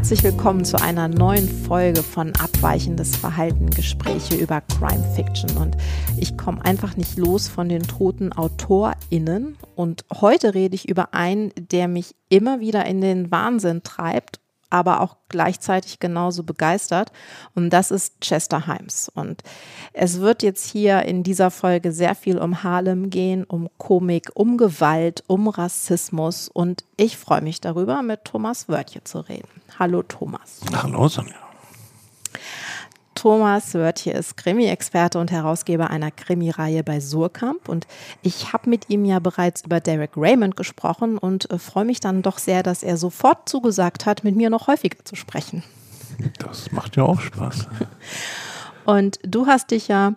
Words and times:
Herzlich 0.00 0.22
willkommen 0.22 0.64
zu 0.64 0.80
einer 0.80 1.08
neuen 1.08 1.46
Folge 1.46 2.02
von 2.02 2.32
Abweichendes 2.36 3.16
Verhalten, 3.16 3.68
Gespräche 3.68 4.34
über 4.34 4.62
Crime 4.62 5.04
Fiction. 5.14 5.58
Und 5.58 5.76
ich 6.16 6.38
komme 6.38 6.64
einfach 6.64 6.96
nicht 6.96 7.18
los 7.18 7.48
von 7.48 7.68
den 7.68 7.82
toten 7.82 8.32
AutorInnen. 8.32 9.58
Und 9.76 10.06
heute 10.10 10.54
rede 10.54 10.74
ich 10.74 10.88
über 10.88 11.12
einen, 11.12 11.52
der 11.54 11.86
mich 11.86 12.14
immer 12.30 12.60
wieder 12.60 12.86
in 12.86 13.02
den 13.02 13.30
Wahnsinn 13.30 13.82
treibt 13.82 14.40
aber 14.70 15.00
auch 15.00 15.16
gleichzeitig 15.28 15.98
genauso 15.98 16.44
begeistert. 16.44 17.12
Und 17.54 17.70
das 17.70 17.90
ist 17.90 18.20
Chester 18.20 18.66
Himes. 18.66 19.10
Und 19.12 19.42
es 19.92 20.20
wird 20.20 20.42
jetzt 20.42 20.70
hier 20.70 21.02
in 21.02 21.22
dieser 21.22 21.50
Folge 21.50 21.92
sehr 21.92 22.14
viel 22.14 22.38
um 22.38 22.62
Harlem 22.62 23.10
gehen, 23.10 23.44
um 23.44 23.68
Komik, 23.78 24.30
um 24.34 24.56
Gewalt, 24.56 25.24
um 25.26 25.48
Rassismus. 25.48 26.48
Und 26.48 26.84
ich 26.96 27.16
freue 27.16 27.42
mich 27.42 27.60
darüber, 27.60 28.02
mit 28.02 28.24
Thomas 28.24 28.68
Wörtje 28.68 29.04
zu 29.04 29.20
reden. 29.20 29.48
Hallo 29.78 30.02
Thomas. 30.02 30.60
Hallo 30.72 31.08
Sonja. 31.08 31.49
Thomas 33.20 33.74
Wörtje 33.74 34.14
ist 34.14 34.38
Krimi-Experte 34.38 35.18
und 35.18 35.30
Herausgeber 35.30 35.90
einer 35.90 36.10
Krimi-Reihe 36.10 36.82
bei 36.82 37.00
Surkamp. 37.00 37.68
Und 37.68 37.86
ich 38.22 38.54
habe 38.54 38.70
mit 38.70 38.88
ihm 38.88 39.04
ja 39.04 39.18
bereits 39.18 39.60
über 39.60 39.78
Derek 39.78 40.12
Raymond 40.16 40.56
gesprochen 40.56 41.18
und 41.18 41.50
äh, 41.50 41.58
freue 41.58 41.84
mich 41.84 42.00
dann 42.00 42.22
doch 42.22 42.38
sehr, 42.38 42.62
dass 42.62 42.82
er 42.82 42.96
sofort 42.96 43.46
zugesagt 43.46 44.06
hat, 44.06 44.24
mit 44.24 44.36
mir 44.36 44.48
noch 44.48 44.68
häufiger 44.68 45.04
zu 45.04 45.16
sprechen. 45.16 45.62
Das 46.38 46.72
macht 46.72 46.96
ja 46.96 47.02
auch 47.02 47.20
Spaß. 47.20 47.68
Und 48.86 49.18
du 49.22 49.46
hast 49.46 49.70
dich 49.70 49.88
ja 49.88 50.14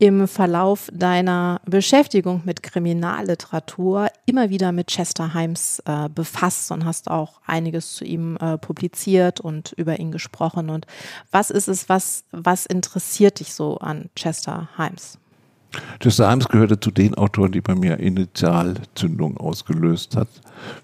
im 0.00 0.26
Verlauf 0.26 0.88
deiner 0.94 1.60
Beschäftigung 1.66 2.40
mit 2.46 2.62
Kriminalliteratur 2.62 4.08
immer 4.24 4.48
wieder 4.48 4.72
mit 4.72 4.86
Chester 4.86 5.34
Himes 5.34 5.82
äh, 5.84 6.08
befasst 6.08 6.72
und 6.72 6.86
hast 6.86 7.10
auch 7.10 7.42
einiges 7.46 7.94
zu 7.96 8.06
ihm 8.06 8.38
äh, 8.40 8.56
publiziert 8.56 9.40
und 9.40 9.72
über 9.76 10.00
ihn 10.00 10.10
gesprochen. 10.10 10.70
Und 10.70 10.86
was 11.30 11.50
ist 11.50 11.68
es, 11.68 11.90
was, 11.90 12.24
was 12.32 12.64
interessiert 12.64 13.40
dich 13.40 13.52
so 13.52 13.76
an 13.76 14.08
Chester 14.16 14.70
Himes? 14.78 15.18
Chester 16.00 16.30
Himes 16.30 16.48
gehörte 16.48 16.80
zu 16.80 16.90
den 16.90 17.14
Autoren, 17.16 17.52
die 17.52 17.60
bei 17.60 17.74
mir 17.74 18.00
Initialzündung 18.00 19.36
ausgelöst 19.36 20.16
hat 20.16 20.28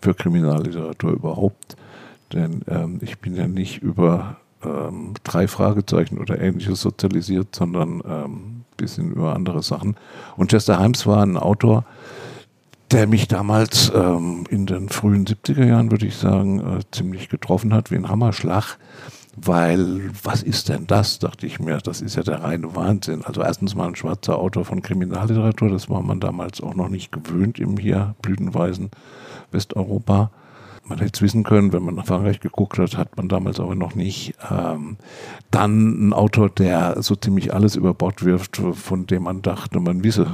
für 0.03 0.12
Kriminalliteratur 0.12 1.12
überhaupt. 1.12 1.75
Denn 2.34 2.61
ähm, 2.69 2.98
ich 3.01 3.19
bin 3.19 3.34
ja 3.34 3.48
nicht 3.48 3.78
über 3.78 4.36
ähm, 4.62 5.14
drei 5.25 5.48
Fragezeichen 5.48 6.19
oder 6.19 6.39
ähnliches 6.39 6.83
sozialisiert, 6.83 7.56
sondern 7.56 8.03
ähm, 8.06 8.66
bisschen 8.77 9.12
über 9.12 9.34
andere 9.34 9.62
Sachen. 9.62 9.96
Und 10.36 10.50
Chester 10.50 10.80
Himes 10.80 11.06
war 11.06 11.22
ein 11.22 11.36
Autor, 11.36 11.84
der 12.91 13.06
mich 13.06 13.28
damals 13.28 13.91
ähm, 13.94 14.44
in 14.48 14.66
den 14.66 14.88
frühen 14.88 15.27
70er 15.27 15.64
Jahren, 15.64 15.91
würde 15.91 16.06
ich 16.06 16.16
sagen, 16.16 16.60
äh, 16.60 16.80
ziemlich 16.92 17.28
getroffen 17.28 17.74
hat, 17.74 17.91
wie 17.91 17.96
ein 17.96 18.08
Hammerschlag. 18.08 18.78
Weil, 19.38 20.10
was 20.22 20.42
ist 20.42 20.70
denn 20.70 20.86
das, 20.86 21.18
dachte 21.18 21.46
ich 21.46 21.60
mir, 21.60 21.77
das 21.78 22.00
ist 22.00 22.16
ja 22.16 22.22
der 22.22 22.42
reine 22.42 22.74
Wahnsinn. 22.74 23.22
Also 23.22 23.42
erstens 23.42 23.74
mal 23.74 23.88
ein 23.88 23.96
schwarzer 23.96 24.38
Autor 24.38 24.64
von 24.64 24.80
Kriminalliteratur, 24.80 25.68
das 25.68 25.90
war 25.90 26.00
man 26.00 26.20
damals 26.20 26.62
auch 26.62 26.74
noch 26.74 26.88
nicht 26.88 27.12
gewöhnt 27.12 27.58
im 27.58 27.77
hier 27.77 28.14
blütenweisen 28.22 28.90
Westeuropa 29.50 30.30
man 30.89 30.98
hätte 30.98 31.12
es 31.15 31.23
wissen 31.23 31.42
können, 31.42 31.73
wenn 31.73 31.83
man 31.83 31.97
nach 31.97 32.06
Frankreich 32.06 32.41
geguckt 32.41 32.79
hat, 32.79 32.97
hat 32.97 33.17
man 33.17 33.29
damals 33.29 33.61
aber 33.61 33.75
noch 33.75 33.95
nicht. 33.95 34.34
Ähm, 34.51 34.97
dann 35.51 36.09
ein 36.09 36.12
Autor, 36.12 36.48
der 36.48 37.03
so 37.03 37.17
ziemlich 37.17 37.53
alles 37.53 37.77
über 37.77 37.95
Bord 37.95 38.25
wirft, 38.25 38.56
von 38.56 39.07
dem 39.07 39.25
man 39.25 39.42
dachte, 39.42 39.81
man 39.81 40.05
wisse 40.05 40.27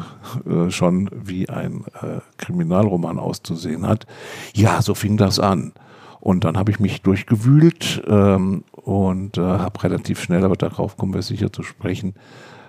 äh, 0.47 0.71
schon, 0.71 1.11
wie 1.13 1.49
ein 1.49 1.85
äh, 2.01 2.21
Kriminalroman 2.37 3.19
auszusehen 3.19 3.87
hat. 3.87 4.07
Ja, 4.55 4.83
so 4.83 4.95
fing 4.95 5.17
das 5.17 5.39
an. 5.39 5.73
Und 6.21 6.45
dann 6.45 6.57
habe 6.57 6.71
ich 6.71 6.79
mich 6.79 7.03
durchgewühlt 7.03 8.03
ähm, 8.07 8.63
und 8.71 9.39
äh, 9.39 9.41
habe 9.41 9.83
relativ 9.83 10.23
schnell, 10.23 10.45
aber 10.45 10.57
darauf 10.57 10.97
kommen 10.97 11.15
wir 11.15 11.23
sicher 11.23 11.53
zu 11.53 11.63
sprechen, 11.63 12.15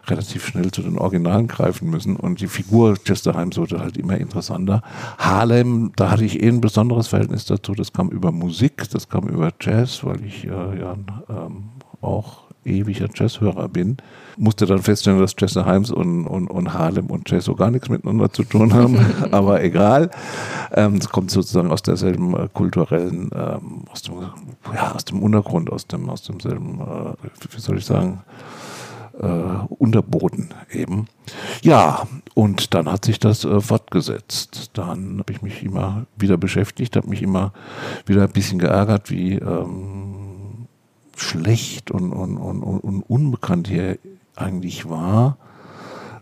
relativ 0.07 0.45
schnell 0.45 0.71
zu 0.71 0.81
den 0.81 0.97
Originalen 0.97 1.47
greifen 1.47 1.89
müssen. 1.89 2.15
Und 2.15 2.41
die 2.41 2.47
Figur 2.47 2.95
Chester 2.95 3.37
Himes 3.37 3.57
wurde 3.57 3.79
halt 3.79 3.97
immer 3.97 4.17
interessanter. 4.17 4.81
Harlem, 5.17 5.91
da 5.95 6.11
hatte 6.11 6.25
ich 6.25 6.41
eh 6.41 6.49
ein 6.49 6.61
besonderes 6.61 7.07
Verhältnis 7.07 7.45
dazu. 7.45 7.73
Das 7.73 7.93
kam 7.93 8.09
über 8.09 8.31
Musik, 8.31 8.89
das 8.89 9.07
kam 9.09 9.27
über 9.27 9.51
Jazz, 9.61 10.03
weil 10.03 10.23
ich 10.25 10.45
äh, 10.45 10.49
ja 10.49 10.95
ähm, 11.29 11.69
auch 12.01 12.43
ewiger 12.65 13.07
Jazzhörer 13.13 13.67
bin. 13.69 13.97
Musste 14.37 14.65
dann 14.65 14.79
feststellen, 14.79 15.19
dass 15.19 15.35
Chester 15.35 15.65
Himes 15.65 15.91
und, 15.91 16.25
und, 16.25 16.47
und 16.47 16.73
Harlem 16.73 17.07
und 17.07 17.29
Jazz 17.29 17.45
so 17.45 17.55
gar 17.55 17.71
nichts 17.71 17.89
miteinander 17.89 18.31
zu 18.31 18.43
tun 18.43 18.73
haben, 18.73 18.97
aber 19.31 19.63
egal. 19.63 20.09
Ähm, 20.73 20.95
es 20.95 21.09
kommt 21.09 21.31
sozusagen 21.31 21.71
aus 21.71 21.83
derselben 21.83 22.35
äh, 22.35 22.47
kulturellen, 22.51 23.29
ähm, 23.35 23.83
aus, 23.91 24.01
dem, 24.01 24.15
ja, 24.73 24.93
aus 24.93 25.05
dem 25.05 25.21
Untergrund, 25.21 25.71
aus, 25.71 25.87
dem, 25.87 26.09
aus 26.09 26.23
demselben, 26.23 26.79
äh, 26.79 27.53
wie 27.53 27.59
soll 27.59 27.77
ich 27.77 27.85
sagen, 27.85 28.21
äh, 29.19 29.25
Unterboden 29.25 30.53
eben. 30.71 31.07
Ja, 31.61 32.07
und 32.33 32.73
dann 32.73 32.91
hat 32.91 33.05
sich 33.05 33.19
das 33.19 33.45
äh, 33.45 33.61
fortgesetzt. 33.61 34.71
Dann 34.73 35.19
habe 35.19 35.31
ich 35.31 35.41
mich 35.41 35.63
immer 35.63 36.05
wieder 36.17 36.37
beschäftigt, 36.37 36.95
habe 36.95 37.09
mich 37.09 37.21
immer 37.21 37.53
wieder 38.05 38.23
ein 38.23 38.31
bisschen 38.31 38.59
geärgert, 38.59 39.09
wie 39.09 39.35
ähm, 39.35 40.67
schlecht 41.15 41.91
und, 41.91 42.11
und, 42.11 42.37
und, 42.37 42.61
und 42.61 43.01
unbekannt 43.03 43.67
hier 43.67 43.99
eigentlich 44.35 44.89
war. 44.89 45.37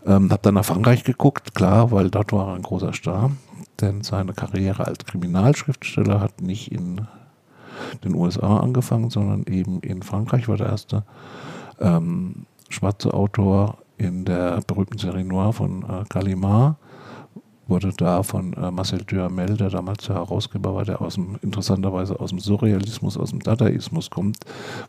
Ähm, 0.04 0.30
habe 0.30 0.42
dann 0.42 0.54
nach 0.54 0.64
Frankreich 0.64 1.04
geguckt, 1.04 1.54
klar, 1.54 1.92
weil 1.92 2.10
dort 2.10 2.32
war 2.32 2.48
er 2.48 2.54
ein 2.54 2.62
großer 2.62 2.92
Star. 2.92 3.30
Denn 3.80 4.02
seine 4.02 4.32
Karriere 4.32 4.86
als 4.86 5.04
Kriminalschriftsteller 5.06 6.20
hat 6.20 6.40
nicht 6.42 6.70
in 6.70 7.06
den 8.04 8.14
USA 8.14 8.58
angefangen, 8.58 9.10
sondern 9.10 9.44
eben 9.44 9.80
in 9.80 10.02
Frankreich 10.02 10.48
war 10.48 10.56
der 10.56 10.68
erste 10.68 11.04
ähm, 11.80 12.46
schwarze 12.72 13.12
Autor 13.14 13.78
in 13.98 14.24
der 14.24 14.60
berühmten 14.66 14.98
Serie 14.98 15.24
Noir 15.24 15.52
von 15.52 15.82
äh, 15.82 16.04
Gallimard, 16.08 16.76
wurde 17.68 17.92
da 17.96 18.22
von 18.22 18.52
äh, 18.54 18.70
Marcel 18.70 19.02
Duhamel, 19.04 19.56
der 19.56 19.70
damals 19.70 20.06
der 20.06 20.16
Herausgeber 20.16 20.74
war, 20.74 20.84
der 20.84 21.00
aus 21.00 21.14
dem, 21.14 21.38
interessanterweise 21.42 22.18
aus 22.18 22.30
dem 22.30 22.38
Surrealismus, 22.38 23.16
aus 23.16 23.30
dem 23.30 23.40
Dadaismus 23.40 24.10
kommt, 24.10 24.38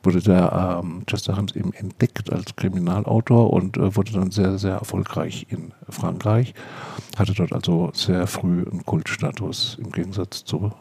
wurde 0.01 0.21
der 0.21 0.81
ähm, 0.83 1.03
Chester 1.05 1.35
Himes 1.35 1.55
eben 1.55 1.73
entdeckt 1.73 2.31
als 2.31 2.55
Kriminalautor 2.55 3.53
und 3.53 3.77
äh, 3.77 3.95
wurde 3.95 4.13
dann 4.13 4.31
sehr, 4.31 4.57
sehr 4.57 4.73
erfolgreich 4.73 5.47
in 5.49 5.71
Frankreich. 5.87 6.53
Hatte 7.17 7.33
dort 7.33 7.53
also 7.53 7.91
sehr 7.93 8.27
früh 8.27 8.65
einen 8.69 8.85
Kultstatus 8.85 9.77
im 9.79 9.91
Gegensatz 9.91 10.43
zu 10.43 10.71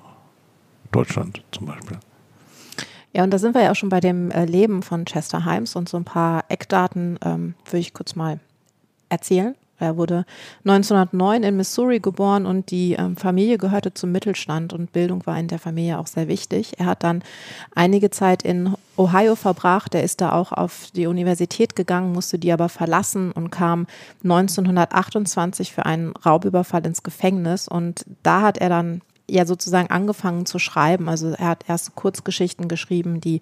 Deutschland 0.91 1.43
zum 1.53 1.67
Beispiel. 1.67 1.99
Ja, 3.13 3.25
und 3.25 3.31
da 3.31 3.39
sind 3.39 3.55
wir 3.55 3.63
ja 3.63 3.71
auch 3.73 3.77
schon 3.77 3.91
bei 3.91 4.01
dem 4.01 4.31
äh, 4.31 4.45
Leben 4.45 4.83
von 4.83 5.05
Chester 5.05 5.45
Himes 5.45 5.77
und 5.77 5.89
so 5.89 5.99
ein 5.99 6.05
paar 6.05 6.45
Eckdaten 6.49 7.19
ähm, 7.25 7.55
würde 7.67 7.79
ich 7.79 7.93
kurz 7.93 8.15
mal 8.15 8.41
erzählen. 9.09 9.55
Er 9.83 9.97
wurde 9.97 10.25
1909 10.65 11.43
in 11.43 11.57
Missouri 11.57 11.99
geboren 11.99 12.47
und 12.47 12.71
die 12.71 12.93
ähm, 12.93 13.17
Familie 13.17 13.59
gehörte 13.59 13.93
zum 13.93 14.13
Mittelstand 14.13 14.73
und 14.73 14.93
Bildung 14.93 15.27
war 15.27 15.39
in 15.39 15.49
der 15.49 15.59
Familie 15.59 15.99
auch 15.99 16.07
sehr 16.07 16.29
wichtig. 16.29 16.79
Er 16.79 16.87
hat 16.87 17.03
dann 17.03 17.23
einige 17.75 18.11
Zeit 18.11 18.45
in 18.45 18.75
Ohio 18.97 19.35
verbracht. 19.35 19.95
Er 19.97 20.05
ist 20.05 20.21
da 20.21 20.33
auch 20.33 20.53
auf 20.53 20.87
die 20.95 21.07
Universität 21.07 21.75
gegangen, 21.75 22.13
musste 22.13 22.39
die 22.39 22.53
aber 22.53 22.69
verlassen 22.69 23.33
und 23.33 23.51
kam 23.51 23.89
1928 24.23 25.73
für 25.73 25.85
einen 25.85 26.13
Raubüberfall 26.25 26.87
ins 26.87 27.03
Gefängnis. 27.03 27.67
Und 27.67 28.07
da 28.23 28.43
hat 28.43 28.59
er 28.59 28.69
dann 28.69 29.01
ja 29.29 29.47
sozusagen 29.47 29.91
angefangen 29.91 30.47
zu 30.47 30.59
schreiben. 30.59 31.09
Also 31.09 31.31
er 31.31 31.49
hat 31.49 31.65
erst 31.69 31.95
Kurzgeschichten 31.95 32.69
geschrieben, 32.69 33.21
die 33.21 33.41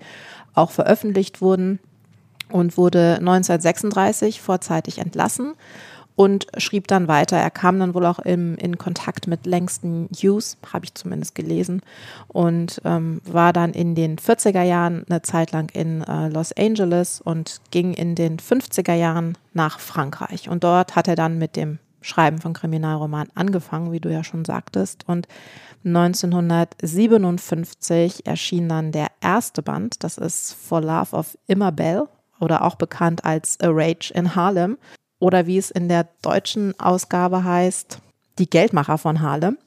auch 0.55 0.71
veröffentlicht 0.71 1.41
wurden 1.41 1.79
und 2.49 2.77
wurde 2.77 3.17
1936 3.19 4.41
vorzeitig 4.41 4.99
entlassen 4.99 5.55
und 6.21 6.49
schrieb 6.59 6.87
dann 6.87 7.09
weiter. 7.09 7.39
Er 7.39 7.51
kam 7.51 7.79
dann 7.79 7.95
wohl 7.95 8.05
auch 8.05 8.19
im, 8.19 8.57
in 8.57 8.77
Kontakt 8.77 9.27
mit 9.27 9.47
Langston 9.47 10.07
Hughes, 10.15 10.59
habe 10.71 10.85
ich 10.85 10.95
zumindest 10.95 11.35
gelesen, 11.35 11.81
und 12.29 12.83
ähm, 12.85 13.23
war 13.25 13.55
dann 13.55 13.73
in 13.73 13.95
den 13.95 14.19
40er 14.19 14.63
Jahren 14.63 15.07
eine 15.09 15.23
Zeit 15.23 15.53
lang 15.53 15.71
in 15.73 16.03
äh, 16.03 16.29
Los 16.29 16.53
Angeles 16.53 17.23
und 17.23 17.63
ging 17.71 17.95
in 17.95 18.17
den 18.17 18.37
50er 18.37 18.93
Jahren 18.93 19.39
nach 19.55 19.81
Frankreich. 19.81 20.51
Und 20.51 20.63
dort 20.63 20.95
hat 20.95 21.09
er 21.09 21.17
dann 21.17 21.39
mit 21.39 21.57
dem 21.57 21.79
Schreiben 22.03 22.39
von 22.39 22.53
Kriminalromanen 22.53 23.31
angefangen, 23.35 23.91
wie 23.91 24.01
du 24.01 24.11
ja 24.11 24.23
schon 24.23 24.45
sagtest. 24.45 25.05
Und 25.07 25.27
1957 25.85 28.27
erschien 28.27 28.69
dann 28.69 28.93
der 28.93 29.09
erste 29.21 29.63
Band, 29.63 30.05
das 30.05 30.19
ist 30.19 30.55
For 30.55 30.81
Love 30.81 31.17
of 31.17 31.37
Immabel 31.47 32.09
oder 32.39 32.65
auch 32.65 32.75
bekannt 32.75 33.25
als 33.25 33.59
A 33.61 33.69
Rage 33.71 34.13
in 34.15 34.35
Harlem 34.35 34.79
oder 35.19 35.47
wie 35.47 35.59
es 35.59 35.71
in 35.71 35.89
der 35.89 36.09
deutschen 36.23 36.79
Ausgabe 36.81 37.45
heißt, 37.45 37.99
Die 38.39 38.49
Geldmacher 38.49 38.99
von 38.99 39.21
Harlem. 39.21 39.59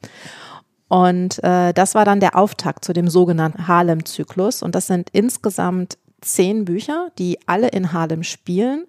Und 0.88 1.44
äh, 1.44 1.74
das 1.74 1.96
war 1.96 2.06
dann 2.06 2.20
der 2.20 2.36
Auftakt 2.36 2.86
zu 2.86 2.94
dem 2.94 3.08
sogenannten 3.08 3.68
Harlem-Zyklus. 3.68 4.62
Und 4.62 4.76
das 4.76 4.88
sind 4.88 5.10
insgesamt 5.12 5.98
zehn 6.22 6.66
Bücher, 6.66 7.10
die 7.18 7.40
alle 7.48 7.70
in 7.70 7.94
Harlem 7.94 8.24
spielen. 8.24 8.86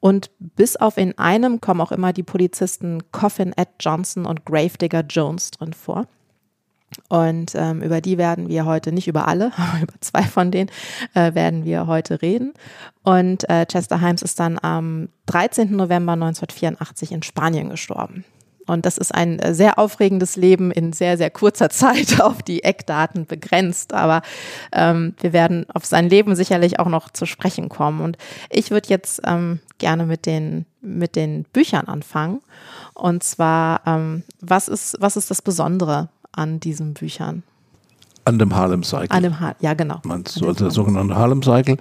Und 0.00 0.30
bis 0.38 0.76
auf 0.76 0.98
in 0.98 1.16
einem 1.18 1.60
kommen 1.60 1.80
auch 1.80 1.92
immer 1.92 2.12
die 2.12 2.22
Polizisten 2.22 3.02
Coffin 3.12 3.52
Ed 3.56 3.68
Johnson 3.80 4.26
und 4.26 4.44
Gravedigger 4.44 5.02
Jones 5.02 5.50
drin 5.50 5.72
vor. 5.72 6.06
Und 7.08 7.54
ähm, 7.54 7.82
über 7.82 8.00
die 8.00 8.18
werden 8.18 8.48
wir 8.48 8.64
heute, 8.64 8.92
nicht 8.92 9.08
über 9.08 9.28
alle, 9.28 9.52
aber 9.56 9.82
über 9.82 9.94
zwei 10.00 10.22
von 10.22 10.50
denen 10.50 10.70
äh, 11.14 11.34
werden 11.34 11.64
wir 11.64 11.86
heute 11.86 12.22
reden. 12.22 12.54
Und 13.02 13.48
äh, 13.48 13.66
Chester 13.66 14.00
Himes 14.00 14.22
ist 14.22 14.40
dann 14.40 14.58
am 14.60 15.08
13. 15.26 15.74
November 15.74 16.12
1984 16.12 17.12
in 17.12 17.22
Spanien 17.22 17.70
gestorben. 17.70 18.24
Und 18.66 18.86
das 18.86 18.98
ist 18.98 19.14
ein 19.14 19.38
äh, 19.38 19.54
sehr 19.54 19.78
aufregendes 19.78 20.36
Leben 20.36 20.70
in 20.70 20.92
sehr, 20.92 21.16
sehr 21.16 21.30
kurzer 21.30 21.70
Zeit 21.70 22.20
auf 22.20 22.42
die 22.42 22.64
Eckdaten 22.64 23.26
begrenzt. 23.26 23.92
Aber 23.92 24.22
ähm, 24.72 25.14
wir 25.20 25.32
werden 25.32 25.66
auf 25.70 25.84
sein 25.84 26.08
Leben 26.08 26.36
sicherlich 26.36 26.78
auch 26.78 26.88
noch 26.88 27.10
zu 27.10 27.26
sprechen 27.26 27.68
kommen. 27.68 28.00
Und 28.00 28.18
ich 28.50 28.70
würde 28.70 28.88
jetzt 28.88 29.20
ähm, 29.24 29.60
gerne 29.78 30.06
mit 30.06 30.26
den, 30.26 30.66
mit 30.80 31.16
den 31.16 31.44
Büchern 31.52 31.86
anfangen. 31.86 32.40
Und 32.94 33.22
zwar, 33.22 33.82
ähm, 33.86 34.22
was, 34.40 34.68
ist, 34.68 34.96
was 35.00 35.16
ist 35.16 35.30
das 35.30 35.42
Besondere 35.42 36.08
an 36.32 36.60
diesen 36.60 36.94
Büchern? 36.94 37.42
An 38.24 38.38
dem 38.38 38.54
Harlem 38.54 38.82
Cycle. 38.84 39.10
An 39.10 39.22
dem 39.22 39.40
ha 39.40 39.54
ja, 39.60 39.74
genau. 39.74 40.00
Meinst 40.04 40.40
du, 40.40 40.46
also 40.46 40.64
der 40.64 40.70
sogenannte 40.70 41.16
Harlem 41.16 41.42
Cycle. 41.42 41.76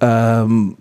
Ähm, 0.00 0.76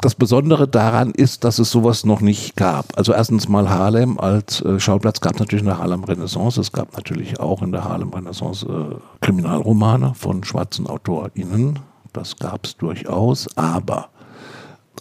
das 0.00 0.14
Besondere 0.14 0.68
daran 0.68 1.12
ist, 1.12 1.44
dass 1.44 1.58
es 1.58 1.70
sowas 1.70 2.04
noch 2.04 2.20
nicht 2.20 2.56
gab. 2.56 2.86
Also 2.98 3.14
erstens 3.14 3.48
mal 3.48 3.70
Harlem 3.70 4.18
als 4.18 4.60
äh, 4.60 4.78
Schauplatz 4.78 5.20
gab 5.20 5.34
es 5.34 5.40
natürlich 5.40 5.62
in 5.62 5.68
der 5.68 5.78
Harlem 5.78 6.04
Renaissance. 6.04 6.60
Es 6.60 6.72
gab 6.72 6.94
natürlich 6.94 7.40
auch 7.40 7.62
in 7.62 7.72
der 7.72 7.84
Harlem 7.84 8.10
Renaissance 8.10 8.66
äh, 8.66 8.96
Kriminalromane 9.24 10.12
von 10.14 10.44
schwarzen 10.44 10.86
AutorInnen. 10.86 11.78
Das 12.12 12.36
gab 12.36 12.66
es 12.66 12.76
durchaus. 12.76 13.48
Aber 13.56 14.08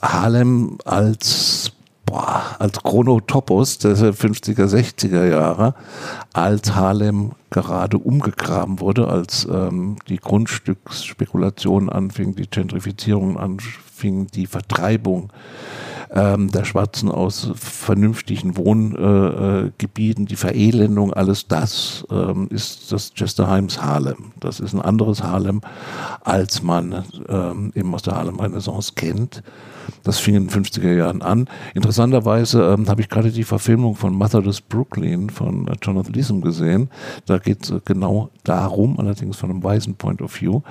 Harlem 0.01 0.78
als 0.86 1.74
boah, 2.05 2.55
als 2.59 2.81
Chronotopos 2.81 3.77
der 3.79 3.95
50er, 3.95 4.65
60er 4.65 5.25
Jahre, 5.25 5.75
als 6.33 6.75
Harlem 6.75 7.31
gerade 7.50 7.97
umgegraben 7.97 8.79
wurde, 8.79 9.07
als 9.07 9.47
ähm, 9.50 9.97
die 10.07 10.17
Grundstücksspekulation 10.17 11.89
anfing, 11.89 12.35
die 12.35 12.50
Gentrifizierung 12.50 13.38
anfing, 13.38 14.27
die 14.27 14.47
Vertreibung 14.47 15.31
ähm, 16.13 16.51
der 16.51 16.63
Schwarzen 16.63 17.09
aus 17.09 17.51
vernünftigen 17.55 18.55
Wohngebieten, 18.55 20.25
die 20.25 20.35
Verelendung, 20.35 21.13
alles 21.13 21.47
das 21.47 22.05
ähm, 22.11 22.47
ist 22.50 22.91
das 22.91 23.13
Chester 23.13 23.53
Himes 23.53 23.81
Harlem. 23.81 24.31
Das 24.39 24.59
ist 24.59 24.73
ein 24.73 24.81
anderes 24.81 25.23
Harlem, 25.23 25.61
als 26.21 26.61
man 26.61 27.03
ähm, 27.27 27.71
eben 27.73 27.94
aus 27.94 28.03
der 28.03 28.15
Harlem-Renaissance 28.15 28.94
kennt. 28.95 29.44
Das 30.03 30.19
fing 30.19 30.35
in 30.35 30.47
den 30.47 30.63
50er 30.63 30.94
Jahren 30.94 31.21
an. 31.21 31.47
Interessanterweise 31.74 32.63
ähm, 32.74 32.88
habe 32.88 33.01
ich 33.01 33.09
gerade 33.09 33.31
die 33.31 33.44
Verfilmung 33.44 33.95
von 33.95 34.18
Methodist 34.18 34.69
Brooklyn 34.69 35.30
von 35.30 35.68
äh, 35.68 35.75
Jonathan 35.81 36.13
Leeson 36.13 36.41
gesehen. 36.41 36.89
Da 37.25 37.38
geht 37.38 37.63
es 37.63 37.71
äh, 37.71 37.80
genau 37.85 38.30
darum, 38.44 39.00
allerdings 39.00 39.38
von 39.38 39.50
einem 39.50 39.63
weißen 39.63 39.95
Point 39.95 40.21
of 40.21 40.39
View. 40.39 40.62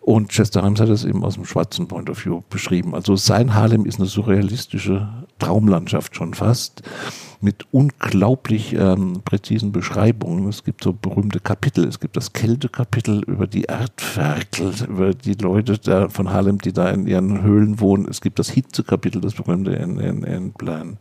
Und 0.00 0.30
Chester 0.30 0.62
Himes 0.62 0.80
hat 0.80 0.88
es 0.88 1.04
eben 1.04 1.24
aus 1.24 1.34
dem 1.34 1.44
schwarzen 1.44 1.88
Point 1.88 2.10
of 2.10 2.24
View 2.24 2.42
beschrieben. 2.48 2.94
Also 2.94 3.16
sein 3.16 3.54
Harlem 3.54 3.86
ist 3.86 3.98
eine 3.98 4.08
surrealistische 4.08 5.08
Traumlandschaft 5.40 6.14
schon 6.14 6.34
fast 6.34 6.82
mit 7.42 7.64
unglaublich 7.72 8.74
ähm, 8.74 9.22
präzisen 9.24 9.72
Beschreibungen. 9.72 10.46
Es 10.48 10.62
gibt 10.62 10.84
so 10.84 10.92
berühmte 10.92 11.40
Kapitel. 11.40 11.88
Es 11.88 11.98
gibt 11.98 12.16
das 12.16 12.32
Kältekapitel 12.34 13.22
über 13.26 13.46
die 13.46 13.62
Erdferkel, 13.62 14.72
über 14.86 15.14
die 15.14 15.34
Leute 15.34 15.78
da 15.78 16.10
von 16.10 16.30
Harlem, 16.30 16.58
die 16.58 16.72
da 16.72 16.90
in 16.90 17.06
ihren 17.06 17.42
Höhlen 17.42 17.80
wohnen. 17.80 18.06
Es 18.08 18.20
gibt 18.20 18.38
das 18.38 18.50
Hitzekapitel, 18.50 19.22
das 19.22 19.34
berühmte 19.34 19.72
in, 19.72 19.98
in, 19.98 20.22
in 20.22 20.52
Plan 20.52 20.98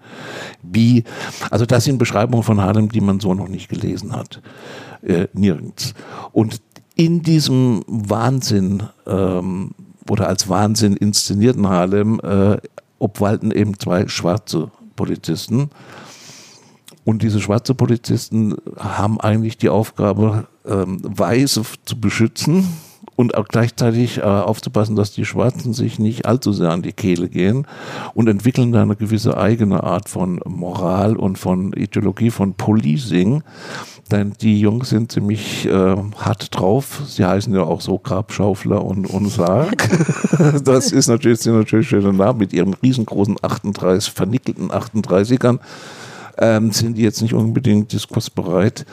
B. 0.63 1.03
Also 1.51 1.65
das 1.65 1.83
sind 1.83 1.97
Beschreibungen 1.97 2.44
von 2.44 2.62
Harlem, 2.62 2.89
die 2.89 3.01
man 3.01 3.19
so 3.19 3.33
noch 3.33 3.50
nicht 3.50 3.68
gelesen 3.68 4.15
hat. 4.15 4.41
Äh, 5.01 5.27
nirgends. 5.33 5.94
Und 6.31 6.62
in 6.95 7.21
diesem 7.21 7.83
Wahnsinn 7.88 8.83
ähm, 9.06 9.71
oder 10.09 10.27
als 10.27 10.50
Wahnsinn 10.50 10.95
inszenierten 10.95 11.68
Harlem 11.68 12.19
äh, 12.21 12.57
obwalten 13.00 13.51
eben 13.51 13.80
zwei 13.80 14.07
schwarze 14.07 14.72
Polizisten 14.96 15.69
und 17.10 17.24
diese 17.24 17.40
schwarze 17.40 17.74
Polizisten 17.74 18.56
haben 18.78 19.19
eigentlich 19.19 19.57
die 19.57 19.69
Aufgabe, 19.69 20.48
ähm, 20.66 21.00
Weiße 21.04 21.63
zu 21.84 22.00
beschützen 22.00 22.68
und 23.16 23.36
auch 23.36 23.48
gleichzeitig 23.48 24.19
äh, 24.19 24.22
aufzupassen, 24.22 24.96
dass 24.96 25.12
die 25.12 25.25
Schwarzen 25.25 25.74
sich 25.74 25.98
nicht 25.98 26.25
allzu 26.25 26.54
sehr 26.54 26.69
an 26.69 26.84
die 26.84 26.94
Kehle 26.94 27.28
gehen 27.28 27.66
und 28.13 28.30
entwickeln 28.30 28.72
da 28.72 28.81
eine 28.81 28.96
gewisse 28.96 29.38
eigene 29.38 29.84
Art 29.84 30.07
von 30.07 30.40
Moral 30.46 31.16
und 31.16 31.38
von 31.40 31.74
Ideologie, 31.74 32.30
von 32.30 32.54
Policing. 32.54 33.44
Denn 34.11 34.33
die 34.41 34.59
Jungs 34.59 34.89
sind 34.89 35.11
ziemlich 35.11 35.67
äh, 35.67 35.95
hart 36.17 36.57
drauf. 36.57 37.03
Sie 37.06 37.23
heißen 37.23 37.53
ja 37.53 37.61
auch 37.61 37.81
so 37.81 38.00
Grabschaufler 38.00 38.83
und, 38.83 39.06
und 39.06 39.29
Sarg. 39.29 39.88
das 40.63 40.91
ist 40.91 41.07
natürlich, 41.07 41.39
sind 41.39 41.56
natürlich 41.56 41.89
schöne 41.89 42.11
Namen 42.11 42.39
mit 42.39 42.53
ihren 42.53 42.73
riesengroßen 42.73 43.38
38, 43.41 44.11
vernickelten 44.11 44.71
38ern 44.71 45.59
ähm, 46.39 46.71
sind 46.71 46.97
die 46.97 47.03
jetzt 47.03 47.21
nicht 47.21 47.33
unbedingt 47.33 47.91
diskursbereit. 47.91 48.85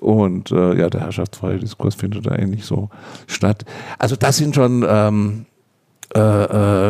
Und 0.00 0.50
äh, 0.50 0.74
ja, 0.76 0.90
der 0.90 1.02
herrschaftsfreie 1.02 1.58
Diskurs 1.58 1.94
findet 1.94 2.26
da 2.26 2.34
ähnlich 2.34 2.64
so 2.64 2.90
statt. 3.28 3.64
Also 3.98 4.16
das 4.16 4.36
sind 4.36 4.54
schon 4.54 4.84
ähm, 4.88 5.46
äh, 6.14 6.20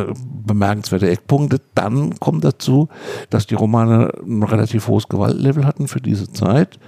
äh, 0.02 0.14
bemerkenswerte 0.44 1.08
Eckpunkte. 1.08 1.60
Dann 1.74 2.19
kommt 2.19 2.44
dazu, 2.44 2.88
dass 3.30 3.46
die 3.46 3.54
Romane 3.54 4.12
ein 4.24 4.42
relativ 4.42 4.88
hohes 4.88 5.08
Gewaltlevel 5.08 5.64
hatten 5.64 5.86
für 5.86 6.00
diese 6.00 6.32
Zeit. 6.32 6.78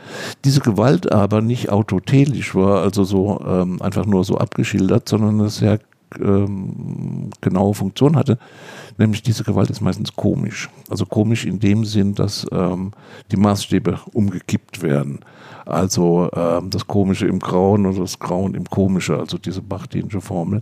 Diese 0.44 0.60
Gewalt 0.60 1.12
aber 1.12 1.40
nicht 1.40 1.70
autotelisch 1.70 2.54
war, 2.54 2.82
also 2.82 3.04
so 3.04 3.40
ähm, 3.46 3.80
einfach 3.80 4.06
nur 4.06 4.24
so 4.24 4.36
abgeschildert, 4.36 5.08
sondern 5.08 5.40
eine 5.40 5.48
sehr 5.48 5.78
ähm, 6.20 7.30
genaue 7.40 7.74
Funktion 7.74 8.16
hatte. 8.16 8.38
Nämlich 8.98 9.22
diese 9.22 9.44
Gewalt 9.44 9.70
ist 9.70 9.80
meistens 9.80 10.14
komisch. 10.14 10.68
Also 10.88 11.06
komisch 11.06 11.44
in 11.44 11.58
dem 11.58 11.84
Sinn, 11.84 12.14
dass 12.14 12.46
ähm, 12.52 12.92
die 13.30 13.36
Maßstäbe 13.36 13.98
umgekippt 14.12 14.82
werden. 14.82 15.20
Also 15.66 16.30
ähm, 16.34 16.70
das 16.70 16.86
Komische 16.86 17.26
im 17.26 17.38
Grauen 17.38 17.86
oder 17.86 18.00
das 18.00 18.18
Grauen 18.18 18.54
im 18.54 18.64
Komische, 18.64 19.18
also 19.18 19.38
diese 19.38 19.62
bachtinische 19.62 20.20
Formel, 20.20 20.60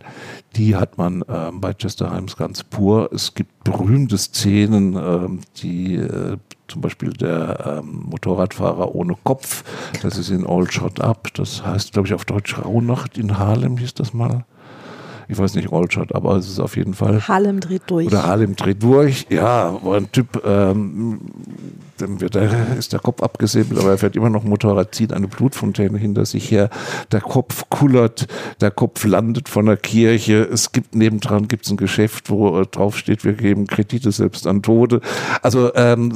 die 0.54 0.76
hat 0.76 0.96
man 0.96 1.25
ähm, 1.28 1.60
bei 1.60 1.75
Chester 1.75 2.14
Himes 2.14 2.37
ganz 2.37 2.62
pur. 2.62 3.10
Es 3.12 3.34
gibt 3.34 3.64
berühmte 3.64 4.16
Szenen, 4.16 4.96
ähm, 4.96 5.40
die 5.56 5.96
äh, 5.96 6.37
zum 6.69 6.81
Beispiel 6.81 7.10
der 7.10 7.82
ähm, 7.82 8.05
Motorradfahrer 8.10 8.94
ohne 8.94 9.17
Kopf, 9.24 9.65
das 10.03 10.17
ist 10.17 10.31
in 10.31 10.46
All 10.46 10.70
Shot 10.70 11.00
Up, 11.00 11.29
das 11.34 11.67
heißt, 11.67 11.93
glaube 11.93 12.08
ich, 12.08 12.15
auf 12.15 12.24
Deutsch 12.24 12.56
Rauhnacht 12.58 13.19
in 13.19 13.38
Harlem 13.38 13.77
hieß 13.77 13.94
das 13.94 14.15
mal 14.15 14.44
ich 15.32 15.39
weiß 15.39 15.55
nicht, 15.55 15.70
Rollshot, 15.70 16.15
aber 16.15 16.36
es 16.36 16.48
ist 16.48 16.60
auf 16.60 16.77
jeden 16.77 16.94
Fall. 16.94 17.27
Harlem 17.27 17.60
dreht 17.60 17.82
durch. 17.86 18.06
Oder 18.06 18.24
Harlem 18.24 18.55
dreht 18.55 18.82
durch, 18.82 19.27
ja, 19.31 19.79
war 19.82 19.96
ein 19.96 20.12
Typ, 20.12 20.43
ähm, 20.44 21.20
dem 22.01 22.20
wird 22.20 22.34
der, 22.34 22.77
ist 22.77 22.93
der 22.93 23.01
Kopf 23.01 23.22
abgesäbelt, 23.22 23.81
aber 23.81 23.91
er 23.91 23.98
fährt 23.98 24.15
immer 24.15 24.31
noch 24.31 24.44
Motorrad, 24.44 24.94
zieht 24.94 25.12
eine 25.12 25.29
Blutfontäne 25.29 25.96
hinter 25.96 26.27
sich 26.27 26.51
her, 26.51 26.69
der 27.10 27.22
Kopf 27.22 27.65
kullert, 27.70 28.29
der 28.60 28.70
Kopf 28.70 29.05
landet 29.05 29.48
von 29.48 29.67
der 29.67 29.79
Kirche, 29.79 30.43
es 30.43 30.72
gibt 30.72 30.94
nebendran 30.94 31.48
gibt's 31.48 31.70
ein 31.70 31.77
Geschäft, 31.79 32.29
wo 32.29 32.60
äh, 32.60 32.67
drauf 32.67 32.98
steht, 32.98 33.24
wir 33.24 33.32
geben 33.32 33.67
Kredite 33.67 34.12
selbst 34.12 34.46
an 34.46 34.62
Tode. 34.62 35.01
Also 35.41 35.74
ähm, 35.74 36.12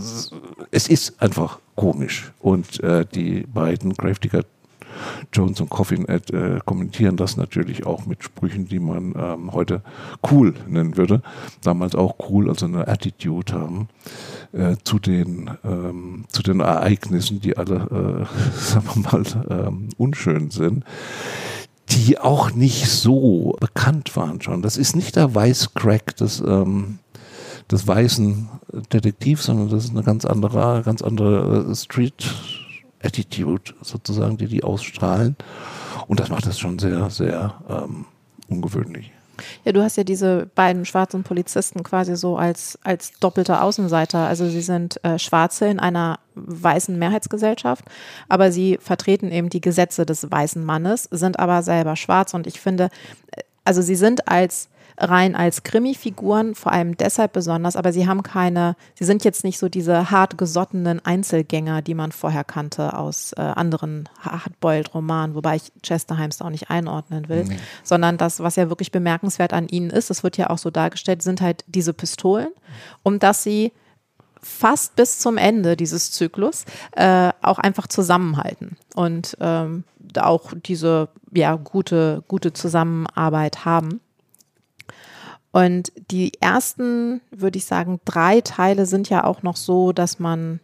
es 0.70 0.88
ist 0.88 1.22
einfach 1.22 1.58
komisch. 1.76 2.32
Und 2.40 2.82
äh, 2.82 3.06
die 3.14 3.46
beiden 3.52 3.94
Gravedigger 3.94 4.42
Jones 5.32 5.60
und 5.60 5.70
Coffin 5.70 6.06
äh, 6.06 6.60
kommentieren 6.64 7.16
das 7.16 7.36
natürlich 7.36 7.86
auch 7.86 8.06
mit 8.06 8.24
Sprüchen, 8.24 8.68
die 8.68 8.78
man 8.78 9.14
ähm, 9.16 9.52
heute 9.52 9.82
cool 10.30 10.54
nennen 10.66 10.96
würde. 10.96 11.22
Damals 11.62 11.94
auch 11.94 12.16
cool, 12.30 12.48
also 12.48 12.66
eine 12.66 12.88
Attitude 12.88 13.52
haben 13.52 13.88
äh, 14.52 14.76
zu, 14.84 14.98
den, 14.98 15.50
ähm, 15.64 16.24
zu 16.28 16.42
den 16.42 16.60
Ereignissen, 16.60 17.40
die 17.40 17.56
alle, 17.56 18.26
äh, 18.26 18.58
sagen 18.58 18.86
wir 18.94 19.12
mal, 19.12 19.66
ähm, 19.66 19.88
unschön 19.96 20.50
sind 20.50 20.84
die 21.88 22.18
auch 22.18 22.52
nicht 22.52 22.86
so 22.88 23.56
bekannt 23.60 24.16
waren 24.16 24.40
schon. 24.40 24.62
Das 24.62 24.76
ist 24.76 24.96
nicht 24.96 25.16
der 25.16 25.34
Weißcrack 25.34 26.16
des, 26.16 26.40
ähm, 26.40 26.98
des 27.70 27.86
weißen 27.86 28.48
Detektivs, 28.92 29.44
sondern 29.44 29.68
das 29.68 29.84
ist 29.84 29.90
eine 29.90 30.02
ganz 30.02 30.24
andere, 30.24 30.82
ganz 30.84 31.02
andere 31.02 31.66
äh, 31.70 31.74
Street 31.74 32.34
Attitude 33.06 33.74
sozusagen, 33.82 34.36
die 34.36 34.46
die 34.46 34.62
ausstrahlen. 34.62 35.36
Und 36.08 36.20
das 36.20 36.28
macht 36.28 36.46
das 36.46 36.58
schon 36.58 36.78
sehr, 36.78 37.10
sehr 37.10 37.54
ähm, 37.68 38.06
ungewöhnlich. 38.48 39.12
Ja, 39.64 39.72
du 39.72 39.82
hast 39.82 39.96
ja 39.96 40.04
diese 40.04 40.48
beiden 40.54 40.84
schwarzen 40.84 41.22
Polizisten 41.22 41.82
quasi 41.82 42.16
so 42.16 42.36
als, 42.36 42.78
als 42.82 43.12
doppelte 43.20 43.60
Außenseiter. 43.60 44.26
Also 44.26 44.48
sie 44.48 44.62
sind 44.62 45.02
äh, 45.04 45.18
Schwarze 45.18 45.66
in 45.66 45.78
einer 45.78 46.18
weißen 46.34 46.98
Mehrheitsgesellschaft, 46.98 47.84
aber 48.28 48.52
sie 48.52 48.78
vertreten 48.80 49.30
eben 49.30 49.50
die 49.50 49.60
Gesetze 49.60 50.06
des 50.06 50.30
weißen 50.30 50.64
Mannes, 50.64 51.08
sind 51.10 51.38
aber 51.38 51.62
selber 51.62 51.96
schwarz. 51.96 52.34
Und 52.34 52.46
ich 52.46 52.60
finde, 52.60 52.88
also 53.64 53.82
sie 53.82 53.96
sind 53.96 54.28
als 54.28 54.68
rein 54.98 55.34
als 55.34 55.62
Krimi-Figuren 55.62 56.54
vor 56.54 56.72
allem 56.72 56.96
deshalb 56.96 57.32
besonders, 57.32 57.76
aber 57.76 57.92
sie 57.92 58.06
haben 58.06 58.22
keine, 58.22 58.76
sie 58.94 59.04
sind 59.04 59.24
jetzt 59.24 59.44
nicht 59.44 59.58
so 59.58 59.68
diese 59.68 60.10
hart 60.10 60.38
gesottenen 60.38 61.04
Einzelgänger, 61.04 61.82
die 61.82 61.94
man 61.94 62.12
vorher 62.12 62.44
kannte 62.44 62.96
aus 62.96 63.32
äh, 63.32 63.40
anderen 63.40 64.08
Hardboiled-Romanen, 64.20 65.34
wobei 65.34 65.56
ich 65.56 65.72
Chester 65.82 66.16
Himes 66.16 66.40
auch 66.40 66.50
nicht 66.50 66.70
einordnen 66.70 67.28
will, 67.28 67.44
nee. 67.44 67.56
sondern 67.82 68.16
das, 68.16 68.40
was 68.40 68.56
ja 68.56 68.68
wirklich 68.68 68.92
bemerkenswert 68.92 69.52
an 69.52 69.68
ihnen 69.68 69.90
ist, 69.90 70.10
das 70.10 70.22
wird 70.22 70.36
ja 70.36 70.50
auch 70.50 70.58
so 70.58 70.70
dargestellt, 70.70 71.22
sind 71.22 71.40
halt 71.40 71.64
diese 71.66 71.92
Pistolen, 71.92 72.48
um 73.02 73.18
dass 73.18 73.42
sie 73.42 73.72
fast 74.46 74.96
bis 74.96 75.18
zum 75.18 75.38
Ende 75.38 75.76
dieses 75.76 76.12
Zyklus 76.12 76.64
äh, 76.92 77.30
auch 77.42 77.58
einfach 77.58 77.88
zusammenhalten 77.88 78.76
und 78.94 79.36
ähm, 79.40 79.84
auch 80.18 80.52
diese 80.54 81.08
ja 81.34 81.56
gute 81.56 82.22
gute 82.28 82.52
Zusammenarbeit 82.52 83.64
haben. 83.64 84.00
Und 85.56 85.90
die 86.10 86.34
ersten, 86.42 87.22
würde 87.30 87.56
ich 87.56 87.64
sagen, 87.64 87.98
drei 88.04 88.42
Teile 88.42 88.84
sind 88.84 89.08
ja 89.08 89.24
auch 89.24 89.42
noch 89.42 89.56
so, 89.56 89.92
dass 89.92 90.18
man 90.18 90.60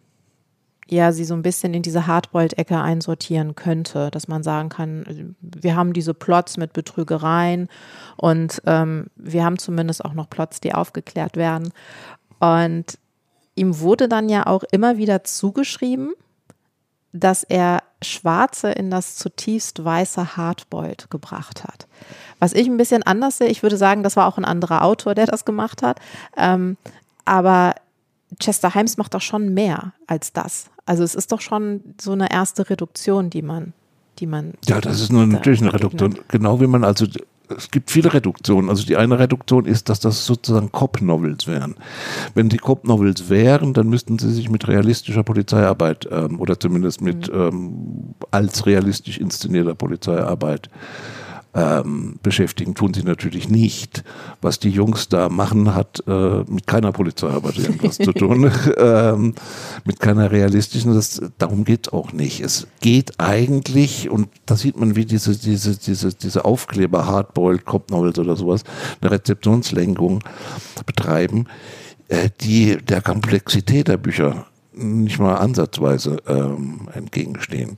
ja 0.86 1.12
sie 1.12 1.24
so 1.24 1.32
ein 1.32 1.40
bisschen 1.40 1.72
in 1.72 1.80
diese 1.80 2.06
Hardboiled-Ecke 2.06 2.78
einsortieren 2.78 3.54
könnte, 3.54 4.10
dass 4.10 4.28
man 4.28 4.42
sagen 4.42 4.68
kann, 4.68 5.34
wir 5.40 5.76
haben 5.76 5.94
diese 5.94 6.12
Plots 6.12 6.58
mit 6.58 6.74
Betrügereien 6.74 7.70
und 8.18 8.60
ähm, 8.66 9.06
wir 9.16 9.46
haben 9.46 9.58
zumindest 9.58 10.04
auch 10.04 10.12
noch 10.12 10.28
Plots, 10.28 10.60
die 10.60 10.74
aufgeklärt 10.74 11.38
werden. 11.38 11.72
Und 12.38 12.98
ihm 13.54 13.80
wurde 13.80 14.10
dann 14.10 14.28
ja 14.28 14.46
auch 14.46 14.62
immer 14.72 14.98
wieder 14.98 15.24
zugeschrieben, 15.24 16.12
dass 17.12 17.44
er 17.44 17.82
Schwarze 18.02 18.72
in 18.72 18.90
das 18.90 19.16
zutiefst 19.16 19.84
weiße 19.84 20.36
Hardboiled 20.36 21.10
gebracht 21.10 21.64
hat. 21.64 21.86
Was 22.38 22.52
ich 22.52 22.66
ein 22.66 22.76
bisschen 22.76 23.02
anders 23.02 23.38
sehe, 23.38 23.48
ich 23.48 23.62
würde 23.62 23.76
sagen, 23.76 24.02
das 24.02 24.16
war 24.16 24.26
auch 24.26 24.38
ein 24.38 24.44
anderer 24.44 24.82
Autor, 24.82 25.14
der 25.14 25.26
das 25.26 25.44
gemacht 25.44 25.82
hat. 25.82 26.00
Ähm, 26.36 26.76
aber 27.24 27.74
Chester 28.40 28.72
Himes 28.74 28.96
macht 28.96 29.14
doch 29.14 29.20
schon 29.20 29.54
mehr 29.54 29.92
als 30.06 30.32
das. 30.32 30.66
Also 30.86 31.04
es 31.04 31.14
ist 31.14 31.32
doch 31.32 31.40
schon 31.40 31.82
so 32.00 32.12
eine 32.12 32.32
erste 32.32 32.68
Reduktion, 32.68 33.30
die 33.30 33.42
man, 33.42 33.72
die 34.18 34.26
man. 34.26 34.54
Ja, 34.66 34.80
das 34.80 35.00
ist 35.00 35.12
nur 35.12 35.26
natürlich 35.26 35.60
eine 35.60 35.72
Reduktion. 35.72 36.18
Genau 36.28 36.60
wie 36.60 36.66
man 36.66 36.82
also 36.82 37.06
es 37.56 37.70
gibt 37.70 37.90
viele 37.90 38.12
Reduktionen. 38.12 38.70
Also 38.70 38.84
die 38.84 38.96
eine 38.96 39.18
Reduktion 39.18 39.64
ist, 39.64 39.88
dass 39.88 40.00
das 40.00 40.26
sozusagen 40.26 40.72
Cop-Novels 40.72 41.46
wären. 41.46 41.76
Wenn 42.34 42.48
die 42.48 42.58
Cop-Novels 42.58 43.28
wären, 43.28 43.74
dann 43.74 43.88
müssten 43.88 44.18
sie 44.18 44.32
sich 44.32 44.50
mit 44.50 44.68
realistischer 44.68 45.22
Polizeiarbeit 45.22 46.08
ähm, 46.10 46.40
oder 46.40 46.58
zumindest 46.58 47.00
mit 47.00 47.32
mhm. 47.32 47.40
ähm, 47.40 48.14
als 48.30 48.66
realistisch 48.66 49.18
inszenierter 49.18 49.74
Polizeiarbeit 49.74 50.70
ähm, 51.54 52.18
beschäftigen, 52.22 52.74
tun 52.74 52.94
sie 52.94 53.02
natürlich 53.02 53.48
nicht. 53.48 54.04
Was 54.40 54.58
die 54.58 54.70
Jungs 54.70 55.08
da 55.08 55.28
machen, 55.28 55.74
hat 55.74 56.02
äh, 56.06 56.44
mit 56.48 56.66
keiner 56.66 56.92
Polizeiarbeit 56.92 57.58
irgendwas 57.58 57.98
zu 57.98 58.12
tun, 58.12 58.50
ähm, 58.78 59.34
mit 59.84 60.00
keiner 60.00 60.30
realistischen. 60.30 60.94
Das, 60.94 61.20
darum 61.38 61.64
geht 61.64 61.88
es 61.88 61.92
auch 61.92 62.12
nicht. 62.12 62.40
Es 62.40 62.66
geht 62.80 63.20
eigentlich, 63.20 64.08
und 64.08 64.28
da 64.46 64.56
sieht 64.56 64.78
man, 64.78 64.96
wie 64.96 65.04
diese, 65.04 65.36
diese, 65.36 65.76
diese, 65.76 66.14
diese 66.14 66.44
Aufkleber, 66.44 67.06
Hardboiled, 67.06 67.66
Cop 67.66 67.90
Novels 67.90 68.18
oder 68.18 68.36
sowas, 68.36 68.64
eine 69.00 69.10
Rezeptionslenkung 69.10 70.24
betreiben, 70.86 71.46
äh, 72.08 72.30
die 72.40 72.78
der 72.78 73.02
Komplexität 73.02 73.88
der 73.88 73.98
Bücher 73.98 74.46
nicht 74.74 75.18
mal 75.18 75.34
ansatzweise 75.34 76.16
ähm, 76.26 76.88
entgegenstehen 76.94 77.76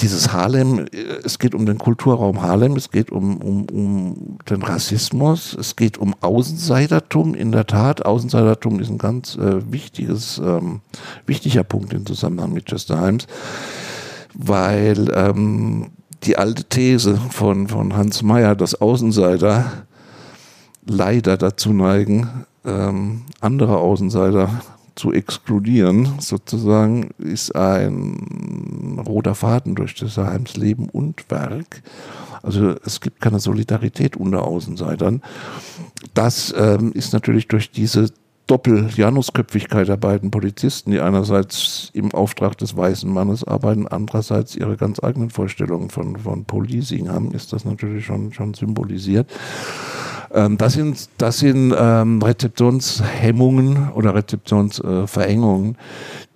dieses 0.00 0.32
Harlem, 0.32 0.86
äh, 0.86 0.86
es 1.24 1.38
geht 1.38 1.54
um 1.54 1.66
den 1.66 1.78
Kulturraum 1.78 2.42
Harlem, 2.42 2.76
es 2.76 2.90
geht 2.90 3.10
um, 3.10 3.38
um, 3.38 3.66
um 3.66 4.38
den 4.48 4.62
Rassismus, 4.62 5.54
es 5.54 5.76
geht 5.76 5.98
um 5.98 6.14
Außenseitertum. 6.20 7.34
In 7.34 7.52
der 7.52 7.66
Tat, 7.66 8.04
Außenseitertum 8.04 8.80
ist 8.80 8.90
ein 8.90 8.98
ganz 8.98 9.36
äh, 9.36 9.72
wichtiges, 9.72 10.38
ähm, 10.38 10.80
wichtiger 11.26 11.64
Punkt 11.64 11.92
im 11.92 12.06
Zusammenhang 12.06 12.52
mit 12.52 12.66
Chester 12.66 13.04
Himes, 13.04 13.26
weil 14.34 15.10
ähm, 15.14 15.90
die 16.24 16.36
alte 16.36 16.64
These 16.64 17.16
von, 17.30 17.68
von 17.68 17.96
Hans 17.96 18.22
Meyer, 18.22 18.56
dass 18.56 18.74
Außenseiter 18.80 19.86
leider 20.86 21.36
dazu 21.36 21.72
neigen, 21.72 22.44
ähm, 22.64 23.22
andere 23.40 23.78
Außenseiter 23.78 24.50
zu 24.98 25.12
exkludieren, 25.12 26.16
sozusagen, 26.18 27.10
ist 27.18 27.54
ein 27.54 29.00
roter 29.06 29.34
Faden 29.34 29.74
durch 29.74 29.94
das 29.94 30.16
Heims 30.16 30.56
Leben 30.56 30.88
und 30.88 31.30
Werk. 31.30 31.82
Also 32.42 32.74
es 32.84 33.00
gibt 33.00 33.20
keine 33.20 33.38
Solidarität 33.38 34.16
unter 34.16 34.44
Außenseitern. 34.44 35.22
Das 36.14 36.54
ähm, 36.56 36.92
ist 36.92 37.12
natürlich 37.12 37.48
durch 37.48 37.70
diese 37.70 38.10
Doppel-Janusköpfigkeit 38.48 39.88
der 39.88 39.98
beiden 39.98 40.30
Polizisten, 40.30 40.90
die 40.90 41.00
einerseits 41.00 41.90
im 41.92 42.12
Auftrag 42.12 42.56
des 42.56 42.76
weißen 42.76 43.12
Mannes 43.12 43.44
arbeiten, 43.44 43.86
andererseits 43.86 44.56
ihre 44.56 44.76
ganz 44.76 45.02
eigenen 45.02 45.30
Vorstellungen 45.30 45.90
von, 45.90 46.16
von 46.16 46.44
Policing 46.44 47.08
haben, 47.08 47.32
ist 47.32 47.52
das 47.52 47.64
natürlich 47.64 48.06
schon, 48.06 48.32
schon 48.32 48.54
symbolisiert. 48.54 49.30
Ähm, 50.32 50.58
das 50.58 50.74
sind, 50.74 51.08
das 51.18 51.38
sind 51.38 51.74
ähm, 51.76 52.22
Rezeptionshemmungen 52.22 53.90
oder 53.92 54.14
Rezeptionsverengungen, 54.14 55.74
äh, 55.74 55.76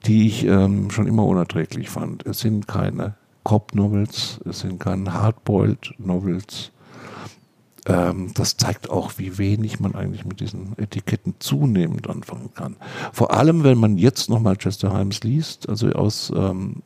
die 0.07 0.27
ich 0.27 0.47
ähm, 0.47 0.91
schon 0.91 1.07
immer 1.07 1.25
unerträglich 1.25 1.91
fand. 1.91 2.27
Es 2.27 2.41
sind 2.41 2.67
keine 2.67 3.15
Cop-Novels, 3.45 4.41
es 4.49 4.61
sind 4.61 4.79
keine 4.81 5.13
Hardboiled-Novels, 5.13 6.73
ähm, 7.87 8.31
das 8.35 8.57
zeigt 8.57 8.91
auch, 8.91 9.13
wie 9.17 9.39
wenig 9.39 9.81
man 9.81 9.95
eigentlich 9.95 10.25
mit 10.25 10.41
diesen 10.41 10.79
Etiketten 10.79 11.35
zunehmend 11.41 12.09
anfangen 12.09 12.51
kann. 12.55 12.77
Vor 13.13 13.33
allem, 13.33 13.65
wenn 13.65 13.79
man 13.79 13.99
jetzt 13.99 14.31
nochmal 14.31 14.57
Chester 14.57 14.97
Himes 14.97 15.25
liest, 15.25 15.69
also 15.69 15.89
aus 15.91 16.33
ähm, 16.35 16.83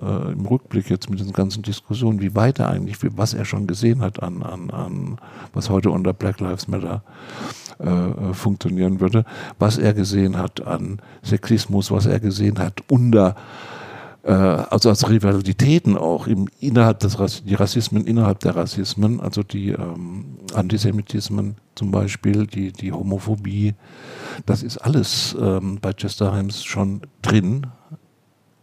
äh, 0.00 0.32
im 0.32 0.46
Rückblick 0.46 0.88
jetzt 0.88 1.10
mit 1.10 1.18
diesen 1.20 1.34
ganzen 1.34 1.62
Diskussionen, 1.62 2.20
wie 2.20 2.34
weit 2.34 2.60
er 2.60 2.70
eigentlich, 2.70 2.96
was 3.16 3.34
er 3.34 3.44
schon 3.44 3.66
gesehen 3.66 4.00
hat 4.00 4.22
an, 4.22 4.42
an, 4.42 4.70
an 4.70 5.18
was 5.52 5.68
heute 5.68 5.90
unter 5.90 6.14
Black 6.14 6.40
Lives 6.40 6.66
Matter 6.66 7.02
äh, 7.78 7.88
äh 7.88 8.34
funktionieren 8.34 9.00
würde, 9.00 9.26
was 9.58 9.76
er 9.76 9.92
gesehen 9.92 10.38
hat 10.38 10.66
an 10.66 11.00
Sexismus, 11.22 11.90
was 11.90 12.06
er 12.06 12.20
gesehen 12.20 12.58
hat 12.58 12.82
unter 12.88 13.36
also 14.32 14.90
als 14.90 15.08
Rivalitäten 15.08 15.96
auch 15.96 16.26
im, 16.26 16.48
innerhalb 16.60 17.00
des 17.00 17.18
Rass 17.18 17.42
die 17.44 17.54
Rassismen 17.54 18.06
innerhalb 18.06 18.40
der 18.40 18.56
Rassismen, 18.56 19.20
also 19.20 19.42
die 19.42 19.70
ähm, 19.70 20.38
Antisemitismen 20.54 21.56
zum 21.74 21.90
Beispiel, 21.90 22.46
die, 22.46 22.72
die 22.72 22.92
Homophobie, 22.92 23.74
das 24.44 24.62
ist 24.62 24.78
alles 24.78 25.36
ähm, 25.40 25.78
bei 25.80 25.92
Chester 25.92 26.36
Himes 26.36 26.64
schon 26.64 27.02
drin 27.22 27.68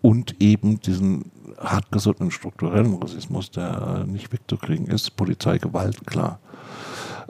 und 0.01 0.35
eben 0.39 0.79
diesen 0.81 1.31
hartgesottenen 1.57 2.31
strukturellen 2.31 2.93
Rassismus, 3.01 3.49
der 3.49 4.03
äh, 4.05 4.11
nicht 4.11 4.31
wegzukriegen 4.31 4.87
ist, 4.87 5.15
Polizeigewalt, 5.15 6.05
klar. 6.05 6.39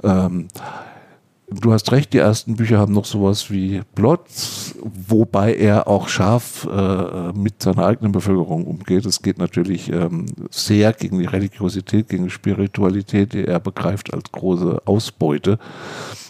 Ähm, 0.04 0.48
Du 1.48 1.72
hast 1.72 1.92
recht, 1.92 2.12
die 2.14 2.18
ersten 2.18 2.56
Bücher 2.56 2.80
haben 2.80 2.94
noch 2.94 3.06
sowas 3.06 3.52
wie 3.52 3.82
Plots, 3.94 4.74
wobei 4.82 5.56
er 5.56 5.88
auch 5.88 6.08
scharf 6.08 6.68
äh, 6.72 7.34
mit 7.34 7.62
seiner 7.62 7.86
eigenen 7.86 8.12
Bevölkerung 8.12 8.66
umgeht. 8.66 9.06
Es 9.06 9.22
geht 9.22 9.38
natürlich 9.38 9.92
ähm, 9.92 10.26
sehr 10.50 10.92
gegen 10.94 11.20
die 11.20 11.26
Religiosität, 11.26 12.10
gegen 12.10 12.32
Spiritualität, 12.32 13.34
die 13.34 13.46
er 13.46 13.60
begreift 13.60 14.12
als 14.12 14.32
große 14.32 14.82
Ausbeute. 14.86 15.60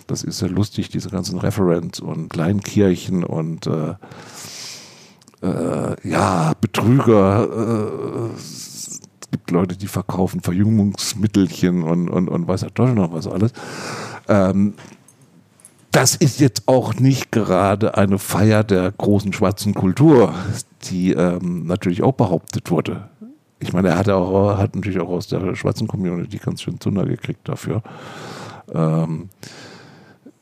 Das 0.08 0.22
ist 0.22 0.42
ja 0.42 0.48
lustig, 0.48 0.90
diese 0.90 1.10
ganzen 1.10 1.40
Referents 1.40 2.02
und 2.02 2.30
Kleinkirchen 2.30 3.24
und 3.24 3.68
äh, 3.68 3.96
äh, 5.42 5.96
ja, 6.10 6.54
Betrüger. 6.60 7.48
Äh, 7.50 8.36
es 8.36 9.00
gibt 9.32 9.50
Leute, 9.52 9.78
die 9.78 9.88
verkaufen 9.88 10.42
Verjüngungsmittelchen 10.42 11.84
und, 11.84 12.10
und, 12.10 12.28
und 12.28 12.48
weiß 12.48 12.64
er 12.64 12.72
doch 12.72 12.94
noch 12.94 13.14
was 13.14 13.28
alles. 13.28 13.54
Ähm, 14.28 14.74
das 15.96 16.14
ist 16.14 16.42
jetzt 16.42 16.64
auch 16.66 16.96
nicht 16.96 17.32
gerade 17.32 17.98
eine 17.98 18.20
Feier 18.20 18.66
der 18.66 18.92
großen 18.92 19.32
schwarzen 19.32 19.74
Kultur, 19.74 20.34
die 20.84 21.14
ähm, 21.14 21.68
natürlich 21.68 22.04
auch 22.04 22.12
behauptet 22.12 22.70
wurde. 22.70 23.08
Ich 23.60 23.72
meine, 23.72 23.88
er 23.90 23.98
hat, 23.98 24.10
auch, 24.10 24.58
hat 24.58 24.76
natürlich 24.76 25.00
auch 25.00 25.08
aus 25.08 25.28
der 25.28 25.56
schwarzen 25.56 25.88
Community 25.88 26.38
ganz 26.38 26.62
schön 26.62 26.82
Zunder 26.82 27.06
gekriegt 27.06 27.48
dafür, 27.48 27.82
ähm, 28.74 29.30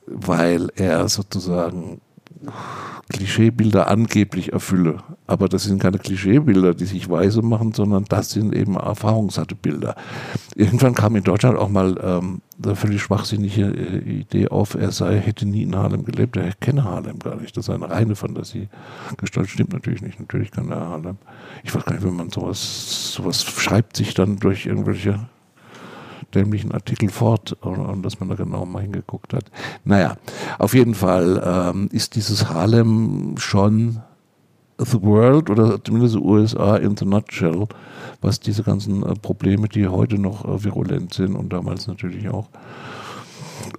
weil 0.08 0.70
er 0.76 1.08
sozusagen 1.08 2.02
Klischeebilder 3.10 3.90
angeblich 3.90 4.54
erfülle. 4.54 4.98
Aber 5.28 5.50
das 5.50 5.64
sind 5.64 5.82
keine 5.82 6.00
Klischeebilder, 6.00 6.74
die 6.74 6.86
sich 6.86 7.10
weise 7.10 7.42
machen, 7.42 7.74
sondern 7.74 8.06
das 8.06 8.32
sind 8.32 8.56
eben 8.56 8.76
erfahrungssatte 8.76 9.56
Bilder. 9.56 9.96
Irgendwann 10.56 10.96
kam 10.96 11.16
in 11.16 11.24
Deutschland 11.24 11.58
auch 11.58 11.70
mal 11.70 11.98
ähm, 12.02 12.42
eine 12.64 12.76
völlig 12.76 13.02
schwachsinnige 13.02 13.66
äh, 13.66 14.20
Idee 14.22 14.48
auf, 14.48 14.76
er 14.76 14.92
sei, 14.92 15.20
hätte 15.20 15.46
nie 15.46 15.64
in 15.64 15.76
Harlem 15.76 16.06
gelebt, 16.06 16.38
er 16.38 16.54
kenne 16.54 16.84
Harlem 16.84 17.20
gar 17.20 17.36
nicht. 17.36 17.56
Das 17.58 17.68
ist 17.68 17.74
eine 17.74 17.90
reine 17.90 18.16
Fantasie. 18.16 18.70
Gestalt 19.18 19.50
stimmt 19.50 19.74
natürlich 19.74 20.02
nicht. 20.02 20.20
Natürlich 20.20 20.52
kann 20.52 20.70
er 20.72 20.82
Harlem. 20.82 21.18
Ich 21.64 21.74
weiß 21.74 21.86
gar 21.86 21.94
nicht, 21.94 22.06
wenn 22.06 22.16
man 22.16 22.30
sowas, 22.30 23.14
sowas 23.14 23.44
schreibt 23.44 23.98
sich 23.98 24.14
dann 24.14 24.38
durch 24.38 24.66
irgendwelche 24.66 25.28
dämlichen 26.34 26.72
Artikel 26.72 27.10
fort 27.10 27.54
und, 27.62 28.04
dass 28.04 28.20
man 28.20 28.30
da 28.30 28.36
genau 28.36 28.66
mal 28.66 28.82
hingeguckt 28.82 29.34
hat. 29.34 29.46
Naja, 29.84 30.18
auf 30.60 30.74
jeden 30.74 30.96
Fall 30.96 31.42
ähm, 31.46 31.90
ist 31.92 32.16
dieses 32.16 32.50
Harlem 32.50 33.36
schon 33.38 34.02
the 34.80 35.02
world 35.02 35.50
oder 35.50 35.84
zumindest 35.84 36.16
USA 36.16 36.78
in 36.78 36.98
the 36.98 37.06
nutshell, 37.06 37.68
was 38.22 38.40
diese 38.40 38.64
ganzen 38.64 39.04
äh, 39.04 39.14
Probleme, 39.16 39.68
die 39.68 39.88
heute 39.88 40.18
noch 40.18 40.46
äh, 40.46 40.64
virulent 40.64 41.14
sind 41.14 41.36
und 41.36 41.54
damals 41.54 41.88
natürlich 41.88 42.30
auch 42.30 42.50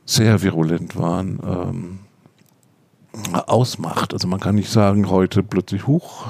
sehr 0.04 0.42
virulent 0.42 0.96
waren, 0.96 1.40
ähm, 1.44 1.99
ausmacht. 3.46 4.12
Also 4.12 4.28
man 4.28 4.40
kann 4.40 4.54
nicht 4.54 4.70
sagen, 4.70 5.08
heute 5.08 5.42
plötzlich 5.42 5.87
hoch, 5.87 6.26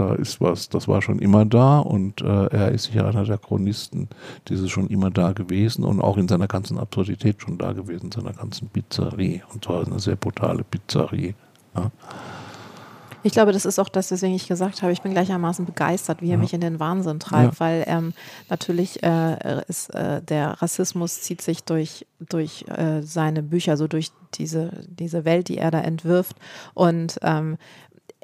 da 0.00 0.14
ist 0.14 0.40
was, 0.40 0.68
das 0.70 0.88
war 0.88 1.02
schon 1.02 1.18
immer 1.18 1.44
da 1.44 1.78
und 1.78 2.22
äh, 2.22 2.46
er 2.46 2.72
ist 2.72 2.84
sicher 2.84 3.06
einer 3.06 3.24
der 3.24 3.38
Chronisten, 3.38 4.08
dieses 4.48 4.70
schon 4.70 4.88
immer 4.88 5.10
da 5.10 5.32
gewesen 5.32 5.84
und 5.84 6.00
auch 6.00 6.16
in 6.16 6.26
seiner 6.26 6.48
ganzen 6.48 6.78
Absurdität 6.78 7.42
schon 7.42 7.58
da 7.58 7.72
gewesen, 7.72 8.10
seiner 8.10 8.32
ganzen 8.32 8.68
Pizzerie 8.68 9.42
und 9.52 9.64
zwar 9.64 9.86
eine 9.86 10.00
sehr 10.00 10.16
brutale 10.16 10.64
Pizzerie. 10.64 11.34
Ja. 11.76 11.90
Ich 13.22 13.32
glaube, 13.32 13.52
das 13.52 13.66
ist 13.66 13.78
auch 13.78 13.90
das, 13.90 14.10
weswegen 14.10 14.34
ich 14.34 14.48
gesagt 14.48 14.80
habe, 14.80 14.92
ich 14.92 15.02
bin 15.02 15.12
gleichermaßen 15.12 15.66
begeistert, 15.66 16.22
wie 16.22 16.28
er 16.28 16.32
ja. 16.32 16.38
mich 16.38 16.54
in 16.54 16.62
den 16.62 16.80
Wahnsinn 16.80 17.20
treibt, 17.20 17.54
ja. 17.54 17.60
weil 17.60 17.84
ähm, 17.86 18.14
natürlich 18.48 19.02
äh, 19.02 19.62
ist 19.68 19.94
äh, 19.94 20.22
der 20.22 20.62
Rassismus 20.62 21.20
zieht 21.20 21.42
sich 21.42 21.62
durch, 21.64 22.06
durch 22.18 22.64
äh, 22.68 23.02
seine 23.02 23.42
Bücher, 23.42 23.76
so 23.76 23.86
durch 23.88 24.12
diese, 24.34 24.70
diese 24.86 25.26
Welt, 25.26 25.48
die 25.48 25.58
er 25.58 25.70
da 25.70 25.80
entwirft. 25.80 26.36
Und 26.72 27.18
ähm, 27.20 27.58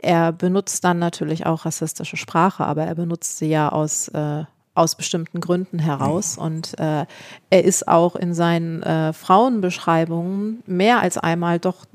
er 0.06 0.32
benutzt 0.32 0.84
dann 0.84 0.98
natürlich 0.98 1.46
auch 1.46 1.64
rassistische 1.64 2.16
Sprache, 2.16 2.64
aber 2.64 2.84
er 2.84 2.94
benutzt 2.94 3.38
sie 3.38 3.48
ja 3.48 3.70
aus 3.70 4.08
äh, 4.08 4.44
aus 4.76 4.94
bestimmten 4.94 5.40
Gründen 5.40 5.78
heraus. 5.78 6.36
Und 6.36 6.78
äh, 6.78 7.06
er 7.50 7.64
ist 7.64 7.88
auch 7.88 8.14
in 8.14 8.34
seinen 8.34 8.82
äh, 8.82 9.14
Frauenbeschreibungen 9.14 10.62
mehr 10.66 11.00
als 11.00 11.16
einmal 11.16 11.58
doch 11.58 11.86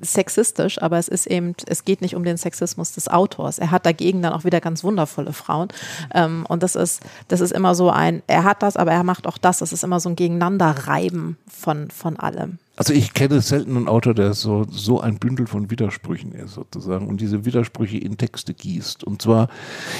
sexistisch, 0.00 0.80
aber 0.80 0.98
es 0.98 1.08
ist 1.08 1.26
eben, 1.26 1.54
es 1.66 1.84
geht 1.84 2.00
nicht 2.00 2.14
um 2.14 2.24
den 2.24 2.36
Sexismus 2.36 2.92
des 2.92 3.08
Autors. 3.08 3.58
Er 3.58 3.70
hat 3.70 3.86
dagegen 3.86 4.22
dann 4.22 4.32
auch 4.32 4.44
wieder 4.44 4.60
ganz 4.60 4.84
wundervolle 4.84 5.32
Frauen. 5.32 5.68
Ähm, 6.14 6.44
und 6.48 6.62
das 6.62 6.76
ist, 6.76 7.02
das 7.28 7.40
ist 7.40 7.52
immer 7.52 7.74
so 7.74 7.90
ein, 7.90 8.22
er 8.26 8.44
hat 8.44 8.62
das, 8.62 8.76
aber 8.76 8.92
er 8.92 9.04
macht 9.04 9.26
auch 9.26 9.38
das. 9.38 9.58
Das 9.58 9.72
ist 9.72 9.84
immer 9.84 10.00
so 10.00 10.08
ein 10.08 10.16
Gegeneinanderreiben 10.16 11.36
von, 11.48 11.90
von 11.90 12.18
allem. 12.18 12.58
Also 12.78 12.92
ich 12.92 13.12
kenne 13.12 13.40
selten 13.40 13.76
einen 13.76 13.88
Autor, 13.88 14.14
der 14.14 14.34
so, 14.34 14.64
so 14.70 15.00
ein 15.00 15.18
Bündel 15.18 15.48
von 15.48 15.68
Widersprüchen 15.68 16.30
ist, 16.30 16.54
sozusagen, 16.54 17.08
und 17.08 17.20
diese 17.20 17.44
Widersprüche 17.44 17.98
in 17.98 18.16
Texte 18.16 18.54
gießt. 18.54 19.02
Und 19.02 19.20
zwar 19.20 19.48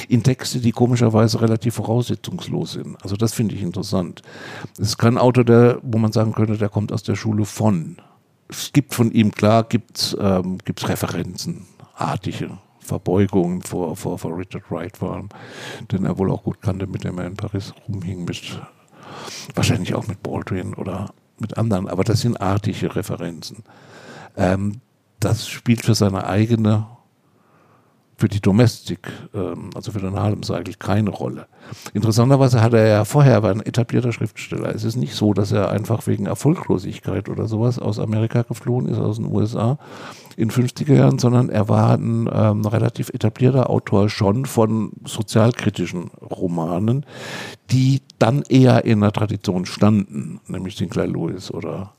in 0.08 0.22
Texte, 0.22 0.60
die 0.60 0.70
komischerweise 0.70 1.40
relativ 1.40 1.74
voraussetzungslos 1.74 2.72
sind. 2.72 2.96
Also 3.02 3.16
das 3.16 3.34
finde 3.34 3.56
ich 3.56 3.62
interessant. 3.62 4.22
Es 4.74 4.90
ist 4.90 4.98
kein 4.98 5.18
Autor, 5.18 5.42
der, 5.44 5.80
wo 5.82 5.98
man 5.98 6.12
sagen 6.12 6.32
könnte, 6.32 6.56
der 6.56 6.68
kommt 6.68 6.92
aus 6.92 7.02
der 7.02 7.16
Schule 7.16 7.44
von 7.44 7.96
es 8.48 8.72
gibt 8.72 8.94
von 8.94 9.12
ihm, 9.12 9.30
klar, 9.30 9.64
gibt 9.64 9.98
es 9.98 10.16
ähm, 10.18 10.58
Referenzen, 10.66 11.66
artige 11.94 12.58
Verbeugungen 12.80 13.60
vor, 13.60 13.94
vor, 13.96 14.18
vor 14.18 14.38
Richard 14.38 14.70
Wright 14.70 14.96
vor 14.96 15.14
allem, 15.14 15.28
den 15.92 16.06
er 16.06 16.16
wohl 16.16 16.30
auch 16.30 16.42
gut 16.42 16.62
kannte, 16.62 16.86
mit 16.86 17.04
dem 17.04 17.18
er 17.18 17.26
in 17.26 17.36
Paris 17.36 17.74
rumhing, 17.86 18.24
mit, 18.24 18.60
wahrscheinlich 19.54 19.94
auch 19.94 20.06
mit 20.06 20.22
Baldwin 20.22 20.74
oder 20.74 21.12
mit 21.40 21.58
anderen, 21.58 21.88
aber 21.88 22.04
das 22.04 22.20
sind 22.20 22.40
artige 22.40 22.94
Referenzen. 22.94 23.64
Ähm, 24.36 24.80
das 25.20 25.48
spielt 25.48 25.84
für 25.84 25.94
seine 25.94 26.26
eigene 26.26 26.86
für 28.18 28.28
die 28.28 28.40
Domestik, 28.40 29.12
ähm, 29.32 29.70
also 29.76 29.92
für 29.92 30.00
den 30.00 30.16
Harlem 30.16 30.42
Cycle, 30.42 30.74
keine 30.74 31.10
Rolle. 31.10 31.46
Interessanterweise 31.94 32.60
hat 32.60 32.72
er 32.74 32.86
ja 32.86 33.04
vorher 33.04 33.44
war 33.44 33.52
ein 33.52 33.64
etablierter 33.64 34.12
Schriftsteller. 34.12 34.74
Es 34.74 34.82
ist 34.82 34.96
nicht 34.96 35.14
so, 35.14 35.32
dass 35.32 35.52
er 35.52 35.70
einfach 35.70 36.06
wegen 36.08 36.26
Erfolglosigkeit 36.26 37.28
oder 37.28 37.46
sowas 37.46 37.78
aus 37.78 38.00
Amerika 38.00 38.42
geflohen 38.42 38.88
ist, 38.88 38.98
aus 38.98 39.16
den 39.16 39.26
USA 39.26 39.78
in 40.38 40.52
50er 40.52 40.94
Jahren, 40.94 41.18
sondern 41.18 41.50
er 41.50 41.68
war 41.68 41.94
ein 41.94 42.30
ähm, 42.32 42.64
relativ 42.64 43.08
etablierter 43.08 43.68
Autor 43.68 44.08
schon 44.08 44.46
von 44.46 44.92
sozialkritischen 45.04 46.12
Romanen, 46.20 47.04
die 47.72 48.02
dann 48.20 48.42
eher 48.48 48.84
in 48.84 49.00
der 49.00 49.10
Tradition 49.10 49.66
standen, 49.66 50.40
nämlich 50.46 50.76
Sinclair 50.76 51.08
Lewis 51.08 51.50
oder 51.50 51.92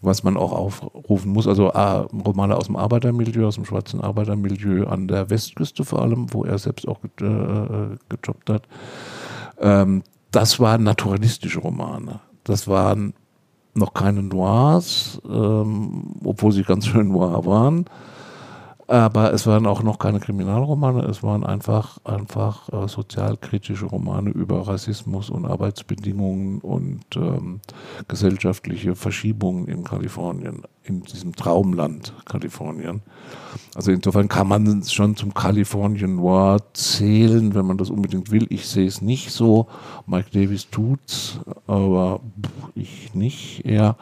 was 0.00 0.22
man 0.22 0.38
auch 0.38 0.52
aufrufen 0.52 1.30
muss. 1.30 1.46
Also 1.46 1.68
äh, 1.68 2.06
Romane 2.24 2.56
aus 2.56 2.66
dem 2.66 2.76
Arbeitermilieu, 2.76 3.46
aus 3.46 3.56
dem 3.56 3.66
schwarzen 3.66 4.00
Arbeitermilieu 4.00 4.86
an 4.86 5.06
der 5.06 5.28
Westküste 5.28 5.84
vor 5.84 6.00
allem, 6.00 6.32
wo 6.32 6.44
er 6.44 6.56
selbst 6.56 6.88
auch 6.88 7.00
ge 7.16 7.28
äh, 7.28 7.96
gejobbt 8.08 8.48
hat. 8.48 8.62
Ähm, 9.60 10.04
das 10.30 10.58
waren 10.58 10.84
naturalistische 10.84 11.60
Romane. 11.60 12.20
Das 12.44 12.66
waren 12.66 13.12
noch 13.78 13.94
keine 13.94 14.22
Noirs, 14.22 15.20
ähm, 15.28 16.14
obwohl 16.24 16.52
sie 16.52 16.62
ganz 16.62 16.86
schön 16.86 17.08
noir 17.08 17.44
waren. 17.46 17.86
Aber 18.88 19.34
es 19.34 19.46
waren 19.46 19.66
auch 19.66 19.82
noch 19.82 19.98
keine 19.98 20.18
Kriminalromane, 20.18 21.04
es 21.04 21.22
waren 21.22 21.44
einfach, 21.44 21.98
einfach 22.04 22.70
äh, 22.72 22.88
sozialkritische 22.88 23.84
Romane 23.84 24.30
über 24.30 24.66
Rassismus 24.66 25.28
und 25.28 25.44
Arbeitsbedingungen 25.44 26.60
und 26.60 27.04
ähm, 27.14 27.60
gesellschaftliche 28.08 28.96
Verschiebungen 28.96 29.68
in 29.68 29.84
Kalifornien, 29.84 30.62
in 30.88 31.02
diesem 31.02 31.34
Traumland 31.34 32.12
Kalifornien. 32.24 33.02
Also 33.74 33.92
insofern 33.92 34.28
kann 34.28 34.48
man 34.48 34.82
schon 34.84 35.16
zum 35.16 35.34
Kalifornien 35.34 36.16
Noir 36.16 36.58
zählen, 36.72 37.54
wenn 37.54 37.66
man 37.66 37.78
das 37.78 37.90
unbedingt 37.90 38.30
will. 38.30 38.46
Ich 38.50 38.66
sehe 38.66 38.86
es 38.86 39.02
nicht 39.02 39.30
so. 39.30 39.68
Mike 40.06 40.30
Davis 40.32 40.68
tut's, 40.70 41.40
aber 41.66 42.20
ich 42.74 43.14
nicht 43.14 43.64
eher. 43.64 43.96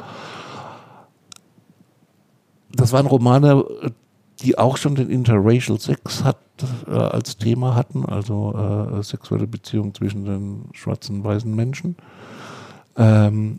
Das 2.72 2.92
waren 2.92 3.06
Romane, 3.06 3.64
die 4.42 4.58
auch 4.58 4.76
schon 4.76 4.94
den 4.94 5.10
Interracial 5.10 5.80
Sex 5.80 6.22
hat, 6.24 6.38
äh, 6.86 6.92
als 6.92 7.36
Thema 7.36 7.74
hatten, 7.74 8.04
also 8.04 8.54
äh, 8.54 9.02
sexuelle 9.02 9.46
Beziehungen 9.46 9.94
zwischen 9.94 10.24
den 10.24 10.64
schwarzen 10.72 11.16
und 11.16 11.24
weißen 11.24 11.54
Menschen, 11.54 11.96
ähm, 12.96 13.58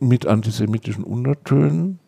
mit 0.00 0.26
antisemitischen 0.26 1.04
Untertönen. 1.04 1.98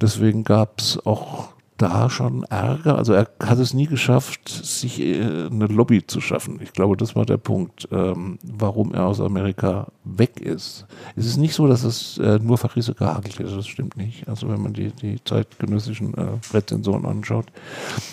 Deswegen 0.00 0.44
gab 0.44 0.80
es 0.80 0.98
auch 1.04 1.50
da 1.80 2.10
schon 2.10 2.42
Ärger. 2.44 2.96
Also 2.96 3.14
er 3.14 3.28
hat 3.42 3.58
es 3.58 3.72
nie 3.72 3.86
geschafft, 3.86 4.48
sich 4.48 5.00
äh, 5.00 5.46
eine 5.46 5.66
Lobby 5.66 6.06
zu 6.06 6.20
schaffen. 6.20 6.60
Ich 6.62 6.72
glaube, 6.72 6.96
das 6.96 7.16
war 7.16 7.24
der 7.24 7.38
Punkt, 7.38 7.88
ähm, 7.90 8.38
warum 8.42 8.92
er 8.92 9.06
aus 9.06 9.20
Amerika 9.20 9.86
weg 10.04 10.40
ist. 10.40 10.86
Es 11.16 11.26
ist 11.26 11.38
nicht 11.38 11.54
so, 11.54 11.66
dass 11.66 11.84
es 11.84 12.18
äh, 12.18 12.38
nur 12.38 12.58
Verrisse 12.58 12.94
gehagelt 12.94 13.40
ist. 13.40 13.56
Das 13.56 13.66
stimmt 13.66 13.96
nicht. 13.96 14.28
Also 14.28 14.48
wenn 14.48 14.62
man 14.62 14.74
die, 14.74 14.90
die 14.90 15.24
zeitgenössischen 15.24 16.14
äh, 16.14 16.26
Rezensionen 16.52 17.06
anschaut, 17.06 17.46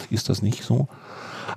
ist 0.10 0.30
das 0.30 0.42
nicht 0.42 0.64
so. 0.64 0.88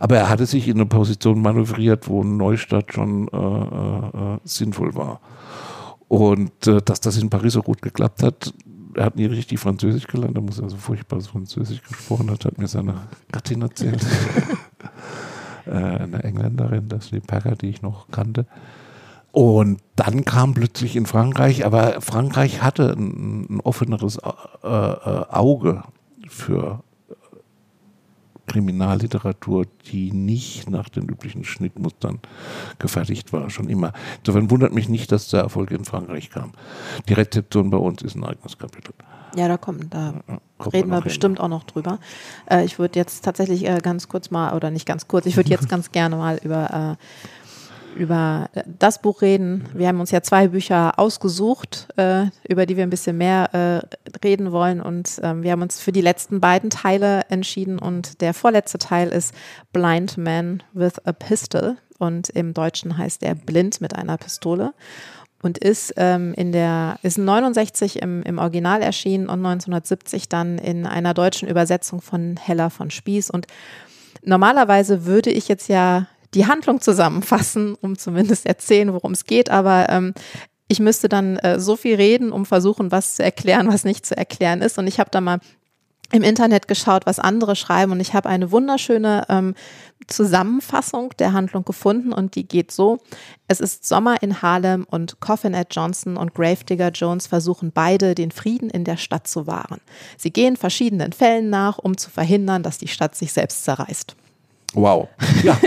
Aber 0.00 0.16
er 0.16 0.28
hatte 0.28 0.46
sich 0.46 0.66
in 0.66 0.76
eine 0.76 0.86
Position 0.86 1.40
manövriert, 1.42 2.08
wo 2.08 2.24
Neustadt 2.24 2.92
schon 2.92 3.28
äh, 3.28 3.36
äh, 3.36 4.38
sinnvoll 4.44 4.94
war. 4.94 5.20
Und 6.10 6.66
äh, 6.66 6.82
dass 6.82 6.98
das 6.98 7.18
in 7.18 7.30
Paris 7.30 7.52
so 7.52 7.62
gut 7.62 7.82
geklappt 7.82 8.24
hat, 8.24 8.52
er 8.96 9.04
hat 9.04 9.14
nie 9.14 9.26
richtig 9.26 9.60
Französisch 9.60 10.08
gelernt, 10.08 10.36
er 10.36 10.42
muss 10.42 10.60
also 10.60 10.76
furchtbares 10.76 11.28
Französisch 11.28 11.80
gesprochen 11.84 12.32
hat, 12.32 12.44
hat 12.44 12.58
mir 12.58 12.66
seine 12.66 13.02
Gattin 13.30 13.62
erzählt. 13.62 14.04
äh, 15.66 15.70
eine 15.70 16.24
Engländerin, 16.24 16.88
das 16.88 17.10
die 17.10 17.20
Packer, 17.20 17.54
die 17.54 17.68
ich 17.68 17.82
noch 17.82 18.08
kannte. 18.10 18.46
Und 19.30 19.80
dann 19.94 20.24
kam 20.24 20.52
plötzlich 20.52 20.96
in 20.96 21.06
Frankreich, 21.06 21.64
aber 21.64 22.00
Frankreich 22.00 22.60
hatte 22.60 22.90
ein, 22.90 23.46
ein 23.48 23.60
offeneres 23.60 24.16
äh, 24.16 24.28
äh, 24.66 25.26
Auge 25.28 25.84
für 26.26 26.82
Kriminalliteratur, 28.50 29.64
die 29.92 30.10
nicht 30.10 30.68
nach 30.68 30.88
den 30.88 31.04
üblichen 31.08 31.44
Schnittmustern 31.44 32.18
gefertigt 32.80 33.32
war, 33.32 33.48
schon 33.48 33.68
immer. 33.68 33.92
Insofern 34.18 34.50
wundert 34.50 34.74
mich 34.74 34.88
nicht, 34.88 35.12
dass 35.12 35.28
der 35.28 35.42
Erfolg 35.42 35.70
in 35.70 35.84
Frankreich 35.84 36.30
kam. 36.30 36.50
Die 37.08 37.12
Rezeption 37.12 37.70
bei 37.70 37.78
uns 37.78 38.02
ist 38.02 38.16
ein 38.16 38.24
eigenes 38.24 38.58
Kapitel. 38.58 38.92
Ja, 39.36 39.46
da 39.46 39.56
kommt, 39.56 39.94
da 39.94 40.14
Kommt 40.58 40.74
reden 40.74 40.90
wir 40.90 41.00
bestimmt 41.00 41.38
hin. 41.38 41.44
auch 41.44 41.48
noch 41.48 41.62
drüber. 41.62 42.00
Äh, 42.50 42.64
ich 42.64 42.80
würde 42.80 42.98
jetzt 42.98 43.24
tatsächlich 43.24 43.64
äh, 43.64 43.78
ganz 43.80 44.08
kurz 44.08 44.32
mal, 44.32 44.54
oder 44.54 44.72
nicht 44.72 44.86
ganz 44.86 45.06
kurz, 45.06 45.26
ich 45.26 45.36
würde 45.36 45.50
jetzt 45.50 45.68
ganz 45.68 45.92
gerne 45.92 46.16
mal 46.16 46.40
über 46.42 46.96
äh, 46.98 47.39
über 47.96 48.48
das 48.78 49.00
Buch 49.00 49.22
reden. 49.22 49.68
Wir 49.74 49.88
haben 49.88 50.00
uns 50.00 50.10
ja 50.10 50.22
zwei 50.22 50.48
Bücher 50.48 50.98
ausgesucht, 50.98 51.88
äh, 51.96 52.26
über 52.48 52.66
die 52.66 52.76
wir 52.76 52.84
ein 52.84 52.90
bisschen 52.90 53.18
mehr 53.18 53.54
äh, 53.54 54.16
reden 54.24 54.52
wollen. 54.52 54.80
Und 54.80 55.20
ähm, 55.22 55.42
wir 55.42 55.52
haben 55.52 55.62
uns 55.62 55.80
für 55.80 55.92
die 55.92 56.00
letzten 56.00 56.40
beiden 56.40 56.70
Teile 56.70 57.22
entschieden. 57.28 57.78
Und 57.78 58.20
der 58.20 58.34
vorletzte 58.34 58.78
Teil 58.78 59.08
ist 59.08 59.34
Blind 59.72 60.16
Man 60.16 60.62
with 60.72 60.98
a 61.04 61.12
Pistol. 61.12 61.76
Und 61.98 62.30
im 62.30 62.54
Deutschen 62.54 62.96
heißt 62.96 63.22
er 63.22 63.34
Blind 63.34 63.80
mit 63.80 63.94
einer 63.94 64.16
Pistole. 64.16 64.72
Und 65.42 65.58
ist 65.58 65.94
ähm, 65.96 66.34
in 66.34 66.52
der, 66.52 66.98
ist 67.02 67.18
69 67.18 68.02
im, 68.02 68.22
im 68.22 68.38
Original 68.38 68.82
erschienen 68.82 69.24
und 69.24 69.38
1970 69.44 70.28
dann 70.28 70.58
in 70.58 70.86
einer 70.86 71.14
deutschen 71.14 71.48
Übersetzung 71.48 72.02
von 72.02 72.36
Hella 72.36 72.68
von 72.68 72.90
Spieß. 72.90 73.30
Und 73.30 73.46
normalerweise 74.22 75.06
würde 75.06 75.30
ich 75.30 75.48
jetzt 75.48 75.68
ja 75.68 76.06
die 76.34 76.46
Handlung 76.46 76.80
zusammenfassen, 76.80 77.74
um 77.80 77.98
zumindest 77.98 78.46
erzählen, 78.46 78.92
worum 78.92 79.12
es 79.12 79.24
geht. 79.24 79.50
Aber 79.50 79.88
ähm, 79.88 80.14
ich 80.68 80.78
müsste 80.78 81.08
dann 81.08 81.36
äh, 81.38 81.58
so 81.58 81.76
viel 81.76 81.96
reden, 81.96 82.30
um 82.30 82.46
versuchen, 82.46 82.92
was 82.92 83.16
zu 83.16 83.24
erklären, 83.24 83.68
was 83.68 83.84
nicht 83.84 84.06
zu 84.06 84.16
erklären 84.16 84.62
ist. 84.62 84.78
Und 84.78 84.86
ich 84.86 85.00
habe 85.00 85.10
da 85.10 85.20
mal 85.20 85.40
im 86.12 86.22
Internet 86.22 86.68
geschaut, 86.68 87.06
was 87.06 87.18
andere 87.18 87.54
schreiben 87.56 87.92
und 87.92 88.00
ich 88.00 88.14
habe 88.14 88.28
eine 88.28 88.50
wunderschöne 88.50 89.26
ähm, 89.28 89.54
Zusammenfassung 90.06 91.10
der 91.18 91.32
Handlung 91.32 91.64
gefunden 91.64 92.12
und 92.12 92.34
die 92.34 92.46
geht 92.48 92.72
so. 92.72 92.98
Es 93.46 93.60
ist 93.60 93.86
Sommer 93.86 94.20
in 94.22 94.42
Harlem 94.42 94.86
und 94.90 95.20
Coffin 95.20 95.54
at 95.54 95.68
Johnson 95.74 96.16
und 96.16 96.34
Gravedigger 96.34 96.90
Jones 96.90 97.28
versuchen 97.28 97.70
beide, 97.72 98.14
den 98.14 98.32
Frieden 98.32 98.70
in 98.70 98.84
der 98.84 98.96
Stadt 98.96 99.28
zu 99.28 99.46
wahren. 99.46 99.80
Sie 100.16 100.32
gehen 100.32 100.56
verschiedenen 100.56 101.12
Fällen 101.12 101.48
nach, 101.48 101.78
um 101.78 101.96
zu 101.96 102.10
verhindern, 102.10 102.64
dass 102.64 102.78
die 102.78 102.88
Stadt 102.88 103.14
sich 103.14 103.32
selbst 103.32 103.64
zerreißt. 103.64 104.16
Wow. 104.72 105.08
Ja. 105.42 105.58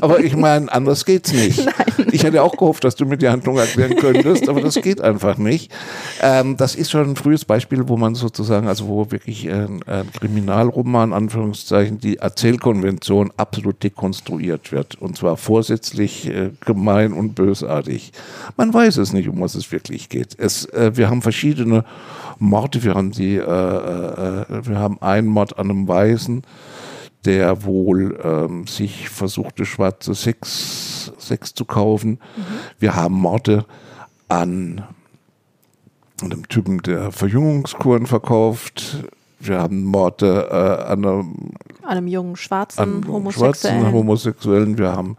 aber 0.00 0.20
ich 0.20 0.36
meine, 0.36 0.70
anders 0.72 1.04
geht's 1.04 1.32
nicht. 1.32 1.64
Nein. 1.98 2.08
Ich 2.12 2.22
hätte 2.22 2.42
auch 2.42 2.56
gehofft, 2.56 2.84
dass 2.84 2.94
du 2.94 3.06
mir 3.06 3.16
die 3.16 3.28
Handlung 3.28 3.58
erklären 3.58 3.96
könntest, 3.96 4.48
aber 4.48 4.60
das 4.60 4.76
geht 4.76 5.00
einfach 5.00 5.36
nicht. 5.36 5.72
Ähm, 6.20 6.56
das 6.56 6.76
ist 6.76 6.90
schon 6.90 7.10
ein 7.10 7.16
frühes 7.16 7.44
Beispiel, 7.44 7.88
wo 7.88 7.96
man 7.96 8.14
sozusagen, 8.14 8.68
also 8.68 8.86
wo 8.86 9.10
wirklich 9.10 9.50
ein, 9.50 9.82
ein 9.86 10.12
Kriminalroman, 10.12 11.12
Anführungszeichen, 11.12 11.98
die 11.98 12.18
Erzählkonvention 12.18 13.32
absolut 13.36 13.82
dekonstruiert 13.82 14.70
wird. 14.70 14.94
Und 15.00 15.18
zwar 15.18 15.36
vorsätzlich 15.36 16.28
äh, 16.28 16.50
gemein 16.64 17.12
und 17.12 17.34
bösartig. 17.34 18.12
Man 18.56 18.72
weiß 18.72 18.98
es 18.98 19.12
nicht, 19.12 19.28
um 19.28 19.40
was 19.40 19.56
es 19.56 19.72
wirklich 19.72 20.08
geht. 20.08 20.38
Es, 20.38 20.66
äh, 20.66 20.92
wir 20.94 21.10
haben 21.10 21.22
verschiedene 21.22 21.84
Morde, 22.38 22.82
wir 22.84 22.94
haben 22.94 23.10
die, 23.10 23.36
äh, 23.36 23.40
äh, 23.40 24.42
äh 24.42 24.66
wir 24.66 24.78
haben 24.78 25.00
einen 25.02 25.26
Mord 25.26 25.58
an 25.58 25.70
einem 25.70 25.88
Weißen, 25.88 26.42
der 27.24 27.64
wohl 27.64 28.18
ähm, 28.22 28.66
sich 28.66 29.08
versuchte, 29.08 29.64
schwarze 29.64 30.14
Sex, 30.14 31.12
Sex 31.18 31.54
zu 31.54 31.64
kaufen. 31.64 32.10
Mhm. 32.36 32.42
Wir 32.78 32.96
haben 32.96 33.14
Morde 33.14 33.64
an 34.28 34.84
einem 36.22 36.48
Typen, 36.48 36.78
der 36.82 37.12
Verjüngungskuren 37.12 38.06
verkauft. 38.06 39.04
Wir 39.40 39.58
haben 39.58 39.84
Morde 39.84 40.48
äh, 40.50 40.92
an, 40.92 41.04
einem, 41.04 41.50
an 41.82 41.98
einem 41.98 42.06
jungen 42.06 42.36
schwarzen 42.36 42.80
an 42.80 43.08
Homosexuellen. 43.08 43.54
Schwarzen 43.54 43.92
Homosexuellen. 43.92 44.78
Wir 44.78 44.92
haben 44.92 45.16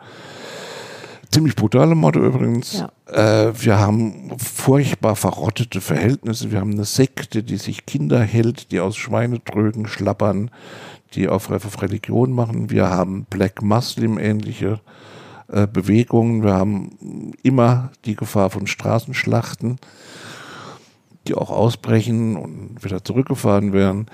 ziemlich 1.31 1.55
brutale 1.55 1.95
Morde 1.95 2.19
übrigens. 2.19 2.85
Ja. 3.07 3.47
Äh, 3.47 3.53
wir 3.59 3.77
haben 3.77 4.31
furchtbar 4.39 5.15
verrottete 5.15 5.81
Verhältnisse. 5.81 6.51
Wir 6.51 6.59
haben 6.59 6.71
eine 6.71 6.85
Sekte, 6.85 7.43
die 7.43 7.57
sich 7.57 7.85
Kinder 7.85 8.21
hält, 8.21 8.71
die 8.71 8.79
aus 8.79 8.95
Schweinetrögen 8.95 9.87
schlappern 9.87 10.49
die 11.15 11.27
auf 11.27 11.49
Religion 11.81 12.31
machen. 12.31 12.69
Wir 12.69 12.89
haben 12.89 13.25
Black 13.29 13.61
Muslim-ähnliche 13.61 14.79
äh, 15.47 15.67
Bewegungen. 15.67 16.43
Wir 16.43 16.53
haben 16.53 17.33
immer 17.43 17.91
die 18.05 18.15
Gefahr 18.15 18.49
von 18.49 18.67
Straßenschlachten, 18.67 19.77
die 21.27 21.35
auch 21.35 21.49
ausbrechen 21.49 22.35
und 22.35 22.83
wieder 22.83 23.03
zurückgefahren 23.03 23.73
werden. 23.73 24.07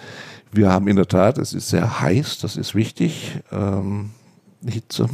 Wir 0.51 0.69
haben 0.69 0.87
in 0.87 0.97
der 0.97 1.07
Tat, 1.07 1.37
es 1.37 1.53
ist 1.53 1.69
sehr 1.69 2.01
heiß, 2.01 2.39
das 2.39 2.57
ist 2.57 2.75
wichtig, 2.75 3.39
ähm, 3.51 4.11
Hitze. 4.65 5.07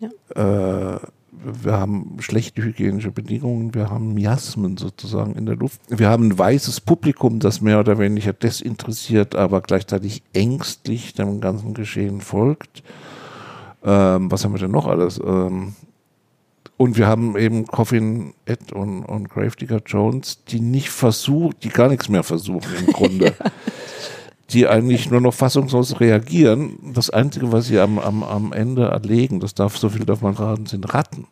Ja. 0.00 0.94
Äh, 0.94 1.00
wir 1.44 1.72
haben 1.72 2.16
schlechte 2.20 2.62
hygienische 2.62 3.10
Bedingungen, 3.10 3.74
wir 3.74 3.90
haben 3.90 4.14
Miasmen 4.14 4.76
sozusagen 4.76 5.34
in 5.34 5.46
der 5.46 5.56
Luft. 5.56 5.80
Wir 5.88 6.08
haben 6.08 6.28
ein 6.28 6.38
weißes 6.38 6.80
Publikum, 6.80 7.40
das 7.40 7.60
mehr 7.60 7.80
oder 7.80 7.98
weniger 7.98 8.32
desinteressiert, 8.32 9.34
aber 9.34 9.60
gleichzeitig 9.60 10.22
ängstlich 10.32 11.14
dem 11.14 11.40
ganzen 11.40 11.74
Geschehen 11.74 12.20
folgt. 12.20 12.82
Ähm, 13.84 14.30
was 14.30 14.44
haben 14.44 14.52
wir 14.52 14.58
denn 14.58 14.70
noch 14.70 14.86
alles? 14.86 15.20
Ähm, 15.24 15.74
und 16.76 16.96
wir 16.96 17.08
haben 17.08 17.36
eben 17.36 17.66
Coffin, 17.66 18.34
Ed 18.44 18.72
und, 18.72 19.04
und 19.04 19.28
Gravedigger 19.28 19.80
Jones, 19.84 20.44
die 20.44 20.60
nicht 20.60 20.90
versuchen, 20.90 21.54
die 21.62 21.70
gar 21.70 21.88
nichts 21.88 22.08
mehr 22.08 22.22
versuchen 22.22 22.70
im 22.78 22.92
Grunde. 22.92 23.26
ja 23.38 23.50
die 24.50 24.66
eigentlich 24.66 25.10
nur 25.10 25.20
noch 25.20 25.34
fassungslos 25.34 26.00
reagieren. 26.00 26.78
Das 26.94 27.10
Einzige, 27.10 27.52
was 27.52 27.66
sie 27.66 27.78
am, 27.78 27.98
am, 27.98 28.22
am 28.22 28.52
Ende 28.52 28.86
erlegen, 28.86 29.40
das 29.40 29.54
darf, 29.54 29.76
so 29.76 29.90
viel 29.90 30.06
darf 30.06 30.22
man 30.22 30.34
raten, 30.34 30.66
sind 30.66 30.92
Ratten. 30.94 31.26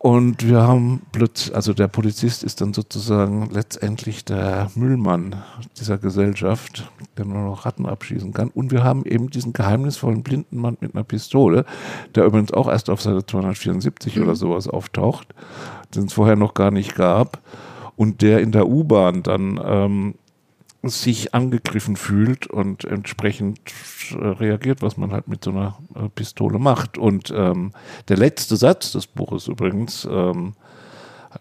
Und 0.00 0.46
wir 0.46 0.62
haben 0.62 1.02
plötzlich, 1.10 1.54
also 1.56 1.74
der 1.74 1.88
Polizist 1.88 2.44
ist 2.44 2.60
dann 2.60 2.72
sozusagen 2.72 3.48
letztendlich 3.50 4.24
der 4.24 4.70
Müllmann 4.76 5.34
dieser 5.76 5.98
Gesellschaft, 5.98 6.88
der 7.16 7.24
nur 7.24 7.42
noch 7.42 7.66
Ratten 7.66 7.84
abschießen 7.84 8.32
kann. 8.32 8.48
Und 8.50 8.70
wir 8.70 8.84
haben 8.84 9.04
eben 9.04 9.28
diesen 9.28 9.52
geheimnisvollen 9.52 10.22
blinden 10.22 10.60
Mann 10.60 10.76
mit 10.80 10.94
einer 10.94 11.02
Pistole, 11.02 11.64
der 12.14 12.26
übrigens 12.26 12.52
auch 12.52 12.68
erst 12.68 12.90
auf 12.90 13.02
Seite 13.02 13.26
274 13.26 14.16
mhm. 14.16 14.22
oder 14.22 14.36
sowas 14.36 14.68
auftaucht, 14.68 15.34
den 15.96 16.04
es 16.04 16.12
vorher 16.12 16.36
noch 16.36 16.54
gar 16.54 16.70
nicht 16.70 16.94
gab. 16.94 17.40
Und 17.96 18.22
der 18.22 18.40
in 18.40 18.52
der 18.52 18.68
U-Bahn 18.68 19.24
dann 19.24 19.60
ähm, 19.60 20.14
sich 20.82 21.34
angegriffen 21.34 21.96
fühlt 21.96 22.46
und 22.46 22.84
entsprechend 22.84 23.58
äh, 24.12 24.26
reagiert, 24.26 24.80
was 24.80 24.96
man 24.96 25.12
halt 25.12 25.26
mit 25.26 25.42
so 25.42 25.50
einer 25.50 25.78
äh, 25.94 26.08
Pistole 26.08 26.58
macht. 26.58 26.98
Und 26.98 27.32
ähm, 27.34 27.72
der 28.08 28.16
letzte 28.16 28.56
Satz 28.56 28.92
des 28.92 29.06
Buches 29.06 29.48
übrigens 29.48 30.06
ähm, 30.10 30.54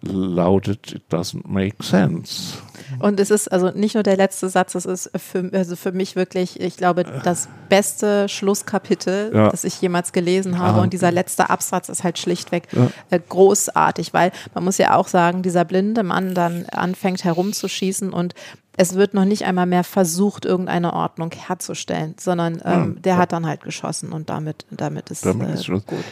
lautet, 0.01 0.93
it 0.93 1.03
doesn't 1.11 1.47
make 1.47 1.83
sense. 1.83 2.57
Und 2.99 3.19
es 3.19 3.31
ist 3.31 3.51
also 3.51 3.71
nicht 3.71 3.95
nur 3.95 4.03
der 4.03 4.17
letzte 4.17 4.49
Satz, 4.49 4.75
es 4.75 4.85
ist 4.85 5.11
für, 5.15 5.49
also 5.53 5.75
für 5.75 5.91
mich 5.91 6.15
wirklich, 6.15 6.59
ich 6.59 6.77
glaube, 6.77 7.03
das 7.23 7.49
beste 7.69 8.29
Schlusskapitel, 8.29 9.31
ja. 9.33 9.49
das 9.49 9.63
ich 9.63 9.81
jemals 9.81 10.11
gelesen 10.11 10.59
habe. 10.59 10.81
Und 10.81 10.93
dieser 10.93 11.11
letzte 11.11 11.49
Absatz 11.49 11.89
ist 11.89 12.03
halt 12.03 12.17
schlichtweg 12.17 12.67
ja. 12.71 12.89
Äh, 13.09 13.19
großartig, 13.27 14.13
weil 14.13 14.31
man 14.53 14.63
muss 14.63 14.77
ja 14.77 14.95
auch 14.95 15.07
sagen, 15.07 15.41
dieser 15.41 15.65
blinde 15.65 16.03
Mann 16.03 16.33
dann 16.33 16.65
anfängt 16.71 17.23
herumzuschießen 17.23 18.11
und 18.13 18.33
es 18.77 18.93
wird 18.93 19.15
noch 19.15 19.25
nicht 19.25 19.45
einmal 19.45 19.65
mehr 19.65 19.83
versucht, 19.83 20.45
irgendeine 20.45 20.93
Ordnung 20.93 21.31
herzustellen, 21.31 22.13
sondern 22.19 22.61
ähm, 22.63 22.93
ja, 22.95 23.01
der 23.01 23.17
hat 23.17 23.31
dann 23.31 23.47
halt 23.47 23.61
geschossen 23.63 24.13
und 24.13 24.29
damit, 24.29 24.65
damit 24.69 25.09
ist, 25.09 25.25
damit 25.25 25.67
äh, 25.67 25.71
gut. 25.71 26.03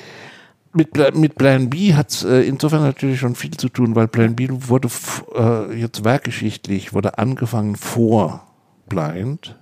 Mit, 0.77 1.15
mit 1.15 1.35
Plan 1.35 1.69
B 1.69 1.93
hat 1.93 2.09
es 2.09 2.25
äh, 2.25 2.41
insofern 2.41 2.81
natürlich 2.81 3.17
schon 3.17 3.35
viel 3.35 3.51
zu 3.51 3.69
tun, 3.69 3.95
weil 3.95 4.09
Plan 4.09 4.35
B 4.35 4.49
wurde 4.51 4.89
äh, 5.33 5.73
jetzt 5.73 6.03
werkgeschichtlich, 6.03 6.93
wurde 6.93 7.17
angefangen 7.17 7.77
vor 7.77 8.45
Blind, 8.89 9.55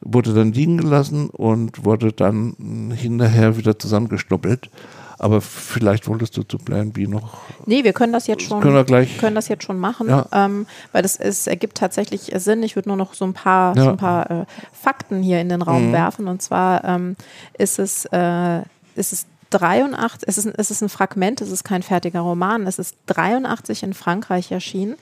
wurde 0.00 0.32
dann 0.32 0.52
liegen 0.52 0.78
gelassen 0.78 1.28
und 1.28 1.84
wurde 1.84 2.12
dann 2.12 2.94
hinterher 2.96 3.58
wieder 3.58 3.78
zusammengestoppelt. 3.78 4.70
Aber 5.18 5.42
vielleicht 5.42 6.08
wolltest 6.08 6.34
du 6.38 6.42
zu 6.44 6.56
Plan 6.56 6.92
B 6.92 7.06
noch. 7.06 7.38
Nee, 7.66 7.84
wir 7.84 7.92
können 7.92 8.14
das 8.14 8.26
jetzt 8.26 8.42
schon. 8.42 8.60
Können 8.60 8.74
wir 8.74 8.84
gleich. 8.84 9.18
Können 9.18 9.36
das 9.36 9.48
jetzt 9.48 9.64
schon 9.64 9.78
machen, 9.78 10.08
ja. 10.08 10.26
ähm, 10.32 10.66
weil 10.92 11.02
das 11.02 11.16
ist, 11.16 11.46
ergibt 11.46 11.76
tatsächlich 11.76 12.32
Sinn. 12.36 12.62
Ich 12.62 12.74
würde 12.74 12.88
nur 12.88 12.96
noch 12.96 13.12
so 13.12 13.24
ein 13.26 13.34
paar, 13.34 13.76
ja. 13.76 13.84
so 13.84 13.90
ein 13.90 13.96
paar 13.98 14.30
äh, 14.30 14.44
Fakten 14.72 15.22
hier 15.22 15.40
in 15.42 15.50
den 15.50 15.60
Raum 15.60 15.88
mhm. 15.88 15.92
werfen. 15.92 16.26
Und 16.26 16.42
zwar 16.42 16.84
ähm, 16.84 17.16
ist 17.56 17.78
es, 17.78 18.06
äh, 18.06 18.60
ist 18.96 19.12
es 19.12 19.26
83, 19.50 20.28
es 20.28 20.38
ist, 20.38 20.46
es 20.46 20.70
ist 20.70 20.82
ein 20.82 20.88
Fragment, 20.88 21.40
es 21.40 21.50
ist 21.50 21.64
kein 21.64 21.82
fertiger 21.82 22.20
Roman. 22.20 22.66
Es 22.66 22.78
ist 22.78 22.96
83 23.06 23.82
in 23.82 23.94
Frankreich 23.94 24.50
erschienen. 24.50 24.96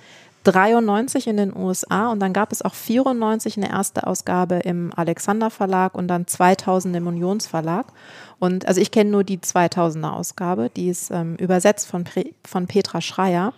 93 0.44 1.28
in 1.28 1.37
den 1.37 1.57
USA 1.57 2.11
und 2.11 2.20
dann 2.20 2.33
gab 2.33 2.50
es 2.50 2.62
auch 2.62 2.74
94 2.74 3.57
eine 3.57 3.70
erste 3.70 4.07
Ausgabe 4.07 4.57
im 4.57 4.92
Alexander 4.94 5.50
Verlag 5.50 5.94
und 5.94 6.09
dann 6.09 6.26
2000 6.26 6.96
im 6.96 7.07
Unionsverlag. 7.07 7.87
Und 8.40 8.66
also 8.66 8.81
ich 8.81 8.90
kenne 8.90 9.11
nur 9.11 9.22
die 9.22 9.38
2000er 9.38 10.11
Ausgabe, 10.11 10.68
die 10.74 10.88
ist 10.88 11.11
ähm, 11.12 11.37
übersetzt 11.37 11.87
von, 11.87 12.05
von 12.44 12.66
Petra 12.66 13.00
Schreier. 13.00 13.52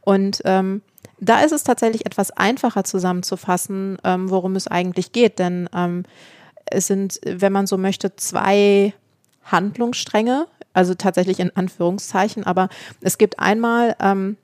Und 0.00 0.40
ähm, 0.46 0.80
da 1.20 1.40
ist 1.40 1.52
es 1.52 1.62
tatsächlich 1.62 2.06
etwas 2.06 2.30
einfacher 2.30 2.84
zusammenzufassen, 2.84 3.98
ähm, 4.04 4.30
worum 4.30 4.56
es 4.56 4.66
eigentlich 4.66 5.12
geht. 5.12 5.38
Denn 5.38 5.68
ähm, 5.74 6.04
es 6.64 6.86
sind, 6.86 7.20
wenn 7.24 7.52
man 7.52 7.66
so 7.66 7.76
möchte, 7.76 8.16
zwei 8.16 8.94
Handlungsstränge, 9.44 10.46
also 10.72 10.94
tatsächlich 10.94 11.40
in 11.40 11.54
Anführungszeichen. 11.56 12.44
Aber 12.44 12.68
es 13.00 13.18
gibt 13.18 13.38
einmal 13.38 13.96
ähm, 14.00 14.36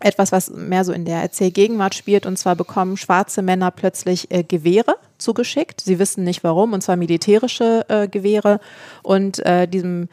etwas, 0.00 0.32
was 0.32 0.50
mehr 0.50 0.84
so 0.84 0.92
in 0.92 1.04
der 1.04 1.22
Erzählgegenwart 1.22 1.94
spielt. 1.94 2.26
Und 2.26 2.38
zwar 2.38 2.56
bekommen 2.56 2.96
schwarze 2.96 3.42
Männer 3.42 3.70
plötzlich 3.70 4.30
äh, 4.30 4.42
Gewehre 4.42 4.96
zugeschickt. 5.18 5.80
Sie 5.80 5.98
wissen 5.98 6.24
nicht 6.24 6.44
warum, 6.44 6.72
und 6.72 6.82
zwar 6.82 6.96
militärische 6.96 7.86
äh, 7.88 8.08
Gewehre. 8.08 8.60
Und 9.02 9.44
äh, 9.46 9.66
diesem, 9.66 10.08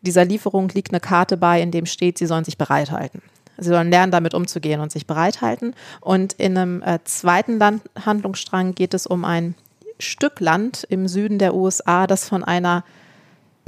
dieser 0.00 0.24
Lieferung 0.24 0.68
liegt 0.70 0.92
eine 0.92 1.00
Karte 1.00 1.36
bei, 1.36 1.62
in 1.62 1.70
dem 1.70 1.86
steht, 1.86 2.18
sie 2.18 2.26
sollen 2.26 2.44
sich 2.44 2.58
bereithalten. 2.58 3.22
Sie 3.58 3.68
sollen 3.68 3.90
lernen, 3.90 4.10
damit 4.10 4.34
umzugehen 4.34 4.80
und 4.80 4.90
sich 4.90 5.06
bereithalten. 5.06 5.74
Und 6.00 6.32
in 6.34 6.56
einem 6.56 6.82
äh, 6.82 6.98
zweiten 7.04 7.58
Land 7.58 7.82
Handlungsstrang 8.04 8.74
geht 8.74 8.94
es 8.94 9.06
um 9.06 9.24
ein 9.24 9.54
Stück 9.98 10.40
Land 10.40 10.86
im 10.88 11.06
Süden 11.06 11.38
der 11.38 11.54
USA, 11.54 12.06
das 12.06 12.26
von 12.26 12.42
einer 12.42 12.84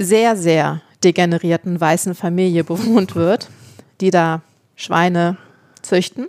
sehr, 0.03 0.35
sehr 0.35 0.81
degenerierten 1.03 1.79
weißen 1.79 2.15
Familie 2.15 2.63
bewohnt 2.63 3.15
wird, 3.15 3.49
die 4.01 4.09
da 4.09 4.41
Schweine, 4.75 5.37
züchten. 5.83 6.27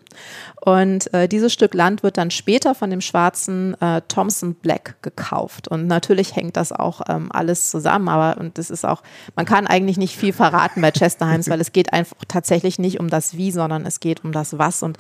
Und 0.60 1.12
äh, 1.14 1.28
dieses 1.28 1.52
Stück 1.52 1.74
Land 1.74 2.02
wird 2.02 2.18
dann 2.18 2.30
später 2.30 2.74
von 2.74 2.90
dem 2.90 3.00
schwarzen 3.00 3.80
äh, 3.80 4.02
Thompson 4.08 4.54
Black 4.54 4.96
gekauft. 5.02 5.68
Und 5.68 5.86
natürlich 5.86 6.36
hängt 6.36 6.56
das 6.56 6.72
auch 6.72 7.02
ähm, 7.08 7.30
alles 7.32 7.70
zusammen, 7.70 8.08
aber 8.08 8.40
und 8.40 8.58
das 8.58 8.70
ist 8.70 8.84
auch, 8.84 9.02
man 9.36 9.46
kann 9.46 9.66
eigentlich 9.66 9.96
nicht 9.96 10.16
viel 10.16 10.32
verraten 10.32 10.80
bei 10.80 10.90
Chester 10.90 11.30
Himes, 11.30 11.48
weil 11.48 11.60
es 11.60 11.72
geht 11.72 11.92
einfach 11.92 12.16
tatsächlich 12.28 12.78
nicht 12.78 13.00
um 13.00 13.08
das 13.08 13.36
Wie, 13.36 13.50
sondern 13.50 13.86
es 13.86 14.00
geht 14.00 14.24
um 14.24 14.32
das 14.32 14.58
Was. 14.58 14.82
Und 14.82 14.98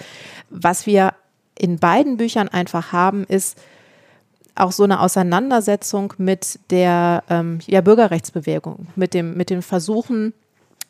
was 0.50 0.86
wir 0.86 1.14
in 1.58 1.78
beiden 1.78 2.16
Büchern 2.16 2.48
einfach 2.48 2.92
haben, 2.92 3.24
ist, 3.24 3.58
auch 4.54 4.72
so 4.72 4.84
eine 4.84 5.00
Auseinandersetzung 5.00 6.14
mit 6.18 6.58
der 6.70 7.24
ähm, 7.28 7.58
ja, 7.66 7.80
Bürgerrechtsbewegung, 7.80 8.86
mit 8.96 9.14
dem, 9.14 9.36
mit 9.36 9.50
dem 9.50 9.62
Versuchen, 9.62 10.32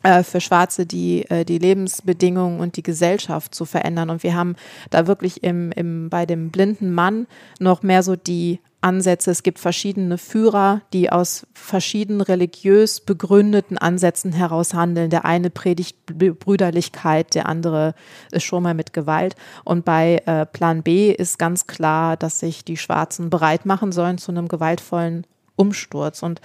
äh, 0.02 0.22
für 0.22 0.40
Schwarze 0.40 0.84
die, 0.84 1.24
äh, 1.30 1.44
die 1.44 1.58
Lebensbedingungen 1.58 2.60
und 2.60 2.76
die 2.76 2.82
Gesellschaft 2.82 3.54
zu 3.54 3.64
verändern. 3.64 4.10
Und 4.10 4.22
wir 4.22 4.34
haben 4.34 4.54
da 4.90 5.06
wirklich 5.06 5.42
im, 5.42 5.72
im, 5.72 6.10
bei 6.10 6.26
dem 6.26 6.50
blinden 6.50 6.92
Mann 6.92 7.26
noch 7.58 7.82
mehr 7.82 8.02
so 8.02 8.14
die 8.14 8.60
Ansätze. 8.84 9.30
Es 9.30 9.42
gibt 9.42 9.58
verschiedene 9.58 10.18
Führer, 10.18 10.82
die 10.92 11.10
aus 11.10 11.46
verschiedenen 11.54 12.20
religiös 12.20 13.00
begründeten 13.00 13.78
Ansätzen 13.78 14.32
heraus 14.32 14.74
handeln. 14.74 15.10
Der 15.10 15.24
eine 15.24 15.50
predigt 15.50 16.04
Brüderlichkeit, 16.06 17.34
der 17.34 17.48
andere 17.48 17.94
ist 18.30 18.44
schon 18.44 18.62
mal 18.62 18.74
mit 18.74 18.92
Gewalt. 18.92 19.36
Und 19.64 19.84
bei 19.84 20.22
äh, 20.26 20.44
Plan 20.44 20.82
B 20.82 21.10
ist 21.10 21.38
ganz 21.38 21.66
klar, 21.66 22.16
dass 22.16 22.40
sich 22.40 22.64
die 22.64 22.76
Schwarzen 22.76 23.30
bereit 23.30 23.64
machen 23.64 23.90
sollen 23.90 24.18
zu 24.18 24.30
einem 24.30 24.48
gewaltvollen 24.48 25.26
Umsturz. 25.56 26.22
Und 26.22 26.42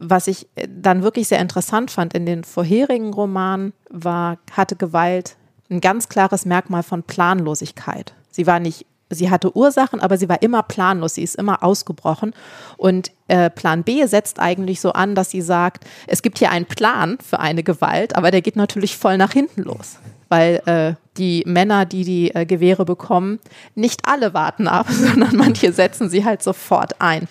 was 0.00 0.26
ich 0.26 0.48
äh, 0.56 0.66
dann 0.68 1.02
wirklich 1.04 1.28
sehr 1.28 1.40
interessant 1.40 1.92
fand 1.92 2.12
in 2.12 2.26
den 2.26 2.42
vorherigen 2.42 3.14
Romanen 3.14 3.72
war, 3.88 4.38
hatte 4.52 4.74
Gewalt 4.74 5.36
ein 5.70 5.80
ganz 5.80 6.08
klares 6.08 6.44
Merkmal 6.44 6.82
von 6.82 7.04
Planlosigkeit. 7.04 8.14
Sie 8.30 8.46
war 8.46 8.58
nicht, 8.58 8.86
sie 9.10 9.30
hatte 9.30 9.56
Ursachen, 9.56 10.00
aber 10.00 10.18
sie 10.18 10.28
war 10.28 10.42
immer 10.42 10.62
planlos, 10.62 11.14
sie 11.14 11.22
ist 11.22 11.36
immer 11.36 11.62
ausgebrochen. 11.62 12.34
Und 12.76 13.10
äh, 13.28 13.50
Plan 13.50 13.82
B 13.82 14.04
setzt 14.06 14.40
eigentlich 14.40 14.80
so 14.80 14.92
an, 14.92 15.14
dass 15.14 15.30
sie 15.30 15.40
sagt, 15.40 15.84
es 16.06 16.22
gibt 16.22 16.38
hier 16.38 16.50
einen 16.50 16.66
Plan 16.66 17.18
für 17.26 17.40
eine 17.40 17.62
Gewalt, 17.62 18.16
aber 18.16 18.30
der 18.30 18.42
geht 18.42 18.56
natürlich 18.56 18.96
voll 18.96 19.18
nach 19.18 19.32
hinten 19.32 19.62
los. 19.62 19.98
Weil 20.28 20.62
äh, 20.66 20.94
die 21.16 21.42
Männer, 21.46 21.86
die 21.86 22.04
die 22.04 22.34
äh, 22.34 22.44
Gewehre 22.44 22.84
bekommen, 22.84 23.38
nicht 23.74 24.02
alle 24.04 24.34
warten 24.34 24.68
ab, 24.68 24.86
sondern 24.90 25.36
manche 25.36 25.72
setzen 25.72 26.10
sie 26.10 26.24
halt 26.24 26.42
sofort 26.42 27.00
ein. 27.00 27.28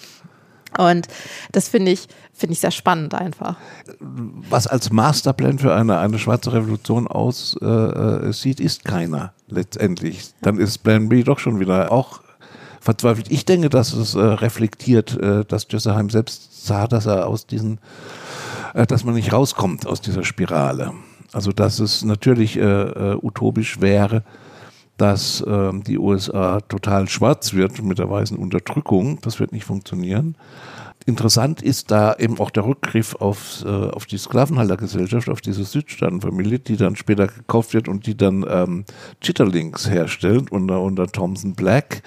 Und 0.78 1.08
das 1.54 1.70
finde 1.70 1.92
ich, 1.92 2.08
finde 2.34 2.54
ich 2.54 2.60
sehr 2.60 2.72
spannend 2.72 3.14
einfach. 3.14 3.56
Was 4.00 4.68
als 4.68 4.92
Masterplan 4.92 5.60
für 5.60 5.74
eine, 5.74 5.98
eine 6.00 6.20
schwarze 6.20 6.54
Revolution 6.54 7.08
aussieht, 7.08 8.60
äh, 8.60 8.64
ist 8.64 8.84
keiner 8.84 9.34
letztendlich. 9.48 10.32
Dann 10.42 10.60
ist 10.60 10.80
Plan 10.80 11.10
B 11.10 11.24
doch 11.24 11.40
schon 11.40 11.60
wieder 11.60 11.92
auch 11.92 12.22
verzweifelt. 12.82 13.32
Ich 13.32 13.46
denke, 13.46 13.70
dass 13.70 13.94
es 13.94 14.16
äh, 14.16 14.20
reflektiert, 14.20 15.18
äh, 15.20 15.46
dass 15.46 15.68
Jesseheim 15.70 16.10
selbst 16.10 16.66
sah, 16.66 16.88
dass 16.88 17.06
er 17.06 17.28
aus 17.28 17.46
diesen, 17.46 17.80
äh, 18.74 18.86
dass 18.86 19.04
man 19.04 19.16
nicht 19.16 19.34
rauskommt 19.34 19.86
aus 19.86 20.02
dieser 20.02 20.24
Spirale. 20.24 20.94
Also 21.34 21.52
dass 21.52 21.80
es 21.80 22.04
natürlich 22.04 22.58
äh, 22.58 22.62
äh, 22.62 23.18
utopisch 23.22 23.82
wäre, 23.82 24.24
dass 24.96 25.44
ähm, 25.48 25.84
die 25.84 25.98
USA 25.98 26.62
total 26.62 27.08
schwarz 27.08 27.54
wird 27.54 27.84
mit 27.84 28.00
der 28.00 28.10
weißen 28.10 28.38
Unterdrückung. 28.38 29.20
Das 29.22 29.40
wird 29.40 29.52
nicht 29.52 29.66
funktionieren. 29.66 30.36
Interessant 31.08 31.62
ist 31.62 31.90
da 31.90 32.16
eben 32.16 32.38
auch 32.38 32.52
der 32.52 32.66
Rückgriff 32.66 33.16
auf, 33.16 33.64
äh, 33.66 33.70
auf 33.70 34.06
die 34.06 34.18
Sklavenhaltergesellschaft, 34.18 35.30
auf 35.30 35.40
diese 35.40 35.64
Südstaatenfamilie, 35.64 36.60
die 36.60 36.76
dann 36.76 36.98
später 36.98 37.28
gekauft 37.28 37.74
wird 37.74 37.88
und 37.88 38.06
die 38.08 38.18
dann 38.18 38.46
ähm, 38.46 38.84
Chitterlings 39.22 39.90
herstellt 39.90 40.52
unter, 40.52 40.82
unter 40.82 41.08
Thomson 41.08 41.56
Black. 41.56 42.04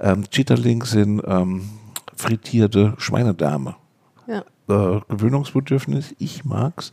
Ähm, 0.00 0.28
Chitterlings 0.28 0.90
sind 0.90 1.22
ähm, 1.24 1.70
frittierte 2.16 2.94
Schweinedärme. 2.98 3.76
Ja. 4.26 4.40
Äh, 4.68 5.00
Gewöhnungsbedürfnis, 5.08 6.12
ich 6.18 6.44
mag's. 6.44 6.90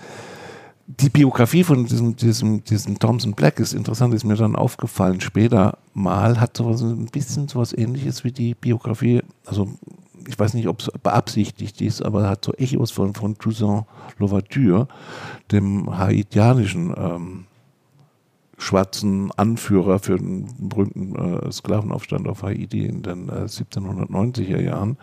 die 0.99 1.09
Biografie 1.09 1.63
von 1.63 1.87
diesem, 1.87 2.17
diesem, 2.17 2.65
diesem 2.65 2.99
Thompson 2.99 3.35
Black 3.35 3.61
ist 3.61 3.75
interessant, 3.75 4.13
ist 4.15 4.25
mir 4.25 4.35
dann 4.35 4.57
aufgefallen 4.57 5.21
später 5.21 5.79
mal, 5.95 6.41
hat 6.41 6.57
sowas 6.57 6.83
ein 6.83 7.07
bisschen 7.07 7.49
sowas 7.49 7.73
ähnliches 7.73 8.25
wie 8.25 8.33
die 8.33 8.55
Biografie, 8.55 9.23
also 9.45 9.69
ich 10.27 10.39
weiß 10.39 10.55
nicht, 10.55 10.69
ob 10.69 10.81
es 10.81 10.91
beabsichtigt 11.03 11.81
ist, 11.81 12.03
aber 12.03 12.29
hat 12.29 12.45
so 12.45 12.53
Echos 12.55 12.91
von, 12.91 13.15
von 13.15 13.39
Toussaint 13.39 13.87
Louverture, 14.19 14.89
dem 15.51 15.97
haitianischen 15.97 16.95
ähm, 16.97 17.45
schwarzen 18.59 19.31
Anführer 19.33 19.99
für 19.99 20.19
den 20.19 20.47
berühmten 20.59 21.15
äh, 21.15 21.53
Sklavenaufstand 21.53 22.29
auf 22.29 22.43
Haiti 22.43 22.85
in 22.85 23.03
den 23.03 23.29
äh, 23.29 23.47
1790er 23.47 24.61
Jahren. 24.61 24.99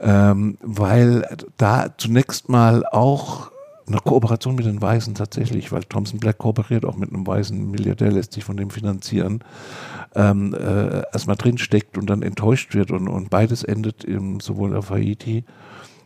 Ähm, 0.00 0.58
weil 0.62 1.26
da 1.56 1.92
zunächst 1.96 2.48
mal 2.48 2.86
auch 2.86 3.50
eine 3.88 4.00
Kooperation 4.00 4.54
mit 4.54 4.66
den 4.66 4.80
Weißen 4.80 5.14
tatsächlich, 5.14 5.72
weil 5.72 5.82
Thompson 5.84 6.20
Black 6.20 6.38
kooperiert 6.38 6.84
auch 6.84 6.96
mit 6.96 7.12
einem 7.12 7.26
weißen 7.26 7.70
Milliardär, 7.70 8.12
lässt 8.12 8.32
sich 8.32 8.44
von 8.44 8.56
dem 8.56 8.70
finanzieren, 8.70 9.44
ähm, 10.14 10.54
äh, 10.54 11.02
erstmal 11.12 11.36
drinsteckt 11.36 11.98
und 11.98 12.08
dann 12.08 12.22
enttäuscht 12.22 12.74
wird 12.74 12.90
und, 12.90 13.08
und 13.08 13.30
beides 13.30 13.64
endet 13.64 14.04
im, 14.04 14.40
sowohl 14.40 14.76
auf 14.76 14.90
Haiti 14.90 15.44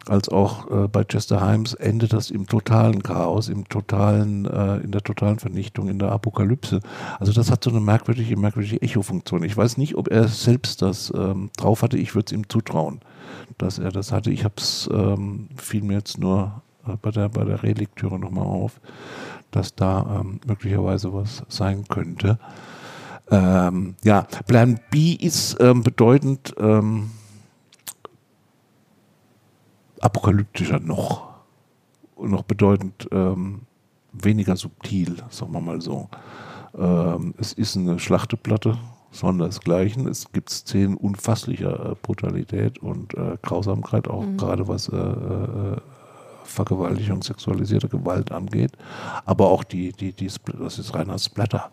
als 0.09 0.29
auch 0.29 0.71
äh, 0.71 0.89
bei 0.89 1.05
Chester 1.05 1.47
Himes 1.49 1.75
endet 1.75 2.13
das 2.13 2.31
im 2.31 2.47
totalen 2.47 3.03
Chaos, 3.03 3.49
im 3.49 3.69
totalen, 3.69 4.47
äh, 4.47 4.79
in 4.79 4.91
der 4.91 5.03
totalen 5.03 5.39
Vernichtung, 5.39 5.89
in 5.89 5.99
der 5.99 6.11
Apokalypse. 6.11 6.81
Also 7.21 7.33
das 7.33 7.51
hat 7.51 7.63
so 7.63 7.71
eine 7.71 7.81
merkwürdige, 7.81 8.37
merkwürdige 8.37 8.83
Echo-Funktion. 8.83 9.45
Ich 9.45 9.57
weiß 9.57 9.77
nicht, 9.77 9.95
ob 9.97 10.09
er 10.09 10.27
selbst 10.29 10.83
das 10.83 11.13
ähm, 11.15 11.51
drauf 11.57 11.83
hatte. 11.83 11.99
Ich 11.99 12.15
würde 12.15 12.27
es 12.27 12.33
ihm 12.33 12.49
zutrauen, 12.49 13.01
dass 13.59 13.79
er 13.79 13.93
das 13.93 14.13
hatte. 14.13 14.31
Ich 14.31 14.45
habe 14.45 14.55
es, 14.57 14.89
ähm, 14.93 15.49
fiel 15.57 15.83
mir 15.83 15.95
jetzt 15.95 16.19
nur 16.19 16.62
bei 17.01 17.11
der, 17.11 17.29
bei 17.29 17.45
der 17.45 17.63
Relektüre 17.63 18.19
nochmal 18.19 18.47
auf, 18.47 18.81
dass 19.51 19.75
da 19.75 20.21
ähm, 20.21 20.41
möglicherweise 20.47 21.13
was 21.13 21.43
sein 21.49 21.85
könnte. 21.89 22.39
Ähm, 23.31 23.95
ja, 24.03 24.27
Plan 24.47 24.81
B 24.91 25.13
ist 25.13 25.57
ähm, 25.61 25.83
bedeutend 25.83 26.55
ähm, 26.59 27.11
apokalyptischer 30.01 30.81
noch 30.81 31.31
und 32.17 32.31
noch 32.31 32.43
bedeutend 32.43 33.09
ähm, 33.13 33.63
weniger 34.13 34.57
subtil, 34.57 35.17
sagen 35.31 35.53
wir 35.53 35.61
mal 35.61 35.81
so. 35.81 36.09
Ähm, 36.77 37.35
es 37.39 37.53
ist 37.53 37.77
eine 37.77 37.99
Schlachteplatte, 37.99 38.79
sondersgleichen. 39.13 40.09
Es 40.09 40.33
gibt 40.33 40.51
Szenen 40.51 40.97
unfasslicher 40.97 41.93
äh, 41.93 41.95
Brutalität 42.01 42.79
und 42.79 43.15
äh, 43.15 43.37
Grausamkeit, 43.43 44.09
auch 44.09 44.25
mhm. 44.25 44.37
gerade 44.37 44.69
was 44.69 44.89
äh, 44.89 44.97
äh 44.97 45.77
Vergewaltigung, 46.45 47.23
sexualisierte 47.23 47.89
Gewalt 47.89 48.33
angeht. 48.33 48.73
Aber 49.25 49.49
auch 49.49 49.65
die, 49.65 49.93
die, 49.93 50.13
die, 50.13 50.31
das 50.59 50.79
ist 50.79 50.95
reiner 50.95 51.19
Splatter. 51.19 51.71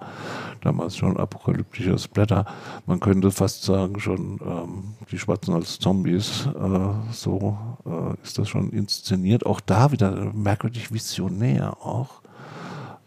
Damals 0.61 0.97
schon 0.97 1.17
apokalyptischer 1.17 1.97
Splatter. 1.97 2.45
Man 2.85 2.99
könnte 2.99 3.31
fast 3.31 3.63
sagen, 3.63 3.99
schon 3.99 4.39
ähm, 4.45 4.95
die 5.11 5.19
Schwarzen 5.19 5.53
als 5.53 5.79
Zombies. 5.79 6.47
Äh, 6.47 7.13
so 7.13 7.57
äh, 7.85 8.23
ist 8.23 8.37
das 8.37 8.49
schon 8.49 8.69
inszeniert. 8.71 9.45
Auch 9.45 9.59
da 9.59 9.91
wieder 9.91 10.31
merkwürdig 10.33 10.91
visionär 10.91 11.77
auch. 11.85 12.21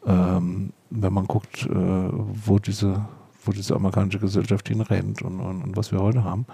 Ähm, 0.07 0.73
wenn 0.91 1.13
man 1.13 1.27
guckt, 1.27 1.67
äh, 1.67 1.71
wo 1.73 2.59
diese 2.59 3.05
wo 3.45 3.53
diese 3.53 3.75
amerikanische 3.75 4.19
Gesellschaft 4.19 4.69
hinrennt 4.69 5.23
und, 5.23 5.41
und, 5.41 5.63
und 5.63 5.77
was 5.77 5.93
wir 5.93 6.01
heute 6.01 6.25
haben. 6.25 6.47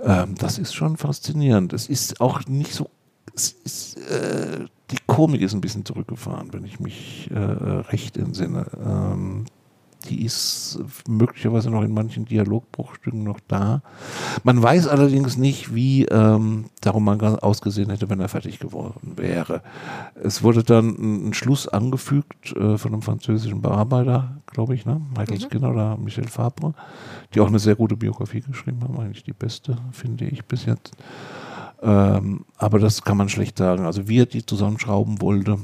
Ähm, 0.00 0.34
das 0.36 0.58
ist 0.58 0.74
schon 0.74 0.96
faszinierend. 0.96 1.72
Es 1.72 1.88
ist 1.88 2.20
auch 2.20 2.46
nicht 2.46 2.74
so 2.74 2.90
ist, 3.34 3.96
äh, 4.10 4.66
die 4.90 4.98
Komik 5.06 5.42
ist 5.42 5.54
ein 5.54 5.60
bisschen 5.60 5.84
zurückgefahren, 5.84 6.52
wenn 6.52 6.64
ich 6.64 6.80
mich 6.80 7.30
äh, 7.32 7.38
recht 7.38 8.16
entsinne. 8.16 8.66
Ähm, 8.84 9.46
die 10.08 10.24
ist 10.24 10.78
möglicherweise 11.08 11.70
noch 11.70 11.82
in 11.82 11.92
manchen 11.92 12.24
Dialogbruchstücken 12.26 13.22
noch 13.22 13.40
da. 13.48 13.82
Man 14.42 14.62
weiß 14.62 14.86
allerdings 14.86 15.36
nicht, 15.36 15.74
wie 15.74 16.04
ähm, 16.04 16.66
darum 16.80 17.04
man 17.04 17.20
ausgesehen 17.20 17.90
hätte, 17.90 18.10
wenn 18.10 18.20
er 18.20 18.28
fertig 18.28 18.58
geworden 18.58 19.12
wäre. 19.16 19.62
Es 20.22 20.42
wurde 20.42 20.62
dann 20.62 20.88
ein, 20.88 21.28
ein 21.28 21.34
Schluss 21.34 21.68
angefügt 21.68 22.54
äh, 22.56 22.76
von 22.76 22.92
einem 22.92 23.02
französischen 23.02 23.62
Bearbeiter, 23.62 24.42
glaube 24.46 24.74
ich, 24.74 24.84
ne? 24.84 25.00
Michael 25.16 25.38
mhm. 25.38 25.42
Skinner 25.42 25.70
oder 25.70 25.96
Michel 25.96 26.28
Fabre, 26.28 26.74
die 27.34 27.40
auch 27.40 27.48
eine 27.48 27.58
sehr 27.58 27.74
gute 27.74 27.96
Biografie 27.96 28.40
geschrieben 28.40 28.82
haben, 28.82 28.98
eigentlich 28.98 29.24
die 29.24 29.32
beste, 29.32 29.78
finde 29.92 30.26
ich 30.26 30.44
bis 30.44 30.66
jetzt. 30.66 30.92
Ähm, 31.84 32.46
aber 32.56 32.78
das 32.78 33.02
kann 33.02 33.18
man 33.18 33.28
schlecht 33.28 33.58
sagen. 33.58 33.84
Also 33.84 34.08
wie 34.08 34.20
er 34.20 34.26
die 34.26 34.44
zusammenschrauben 34.44 35.20
wollte, 35.20 35.58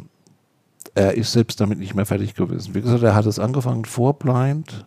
er 0.94 1.14
ist 1.14 1.33
selbst 1.33 1.61
damit 1.61 1.78
nicht 1.78 1.94
mehr 1.94 2.04
fertig 2.04 2.35
gewesen. 2.35 2.74
Wie 2.74 2.83
gesagt, 2.83 3.02
er 3.02 3.14
hat 3.14 3.26
es 3.26 3.38
angefangen 3.38 3.87
vor 3.87 4.18
Blind, 4.18 4.85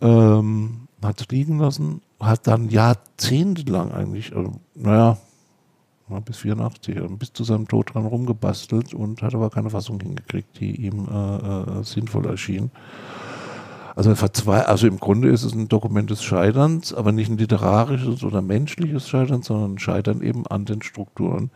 ähm, 0.00 0.88
hat 1.02 1.20
es 1.20 1.28
liegen 1.28 1.58
lassen, 1.58 2.02
hat 2.20 2.46
dann 2.46 2.68
jahrzehntelang 2.68 3.92
eigentlich, 3.92 4.34
also, 4.36 4.52
naja, 4.74 5.18
bis 6.24 6.38
84, 6.38 7.00
bis 7.18 7.32
zu 7.32 7.42
seinem 7.42 7.66
Tod 7.66 7.92
dran 7.94 8.06
rumgebastelt 8.06 8.94
und 8.94 9.22
hat 9.22 9.34
aber 9.34 9.50
keine 9.50 9.70
Fassung 9.70 9.98
hingekriegt, 10.00 10.60
die 10.60 10.86
ihm 10.86 11.08
äh, 11.10 11.80
äh, 11.80 11.82
sinnvoll 11.82 12.26
erschien. 12.26 12.70
Also, 13.96 14.14
also 14.50 14.86
im 14.86 15.00
Grunde 15.00 15.30
ist 15.30 15.42
es 15.42 15.54
ein 15.54 15.68
Dokument 15.68 16.10
des 16.10 16.22
Scheiterns, 16.22 16.92
aber 16.92 17.12
nicht 17.12 17.30
ein 17.30 17.38
literarisches 17.38 18.22
oder 18.22 18.42
menschliches 18.42 19.08
Scheitern, 19.08 19.40
sondern 19.40 19.74
ein 19.74 19.78
Scheitern 19.78 20.20
eben 20.20 20.46
an 20.46 20.66
den 20.66 20.82
Strukturen, 20.82 21.50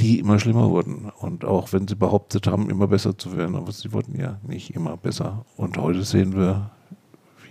die 0.00 0.18
immer 0.18 0.38
schlimmer 0.38 0.70
wurden. 0.70 1.12
Und 1.20 1.44
auch 1.44 1.74
wenn 1.74 1.86
sie 1.86 1.96
behauptet 1.96 2.46
haben, 2.46 2.70
immer 2.70 2.86
besser 2.86 3.18
zu 3.18 3.36
werden, 3.36 3.56
aber 3.56 3.72
sie 3.72 3.92
wurden 3.92 4.18
ja 4.18 4.40
nicht 4.42 4.74
immer 4.74 4.96
besser. 4.96 5.44
Und 5.58 5.76
heute 5.76 6.02
sehen 6.02 6.34
wir, 6.34 6.70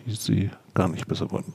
wie 0.05 0.15
sie 0.15 0.49
gar 0.73 0.87
nicht 0.89 1.07
besser 1.07 1.29
wurden 1.31 1.53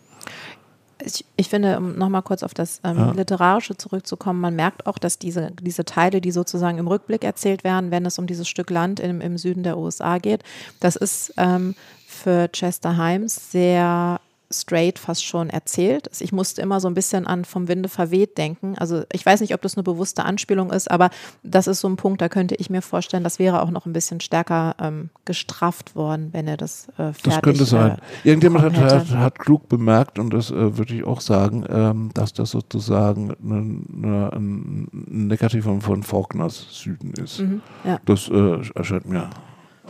ich, 1.05 1.25
ich 1.37 1.49
finde, 1.49 1.79
um 1.79 1.97
nochmal 1.97 2.23
kurz 2.23 2.43
auf 2.43 2.55
das 2.55 2.81
ähm, 2.85 2.97
ja. 2.97 3.11
Literarische 3.13 3.77
zurückzukommen, 3.77 4.41
man 4.41 4.57
merkt 4.57 4.87
auch, 4.87 4.99
dass 4.99 5.19
diese, 5.19 5.53
diese 5.63 5.85
Teile, 5.85 6.21
die 6.21 6.31
sozusagen 6.31 6.79
im 6.79 6.89
Rückblick 6.89 7.25
erzählt 7.25 7.65
werden, 7.65 7.91
wenn 7.91 8.07
es 8.07 8.19
um 8.19 8.27
dieses 8.27 8.49
Stück 8.49 8.71
Land 8.71 9.01
im, 9.01 9.21
im 9.21 9.39
Süden 9.39 9.63
der 9.63 9.79
USA 9.79 10.19
geht, 10.19 10.43
das 10.81 10.97
ist 10.97 11.33
ähm, 11.37 11.75
für 12.09 12.49
Chester 12.49 12.97
Himes 12.97 13.53
sehr 13.53 14.19
straight 14.51 14.99
fast 14.99 15.27
schon 15.27 15.51
erzählt. 15.51 16.09
Ich 16.21 16.33
musste 16.33 16.63
immer 16.63 16.81
so 16.81 16.89
ein 16.89 16.95
bisschen 16.95 17.27
an 17.27 17.45
vom 17.45 17.69
Winde 17.69 17.91
verweht 17.91 18.39
denken. 18.39 18.77
Also 18.79 19.03
ich 19.13 19.27
weiß 19.27 19.43
nicht, 19.43 19.53
ob 19.53 19.61
das 19.61 19.77
eine 19.77 19.83
bewusste 19.83 20.25
Anspielung 20.25 20.71
ist, 20.71 20.91
aber 20.91 21.11
das 21.43 21.67
ist 21.67 21.81
so 21.81 21.89
ein 21.89 21.97
Punkt, 21.97 22.23
da 22.23 22.31
könnte 22.31 22.55
ich 22.55 22.71
mir 22.71 22.81
vorstellen, 22.81 23.25
das 23.25 23.39
wäre 23.39 23.61
auch 23.61 23.71
noch 23.71 23.85
ein 23.85 23.93
bisschen 23.93 24.21
stärker 24.21 24.75
ähm, 24.81 25.11
gestrafft 25.27 25.95
worden, 25.95 26.31
wenn 26.33 26.49
er 26.49 26.57
das 26.57 26.89
äh, 26.97 27.13
fertig 27.13 27.23
Das 27.25 27.43
könnte 27.43 27.65
sein. 27.67 27.99
Äh, 28.25 28.29
Irgendjemand 28.31 28.77
hat, 28.77 28.91
hat, 28.91 29.11
hat, 29.11 29.39
klug 29.39 29.69
bemerkt, 29.69 30.19
und 30.19 30.31
das 30.31 30.51
äh, 30.51 30.79
würde 30.79 30.95
ich 30.95 31.05
auch 31.05 31.21
sagen, 31.21 31.67
ähm, 31.69 32.11
dass 32.15 32.33
das 32.33 32.53
sozusagen 32.53 33.35
ein 33.43 34.89
Negativ 34.93 35.65
von 35.65 36.03
Faulkners 36.03 36.69
Süden 36.71 37.13
ist. 37.23 37.41
Mhm, 37.41 37.61
ja. 37.85 38.01
Das 38.07 38.29
äh, 38.29 38.61
erscheint 38.75 39.07
mir, 39.07 39.29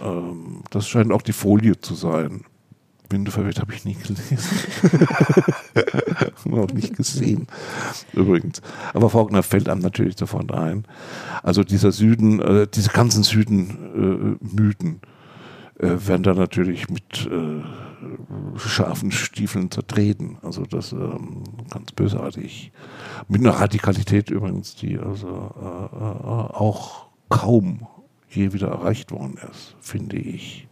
ähm, 0.02 0.62
das 0.70 0.88
scheint 0.88 1.12
auch 1.12 1.22
die 1.22 1.32
Folie 1.32 1.80
zu 1.80 1.94
sein. 1.94 2.44
Winde 3.10 3.30
verweht 3.30 3.58
habe 3.58 3.72
ich 3.72 3.84
nie 3.84 3.94
gelesen. 3.94 4.38
auch 6.52 6.72
nicht 6.72 6.94
gesehen, 6.96 7.46
übrigens. 8.12 8.60
Aber 8.92 9.08
Faulkner 9.08 9.42
fällt 9.42 9.68
einem 9.68 9.80
natürlich 9.80 10.18
sofort 10.18 10.52
ein. 10.52 10.84
Also 11.42 11.64
dieser 11.64 11.92
Süden, 11.92 12.40
äh, 12.40 12.66
diese 12.72 12.90
ganzen 12.90 13.22
Süden-Mythen 13.22 15.00
äh, 15.80 15.86
äh, 15.86 16.06
werden 16.06 16.22
da 16.22 16.34
natürlich 16.34 16.90
mit 16.90 17.26
äh, 17.30 17.62
scharfen 18.58 19.10
Stiefeln 19.10 19.70
zertreten. 19.70 20.36
Also 20.42 20.64
das 20.64 20.92
ähm, 20.92 21.44
ganz 21.70 21.92
bösartig. 21.92 22.72
Mit 23.26 23.40
einer 23.40 23.58
Radikalität 23.58 24.30
übrigens, 24.30 24.76
die 24.76 24.98
also 24.98 25.28
äh, 25.28 25.96
äh, 25.96 26.54
auch 26.54 27.06
kaum 27.30 27.86
je 28.30 28.52
wieder 28.52 28.68
erreicht 28.68 29.10
worden 29.10 29.38
ist, 29.50 29.76
finde 29.80 30.16
ich 30.16 30.68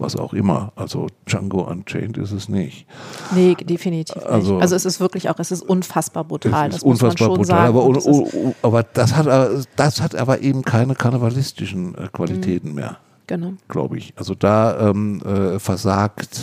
was 0.00 0.16
auch 0.16 0.32
immer. 0.32 0.72
Also 0.76 1.08
Django 1.26 1.62
Unchained 1.62 2.16
ist 2.18 2.32
es 2.32 2.48
nicht. 2.48 2.86
Nee, 3.34 3.54
definitiv 3.54 4.16
nicht. 4.16 4.26
Also, 4.26 4.58
also 4.58 4.74
es 4.74 4.84
ist 4.84 5.00
wirklich 5.00 5.28
auch, 5.28 5.38
es 5.38 5.50
ist 5.50 5.62
unfassbar 5.62 6.24
brutal. 6.24 6.70
Es 6.70 6.76
ist 6.76 6.82
unfassbar 6.82 7.28
brutal, 7.28 7.44
sagen. 7.44 7.68
aber, 7.68 7.84
un, 7.84 7.96
un, 7.96 8.54
aber 8.62 8.82
das, 8.82 9.14
hat, 9.14 9.66
das 9.76 10.00
hat 10.00 10.14
aber 10.14 10.40
eben 10.40 10.62
keine 10.62 10.94
karnevalistischen 10.94 11.94
äh, 11.94 12.08
Qualitäten 12.12 12.70
mhm. 12.70 12.74
mehr. 12.74 12.96
Genau. 13.26 13.52
Glaube 13.68 13.98
ich. 13.98 14.14
Also 14.16 14.34
da 14.34 14.88
ähm, 14.90 15.20
äh, 15.22 15.58
versagt, 15.58 16.40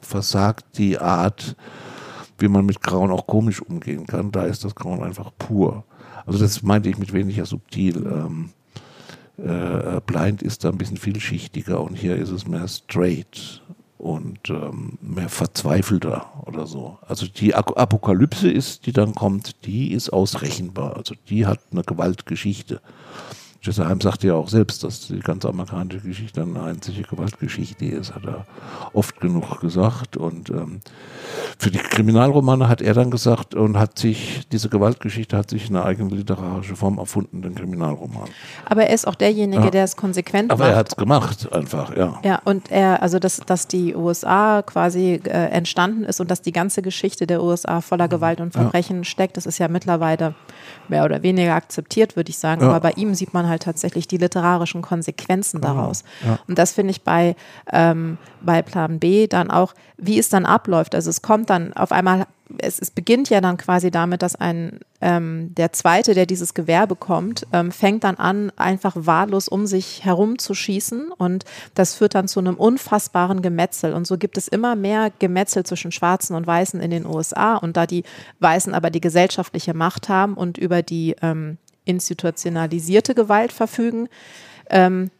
versagt 0.00 0.66
die 0.76 0.98
Art, 0.98 1.56
wie 2.38 2.48
man 2.48 2.66
mit 2.66 2.82
Grauen 2.82 3.10
auch 3.10 3.26
komisch 3.26 3.62
umgehen 3.62 4.06
kann. 4.06 4.32
Da 4.32 4.44
ist 4.44 4.64
das 4.64 4.74
Grauen 4.74 5.02
einfach 5.02 5.30
pur. 5.38 5.84
Also 6.26 6.38
das 6.38 6.62
meinte 6.62 6.88
ich 6.88 6.98
mit 6.98 7.12
weniger 7.12 7.46
subtil. 7.46 7.96
Ähm, 8.06 8.50
äh, 9.38 10.00
Blind 10.06 10.42
ist 10.42 10.64
da 10.64 10.70
ein 10.70 10.78
bisschen 10.78 10.96
vielschichtiger 10.96 11.80
und 11.80 11.94
hier 11.94 12.16
ist 12.16 12.30
es 12.30 12.46
mehr 12.46 12.68
straight 12.68 13.62
und 13.98 14.50
ähm, 14.50 14.98
mehr 15.00 15.28
verzweifelter 15.28 16.26
oder 16.44 16.66
so. 16.66 16.98
Also 17.06 17.26
die 17.26 17.54
Apokalypse 17.54 18.50
ist, 18.50 18.86
die 18.86 18.92
dann 18.92 19.14
kommt, 19.14 19.64
die 19.64 19.92
ist 19.92 20.10
ausrechenbar. 20.10 20.96
Also 20.96 21.14
die 21.28 21.46
hat 21.46 21.60
eine 21.70 21.84
Gewaltgeschichte. 21.84 22.80
Jesse 23.64 23.86
Heim 23.86 24.00
sagte 24.00 24.26
ja 24.26 24.34
auch 24.34 24.48
selbst, 24.48 24.82
dass 24.82 25.06
die 25.06 25.20
ganze 25.20 25.48
amerikanische 25.48 26.00
Geschichte 26.00 26.42
eine 26.42 26.64
einzige 26.64 27.02
Gewaltgeschichte 27.02 27.84
ist, 27.84 28.12
hat 28.12 28.24
er 28.24 28.44
oft 28.92 29.20
genug 29.20 29.60
gesagt. 29.60 30.16
Und 30.16 30.50
ähm, 30.50 30.80
für 31.58 31.70
die 31.70 31.78
Kriminalromane 31.78 32.68
hat 32.68 32.82
er 32.82 32.92
dann 32.92 33.12
gesagt 33.12 33.54
und 33.54 33.78
hat 33.78 34.00
sich, 34.00 34.48
diese 34.50 34.68
Gewaltgeschichte 34.68 35.36
hat 35.36 35.48
sich 35.48 35.68
eine 35.68 35.84
eigene 35.84 36.12
literarische 36.12 36.74
Form 36.74 36.98
erfunden, 36.98 37.42
den 37.42 37.54
Kriminalroman. 37.54 38.28
Aber 38.64 38.86
er 38.86 38.94
ist 38.94 39.06
auch 39.06 39.14
derjenige, 39.14 39.62
ja. 39.62 39.70
der 39.70 39.84
es 39.84 39.94
konsequent 39.94 40.50
Aber 40.50 40.58
macht. 40.58 40.68
Aber 40.68 40.74
er 40.74 40.78
hat 40.80 40.88
es 40.88 40.96
gemacht, 40.96 41.52
einfach, 41.52 41.96
ja. 41.96 42.18
Ja, 42.24 42.40
und 42.44 42.68
er, 42.72 43.00
also 43.00 43.20
dass, 43.20 43.36
dass 43.46 43.68
die 43.68 43.94
USA 43.94 44.62
quasi 44.62 45.20
äh, 45.24 45.28
entstanden 45.28 46.02
ist 46.02 46.20
und 46.20 46.32
dass 46.32 46.42
die 46.42 46.52
ganze 46.52 46.82
Geschichte 46.82 47.28
der 47.28 47.40
USA 47.40 47.80
voller 47.80 48.08
Gewalt 48.08 48.40
und 48.40 48.54
Verbrechen 48.54 48.98
ja. 48.98 49.04
steckt, 49.04 49.36
das 49.36 49.46
ist 49.46 49.58
ja 49.58 49.68
mittlerweile 49.68 50.34
mehr 50.88 51.04
oder 51.04 51.22
weniger 51.22 51.54
akzeptiert, 51.54 52.16
würde 52.16 52.30
ich 52.30 52.38
sagen. 52.38 52.62
Ja. 52.62 52.68
Aber 52.68 52.80
bei 52.80 52.92
ihm 52.92 53.14
sieht 53.14 53.34
man 53.34 53.48
halt 53.48 53.62
tatsächlich 53.62 54.08
die 54.08 54.18
literarischen 54.18 54.82
Konsequenzen 54.82 55.60
daraus. 55.60 56.04
Ja. 56.24 56.38
Und 56.48 56.58
das 56.58 56.72
finde 56.72 56.90
ich 56.92 57.02
bei, 57.02 57.36
ähm, 57.72 58.18
bei 58.40 58.62
Plan 58.62 58.98
B 58.98 59.26
dann 59.26 59.50
auch, 59.50 59.74
wie 59.96 60.18
es 60.18 60.28
dann 60.28 60.46
abläuft. 60.46 60.94
Also 60.94 61.10
es 61.10 61.22
kommt 61.22 61.50
dann 61.50 61.72
auf 61.72 61.92
einmal 61.92 62.26
es, 62.58 62.78
es, 62.78 62.90
beginnt 62.90 63.30
ja 63.30 63.40
dann 63.40 63.56
quasi 63.56 63.90
damit, 63.90 64.22
dass 64.22 64.36
ein 64.36 64.80
ähm, 65.00 65.54
der 65.54 65.72
Zweite, 65.72 66.14
der 66.14 66.26
dieses 66.26 66.54
Gewehr 66.54 66.86
bekommt, 66.86 67.46
ähm, 67.52 67.72
fängt 67.72 68.04
dann 68.04 68.16
an, 68.16 68.52
einfach 68.56 68.94
wahllos 68.96 69.48
um 69.48 69.66
sich 69.66 70.04
herum 70.04 70.38
zu 70.38 70.54
schießen 70.54 71.12
und 71.12 71.44
das 71.74 71.94
führt 71.94 72.14
dann 72.14 72.28
zu 72.28 72.40
einem 72.40 72.54
unfassbaren 72.54 73.42
Gemetzel. 73.42 73.94
Und 73.94 74.06
so 74.06 74.18
gibt 74.18 74.38
es 74.38 74.48
immer 74.48 74.76
mehr 74.76 75.10
Gemetzel 75.18 75.64
zwischen 75.64 75.92
Schwarzen 75.92 76.34
und 76.34 76.46
Weißen 76.46 76.80
in 76.80 76.90
den 76.90 77.06
USA 77.06 77.56
und 77.56 77.76
da 77.76 77.86
die 77.86 78.04
Weißen 78.40 78.74
aber 78.74 78.90
die 78.90 79.00
gesellschaftliche 79.00 79.74
Macht 79.74 80.08
haben 80.08 80.34
und 80.34 80.58
über 80.58 80.82
die 80.82 81.16
ähm, 81.22 81.58
institutionalisierte 81.84 83.14
Gewalt 83.14 83.52
verfügen, 83.52 84.08
ähm, 84.70 85.10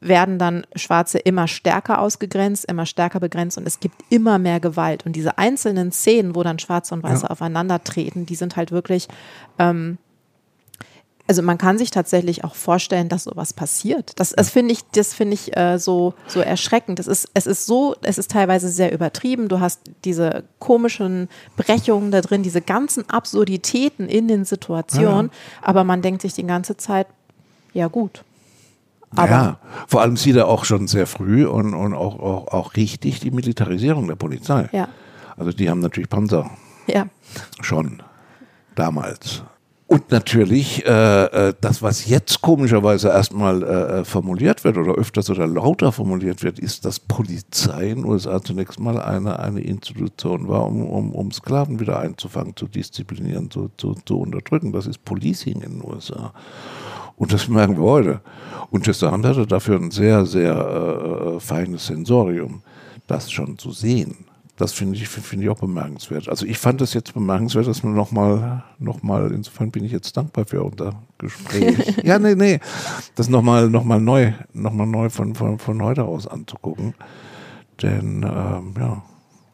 werden 0.00 0.38
dann 0.38 0.66
Schwarze 0.74 1.18
immer 1.18 1.48
stärker 1.48 2.00
ausgegrenzt, 2.00 2.66
immer 2.66 2.86
stärker 2.86 3.20
begrenzt 3.20 3.58
und 3.58 3.66
es 3.66 3.80
gibt 3.80 3.96
immer 4.10 4.38
mehr 4.38 4.60
Gewalt. 4.60 5.06
Und 5.06 5.14
diese 5.16 5.38
einzelnen 5.38 5.92
Szenen, 5.92 6.34
wo 6.34 6.42
dann 6.42 6.58
Schwarze 6.58 6.94
und 6.94 7.02
Weiße 7.02 7.24
ja. 7.24 7.30
aufeinandertreten, 7.30 8.26
die 8.26 8.34
sind 8.34 8.56
halt 8.56 8.72
wirklich, 8.72 9.08
ähm, 9.58 9.98
also 11.26 11.42
man 11.42 11.58
kann 11.58 11.78
sich 11.78 11.90
tatsächlich 11.90 12.42
auch 12.44 12.54
vorstellen, 12.54 13.08
dass 13.08 13.24
sowas 13.24 13.52
passiert. 13.52 14.12
Das, 14.16 14.30
das 14.30 14.50
finde 14.50 14.72
ich, 14.72 14.82
das 14.92 15.14
finde 15.14 15.34
ich 15.34 15.56
äh, 15.56 15.78
so, 15.78 16.14
so 16.26 16.40
erschreckend. 16.40 16.98
Das 16.98 17.06
ist, 17.06 17.28
es 17.34 17.46
ist 17.46 17.66
so, 17.66 17.94
es 18.02 18.18
ist 18.18 18.32
teilweise 18.32 18.68
sehr 18.68 18.92
übertrieben. 18.92 19.48
Du 19.48 19.60
hast 19.60 19.80
diese 20.04 20.42
komischen 20.58 21.28
Brechungen 21.56 22.10
da 22.10 22.20
drin, 22.20 22.42
diese 22.42 22.60
ganzen 22.60 23.08
Absurditäten 23.08 24.08
in 24.08 24.26
den 24.28 24.44
Situationen, 24.44 25.26
ja. 25.26 25.68
aber 25.68 25.84
man 25.84 26.02
denkt 26.02 26.22
sich 26.22 26.34
die 26.34 26.46
ganze 26.46 26.76
Zeit, 26.76 27.06
ja 27.72 27.86
gut, 27.86 28.24
aber 29.16 29.30
ja, 29.30 29.58
vor 29.88 30.02
allem 30.02 30.16
sieht 30.16 30.36
er 30.36 30.48
auch 30.48 30.64
schon 30.64 30.86
sehr 30.86 31.06
früh 31.06 31.46
und, 31.46 31.74
und 31.74 31.94
auch, 31.94 32.18
auch, 32.20 32.48
auch 32.48 32.76
richtig 32.76 33.20
die 33.20 33.30
Militarisierung 33.30 34.06
der 34.06 34.16
Polizei. 34.16 34.68
Ja. 34.72 34.88
Also 35.36 35.52
die 35.52 35.68
haben 35.68 35.80
natürlich 35.80 36.08
Panzer. 36.08 36.50
Ja. 36.86 37.06
Schon 37.60 38.02
damals. 38.74 39.42
Und 39.90 40.12
natürlich 40.12 40.86
äh, 40.86 41.24
äh, 41.48 41.54
das, 41.60 41.82
was 41.82 42.06
jetzt 42.06 42.42
komischerweise 42.42 43.08
erstmal 43.08 43.62
äh, 43.64 44.04
formuliert 44.04 44.62
wird 44.62 44.76
oder 44.76 44.92
öfters 44.92 45.28
oder 45.30 45.48
lauter 45.48 45.90
formuliert 45.90 46.44
wird, 46.44 46.60
ist, 46.60 46.84
dass 46.84 47.00
Polizei 47.00 47.90
in 47.90 48.02
den 48.02 48.04
USA 48.04 48.40
zunächst 48.40 48.78
mal 48.78 49.00
eine, 49.02 49.40
eine 49.40 49.60
Institution 49.60 50.46
war, 50.46 50.64
um, 50.64 50.86
um, 50.86 51.12
um 51.12 51.32
Sklaven 51.32 51.80
wieder 51.80 51.98
einzufangen, 51.98 52.54
zu 52.54 52.68
disziplinieren, 52.68 53.50
zu, 53.50 53.68
zu, 53.78 53.96
zu 54.04 54.20
unterdrücken. 54.20 54.70
Das 54.70 54.86
ist 54.86 55.04
Policing 55.04 55.60
in 55.60 55.80
den 55.80 55.84
USA. 55.84 56.34
Und 57.20 57.34
das 57.34 57.48
merken 57.48 57.76
wir 57.76 57.84
heute. 57.84 58.20
Und 58.70 58.84
Chesterhand 58.84 59.26
hatte 59.26 59.46
dafür 59.46 59.76
ein 59.76 59.90
sehr, 59.90 60.24
sehr 60.24 60.54
äh, 60.56 61.38
feines 61.38 61.88
Sensorium, 61.88 62.62
das 63.06 63.30
schon 63.30 63.58
zu 63.58 63.72
sehen. 63.72 64.24
Das 64.56 64.72
finde 64.72 64.96
ich, 64.96 65.06
finde 65.06 65.44
ich 65.44 65.50
auch 65.50 65.60
bemerkenswert. 65.60 66.30
Also 66.30 66.46
ich 66.46 66.56
fand 66.56 66.80
es 66.80 66.94
jetzt 66.94 67.12
bemerkenswert, 67.12 67.66
dass 67.66 67.82
man 67.82 67.92
nochmal, 67.92 68.64
noch 68.78 69.02
mal, 69.02 69.32
insofern 69.32 69.70
bin 69.70 69.84
ich 69.84 69.92
jetzt 69.92 70.16
dankbar 70.16 70.46
für 70.46 70.62
unser 70.62 70.94
Gespräch. 71.18 71.94
ja, 72.04 72.18
nee, 72.18 72.34
nee, 72.34 72.58
das 73.16 73.28
nochmal 73.28 73.68
noch 73.68 73.84
mal 73.84 74.00
neu, 74.00 74.32
noch 74.54 74.72
mal 74.72 74.86
neu 74.86 75.10
von, 75.10 75.34
von, 75.34 75.58
von 75.58 75.82
heute 75.82 76.04
aus 76.04 76.26
anzugucken. 76.26 76.94
Denn, 77.82 78.22
ähm, 78.22 78.74
ja. 78.78 79.02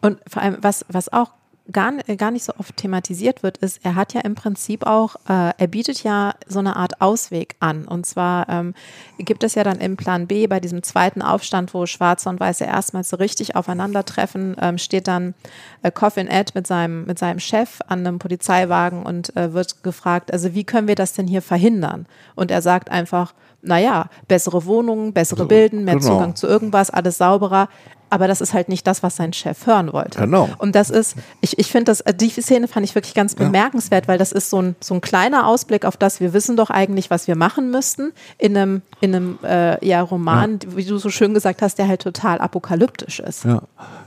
Und 0.02 0.20
vor 0.28 0.40
allem, 0.40 0.58
was, 0.60 0.84
was 0.88 1.12
auch 1.12 1.32
gar, 1.72 1.92
gar 2.16 2.30
nicht 2.30 2.44
so 2.44 2.52
oft 2.58 2.76
thematisiert 2.76 3.42
wird, 3.42 3.58
ist, 3.58 3.80
er 3.84 3.94
hat 3.94 4.14
ja 4.14 4.20
im 4.20 4.34
Prinzip 4.34 4.86
auch, 4.86 5.16
äh, 5.28 5.52
er 5.56 5.66
bietet 5.66 6.02
ja 6.02 6.34
so 6.46 6.58
eine 6.58 6.76
Art 6.76 7.00
Ausweg 7.00 7.56
an. 7.60 7.86
Und 7.86 8.06
zwar 8.06 8.48
ähm, 8.48 8.74
gibt 9.18 9.42
es 9.44 9.54
ja 9.54 9.64
dann 9.64 9.78
im 9.78 9.96
Plan 9.96 10.26
B 10.26 10.46
bei 10.46 10.60
diesem 10.60 10.82
zweiten 10.82 11.22
Aufstand, 11.22 11.74
wo 11.74 11.86
Schwarze 11.86 12.28
und 12.28 12.40
Weiße 12.40 12.64
erstmals 12.64 13.10
so 13.10 13.16
richtig 13.16 13.56
aufeinandertreffen, 13.56 14.56
ähm, 14.60 14.78
steht 14.78 15.08
dann 15.08 15.34
äh, 15.82 15.90
Coffin 15.90 16.28
Ed 16.28 16.54
mit 16.54 16.66
seinem, 16.66 17.04
mit 17.04 17.18
seinem 17.18 17.40
Chef 17.40 17.80
an 17.88 18.06
einem 18.06 18.18
Polizeiwagen 18.18 19.02
und 19.02 19.36
äh, 19.36 19.52
wird 19.52 19.82
gefragt, 19.82 20.32
also 20.32 20.54
wie 20.54 20.64
können 20.64 20.88
wir 20.88 20.94
das 20.94 21.12
denn 21.12 21.26
hier 21.26 21.42
verhindern? 21.42 22.06
Und 22.34 22.50
er 22.50 22.62
sagt 22.62 22.90
einfach, 22.90 23.34
naja, 23.62 24.08
bessere 24.28 24.64
Wohnungen, 24.64 25.12
bessere 25.12 25.46
Bilden, 25.46 25.84
mehr 25.84 25.96
genau. 25.96 26.06
Zugang 26.06 26.36
zu 26.36 26.46
irgendwas, 26.46 26.90
alles 26.90 27.18
sauberer. 27.18 27.68
Aber 28.10 28.28
das 28.28 28.40
ist 28.40 28.52
halt 28.52 28.68
nicht 28.68 28.86
das, 28.86 29.02
was 29.02 29.16
sein 29.16 29.32
Chef 29.32 29.66
hören 29.66 29.92
wollte. 29.92 30.20
Genau. 30.20 30.48
Und 30.58 30.74
das 30.74 30.90
ist, 30.90 31.16
ich, 31.40 31.58
ich 31.58 31.70
finde 31.70 31.86
das, 31.86 32.04
die 32.16 32.30
Szene 32.30 32.68
fand 32.68 32.84
ich 32.84 32.94
wirklich 32.94 33.14
ganz 33.14 33.34
bemerkenswert, 33.34 34.04
ja. 34.04 34.08
weil 34.08 34.18
das 34.18 34.32
ist 34.32 34.50
so 34.50 34.62
ein, 34.62 34.76
so 34.80 34.94
ein 34.94 35.00
kleiner 35.00 35.46
Ausblick 35.46 35.84
auf 35.84 35.96
das, 35.96 36.20
wir 36.20 36.32
wissen 36.32 36.56
doch 36.56 36.70
eigentlich, 36.70 37.10
was 37.10 37.26
wir 37.26 37.36
machen 37.36 37.70
müssten, 37.70 38.12
in 38.38 38.56
einem, 38.56 38.82
in 39.00 39.14
einem 39.14 39.38
äh, 39.42 39.84
ja, 39.86 40.02
Roman, 40.02 40.60
ja. 40.62 40.76
wie 40.76 40.84
du 40.84 40.98
so 40.98 41.10
schön 41.10 41.34
gesagt 41.34 41.62
hast, 41.62 41.78
der 41.78 41.88
halt 41.88 42.02
total 42.02 42.38
apokalyptisch 42.38 43.20
ist. 43.20 43.44
Ja, 43.44 43.62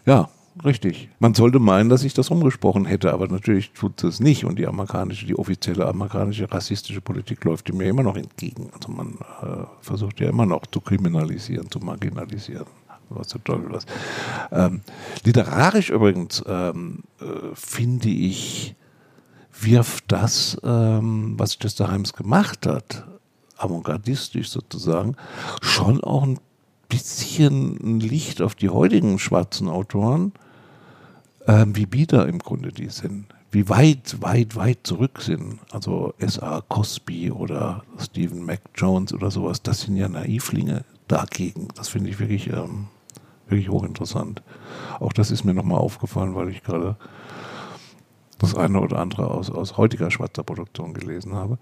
ja. 0.06 0.30
Richtig. 0.66 1.10
Man 1.20 1.34
sollte 1.34 1.60
meinen, 1.60 1.90
dass 1.90 2.04
ich 2.04 2.14
das 2.14 2.30
umgesprochen 2.30 2.86
hätte, 2.86 3.14
aber 3.14 3.28
natürlich 3.28 3.72
tut 3.72 4.04
es 4.04 4.20
nicht. 4.20 4.46
Und 4.46 4.60
die 4.60 4.68
amerikanische, 4.68 5.26
die 5.26 5.38
offizielle 5.38 5.88
amerikanische 5.88 6.52
rassistische 6.52 7.02
Politik 7.02 7.44
läuft 7.46 7.74
mir 7.74 7.88
immer 7.88 8.04
noch 8.04 8.18
entgegen. 8.18 8.70
Also 8.74 8.92
man 8.92 9.18
äh, 9.42 9.66
versucht 9.82 10.20
ja 10.20 10.30
immer 10.30 10.46
noch 10.46 10.66
zu 10.68 10.82
kriminalisieren, 10.82 11.70
zu 11.72 11.80
marginalisieren. 11.80 12.66
Was 13.10 13.28
der 13.30 13.44
Teufel 13.44 13.72
was. 13.72 13.86
Ähm, 14.52 14.82
literarisch 15.24 15.90
übrigens 15.90 16.44
ähm, 16.48 17.04
äh, 17.20 17.26
finde 17.54 18.10
ich, 18.10 18.76
wirft 19.62 20.06
das, 20.12 20.58
ähm, 20.64 21.34
was 21.38 21.58
Chester 21.58 21.92
Himes 21.92 22.14
gemacht 22.14 22.66
hat, 22.66 23.06
avantgardistisch 23.58 24.50
sozusagen, 24.50 25.16
schon 25.62 26.02
auch 26.04 26.24
ein 26.24 26.40
bisschen 26.88 27.78
ein 27.82 28.00
Licht 28.00 28.42
auf 28.42 28.56
die 28.56 28.70
heutigen 28.70 29.20
schwarzen 29.20 29.68
Autoren 29.68 30.34
ähm, 31.50 31.76
wie 31.76 31.88
bieder 31.88 32.28
im 32.28 32.40
Grunde 32.40 32.72
die 32.72 32.90
sind, 32.90 33.26
wie 33.52 33.68
weit, 33.70 34.22
weit, 34.22 34.56
weit 34.56 34.80
zurück 34.84 35.22
sind. 35.22 35.60
Also 35.72 36.14
S.A. 36.20 36.62
Cosby 36.62 37.32
oder 37.32 37.84
Stephen 37.98 38.46
Mac 38.46 38.62
Jones 38.76 39.14
oder 39.14 39.32
sowas, 39.32 39.64
das 39.64 39.82
sind 39.82 39.98
ja 39.98 40.08
Naivlinge 40.08 40.86
dagegen. 41.08 41.70
Das 41.76 41.90
finde 41.90 42.12
ich 42.12 42.20
wirklich, 42.20 42.48
ähm, 42.48 42.88
wirklich 43.50 43.70
hochinteressant. 43.70 44.42
Auch 45.00 45.14
das 45.14 45.32
ist 45.32 45.44
mir 45.44 45.54
nochmal 45.54 45.80
aufgefallen, 45.80 46.36
weil 46.36 46.50
ich 46.50 46.64
gerade 46.64 46.96
das 48.40 48.56
eine 48.56 48.80
oder 48.80 49.00
andere 49.00 49.30
aus, 49.30 49.50
aus 49.52 49.78
heutiger 49.78 50.10
schwarzer 50.12 50.44
Produktion 50.44 50.94
gelesen 50.94 51.36
habe. 51.36 51.58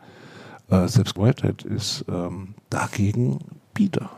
Äh, 0.69 0.87
selbst 0.87 1.17
Whitehead 1.17 1.63
ist 1.63 2.05
ähm, 2.07 2.55
dagegen 2.69 3.39
bieder, 3.73 4.09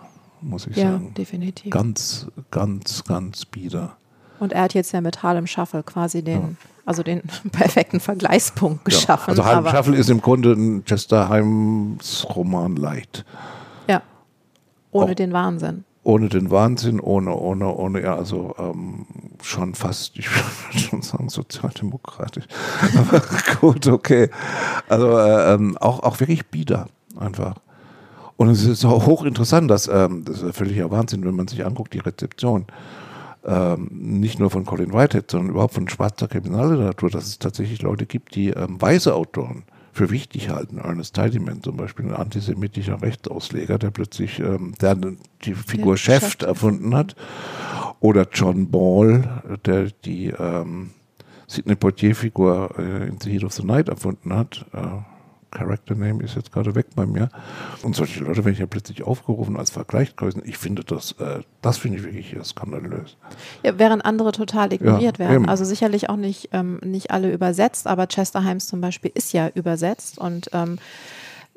muss 0.41 0.67
ich 0.67 0.75
ja, 0.75 0.91
sagen. 0.91 1.05
Ja, 1.07 1.13
definitiv. 1.13 1.71
Ganz, 1.71 2.27
ganz, 2.51 3.03
ganz 3.03 3.45
bieder. 3.45 3.97
Und 4.39 4.53
er 4.53 4.63
hat 4.63 4.73
jetzt 4.73 4.91
ja 4.93 5.01
mit 5.01 5.21
Harlem 5.21 5.47
Shuffle 5.47 5.83
quasi 5.83 6.23
den, 6.23 6.41
ja. 6.41 6.49
also 6.85 7.03
den 7.03 7.21
perfekten 7.51 7.99
Vergleichspunkt 7.99 8.85
geschaffen. 8.85 9.35
Ja, 9.35 9.43
also 9.43 9.45
Harlem 9.45 9.67
Shuffle 9.67 9.97
ist 9.97 10.09
im 10.09 10.21
Grunde 10.21 10.53
ein 10.53 10.85
Chester 10.85 11.29
Himes 11.29 12.25
Roman 12.35 12.75
Light. 12.75 13.25
Ja. 13.87 14.01
Ohne 14.91 15.11
Auch 15.11 15.15
den 15.15 15.33
Wahnsinn. 15.33 15.85
Ohne 16.03 16.29
den 16.29 16.49
Wahnsinn, 16.49 16.99
ohne, 16.99 17.35
ohne, 17.35 17.67
ohne, 17.75 18.01
ja, 18.01 18.15
also 18.15 18.55
ähm, 18.57 19.05
schon 19.41 19.75
fast, 19.75 20.17
ich 20.17 20.29
würde 20.33 20.79
schon 20.79 21.01
sagen, 21.01 21.29
sozialdemokratisch. 21.29 22.45
Aber 22.97 23.21
gut, 23.59 23.85
okay. 23.87 24.29
Also 24.87 25.17
äh, 25.17 25.53
ähm, 25.53 25.77
auch, 25.77 26.01
auch 26.03 26.19
wirklich 26.19 26.47
bieder, 26.47 26.87
einfach. 27.17 27.55
Und 28.37 28.49
es 28.49 28.63
ist 28.63 28.85
auch 28.85 29.05
hochinteressant, 29.05 29.69
dass, 29.69 29.89
ähm, 29.89 30.23
das 30.23 30.41
ist 30.41 30.55
völliger 30.55 30.89
Wahnsinn, 30.89 31.25
wenn 31.25 31.35
man 31.35 31.49
sich 31.49 31.65
anguckt, 31.65 31.93
die 31.93 31.99
Rezeption 31.99 32.65
ähm, 33.45 33.89
nicht 33.91 34.39
nur 34.39 34.49
von 34.49 34.65
Colin 34.65 34.93
Whitehead, 34.93 35.29
sondern 35.29 35.49
überhaupt 35.49 35.73
von 35.73 35.89
schwarzer 35.89 36.27
Kriminalliteratur, 36.27 37.09
dass 37.09 37.25
es 37.25 37.39
tatsächlich 37.39 37.81
Leute 37.81 38.05
gibt, 38.05 38.35
die 38.35 38.49
ähm, 38.49 38.81
weiße 38.81 39.13
Autoren 39.13 39.63
für 39.91 40.09
wichtig 40.09 40.49
halten. 40.49 40.77
Ernest 40.77 41.15
Tidyman 41.15 41.61
zum 41.61 41.77
Beispiel, 41.77 42.05
ein 42.05 42.15
antisemitischer 42.15 43.01
Rechtsausleger, 43.01 43.77
der 43.77 43.91
plötzlich 43.91 44.39
ähm, 44.39 44.73
der 44.81 44.95
die 45.43 45.55
Figur 45.55 45.97
Chef 45.97 46.37
erfunden 46.41 46.95
hat. 46.95 47.15
Oder 47.99 48.27
John 48.31 48.71
Ball, 48.71 49.59
der 49.65 49.91
die 50.05 50.27
ähm, 50.27 50.91
Sidney 51.47 51.75
Poitier-Figur 51.75 52.75
äh, 52.77 53.07
in 53.07 53.19
The 53.19 53.31
Heat 53.31 53.43
of 53.43 53.53
the 53.53 53.63
Night 53.63 53.89
erfunden 53.89 54.33
hat. 54.33 54.65
Äh, 54.71 54.79
Character 55.51 55.95
Name 55.95 56.23
ist 56.23 56.35
jetzt 56.35 56.51
gerade 56.51 56.75
weg 56.75 56.87
bei 56.95 57.05
mir. 57.05 57.29
Und 57.83 57.95
solche 57.95 58.23
Leute 58.23 58.45
werden 58.45 58.57
ja 58.57 58.65
plötzlich 58.65 59.03
aufgerufen 59.03 59.57
als 59.57 59.71
Vergleichsgrößen. 59.71 60.41
Ich 60.45 60.57
finde 60.57 60.83
das, 60.83 61.13
äh, 61.13 61.41
das 61.61 61.77
finde 61.77 61.97
ich 61.97 62.03
wirklich 62.03 62.35
skandalös. 62.43 63.17
Ja, 63.63 63.77
während 63.77 64.05
andere 64.05 64.31
total 64.31 64.73
ignoriert 64.73 65.17
ja, 65.17 65.25
werden. 65.25 65.43
Eben. 65.43 65.49
Also 65.49 65.65
sicherlich 65.65 66.09
auch 66.09 66.17
nicht, 66.17 66.49
ähm, 66.53 66.79
nicht 66.83 67.11
alle 67.11 67.31
übersetzt, 67.31 67.87
aber 67.87 68.07
Chester 68.07 68.43
Himes 68.43 68.67
zum 68.67 68.81
Beispiel 68.81 69.11
ist 69.13 69.33
ja 69.33 69.49
übersetzt 69.53 70.17
und 70.17 70.49
ähm, 70.53 70.77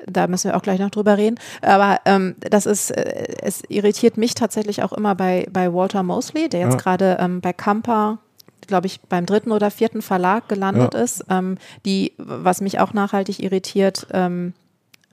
da 0.05 0.27
müssen 0.27 0.49
wir 0.49 0.57
auch 0.57 0.61
gleich 0.61 0.79
noch 0.79 0.89
drüber 0.89 1.17
reden. 1.17 1.39
Aber 1.61 1.99
ähm, 2.05 2.35
das 2.39 2.65
ist, 2.65 2.91
äh, 2.91 3.35
es 3.41 3.63
irritiert 3.69 4.17
mich 4.17 4.35
tatsächlich 4.35 4.83
auch 4.83 4.93
immer 4.93 5.15
bei, 5.15 5.47
bei 5.51 5.73
Walter 5.73 6.03
Mosley, 6.03 6.49
der 6.49 6.61
jetzt 6.61 6.73
ja. 6.73 6.79
gerade 6.79 7.17
ähm, 7.19 7.41
bei 7.41 7.53
Kampa 7.53 8.19
glaube 8.67 8.87
ich, 8.87 9.01
beim 9.01 9.25
dritten 9.25 9.51
oder 9.51 9.71
vierten 9.71 10.01
Verlag 10.01 10.47
gelandet 10.49 10.93
ja. 10.93 11.01
ist, 11.01 11.25
ähm, 11.29 11.57
die, 11.85 12.13
was 12.17 12.61
mich 12.61 12.79
auch 12.79 12.93
nachhaltig 12.93 13.41
irritiert, 13.41 14.07
ähm, 14.11 14.53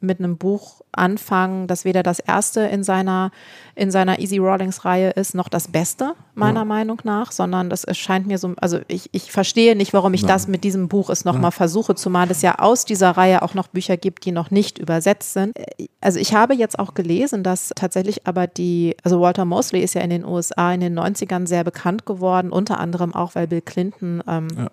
mit 0.00 0.18
einem 0.18 0.36
Buch 0.36 0.80
anfangen, 0.92 1.66
das 1.66 1.84
weder 1.84 2.02
das 2.02 2.18
erste 2.18 2.60
in 2.62 2.82
seiner, 2.82 3.30
in 3.74 3.90
seiner 3.90 4.18
Easy 4.18 4.38
Rawlings 4.38 4.84
Reihe 4.84 5.10
ist, 5.10 5.34
noch 5.34 5.48
das 5.48 5.68
Beste, 5.68 6.14
meiner 6.34 6.60
ja. 6.60 6.64
Meinung 6.64 7.00
nach, 7.04 7.32
sondern 7.32 7.70
das 7.70 7.86
scheint 7.96 8.26
mir 8.26 8.38
so, 8.38 8.54
also 8.60 8.80
ich, 8.88 9.08
ich 9.12 9.30
verstehe 9.30 9.76
nicht, 9.76 9.92
warum 9.92 10.14
ich 10.14 10.22
Nein. 10.22 10.28
das 10.28 10.48
mit 10.48 10.64
diesem 10.64 10.88
Buch 10.88 11.10
es 11.10 11.24
nochmal 11.24 11.44
ja. 11.44 11.50
versuche, 11.52 11.94
zumal 11.94 12.30
es 12.30 12.42
ja 12.42 12.58
aus 12.58 12.84
dieser 12.84 13.10
Reihe 13.10 13.42
auch 13.42 13.54
noch 13.54 13.68
Bücher 13.68 13.96
gibt, 13.96 14.24
die 14.24 14.32
noch 14.32 14.50
nicht 14.50 14.78
übersetzt 14.78 15.32
sind. 15.32 15.56
Also 16.00 16.18
ich 16.18 16.34
habe 16.34 16.54
jetzt 16.54 16.78
auch 16.78 16.94
gelesen, 16.94 17.42
dass 17.42 17.72
tatsächlich 17.76 18.26
aber 18.26 18.46
die, 18.46 18.96
also 19.04 19.20
Walter 19.20 19.44
Mosley 19.44 19.82
ist 19.82 19.94
ja 19.94 20.00
in 20.00 20.10
den 20.10 20.24
USA 20.24 20.72
in 20.72 20.80
den 20.80 20.98
90ern 20.98 21.46
sehr 21.46 21.64
bekannt 21.64 22.06
geworden, 22.06 22.50
unter 22.50 22.80
anderem 22.80 23.14
auch, 23.14 23.34
weil 23.34 23.46
Bill 23.46 23.60
Clinton 23.60 24.22
ähm, 24.26 24.48
ja 24.56 24.70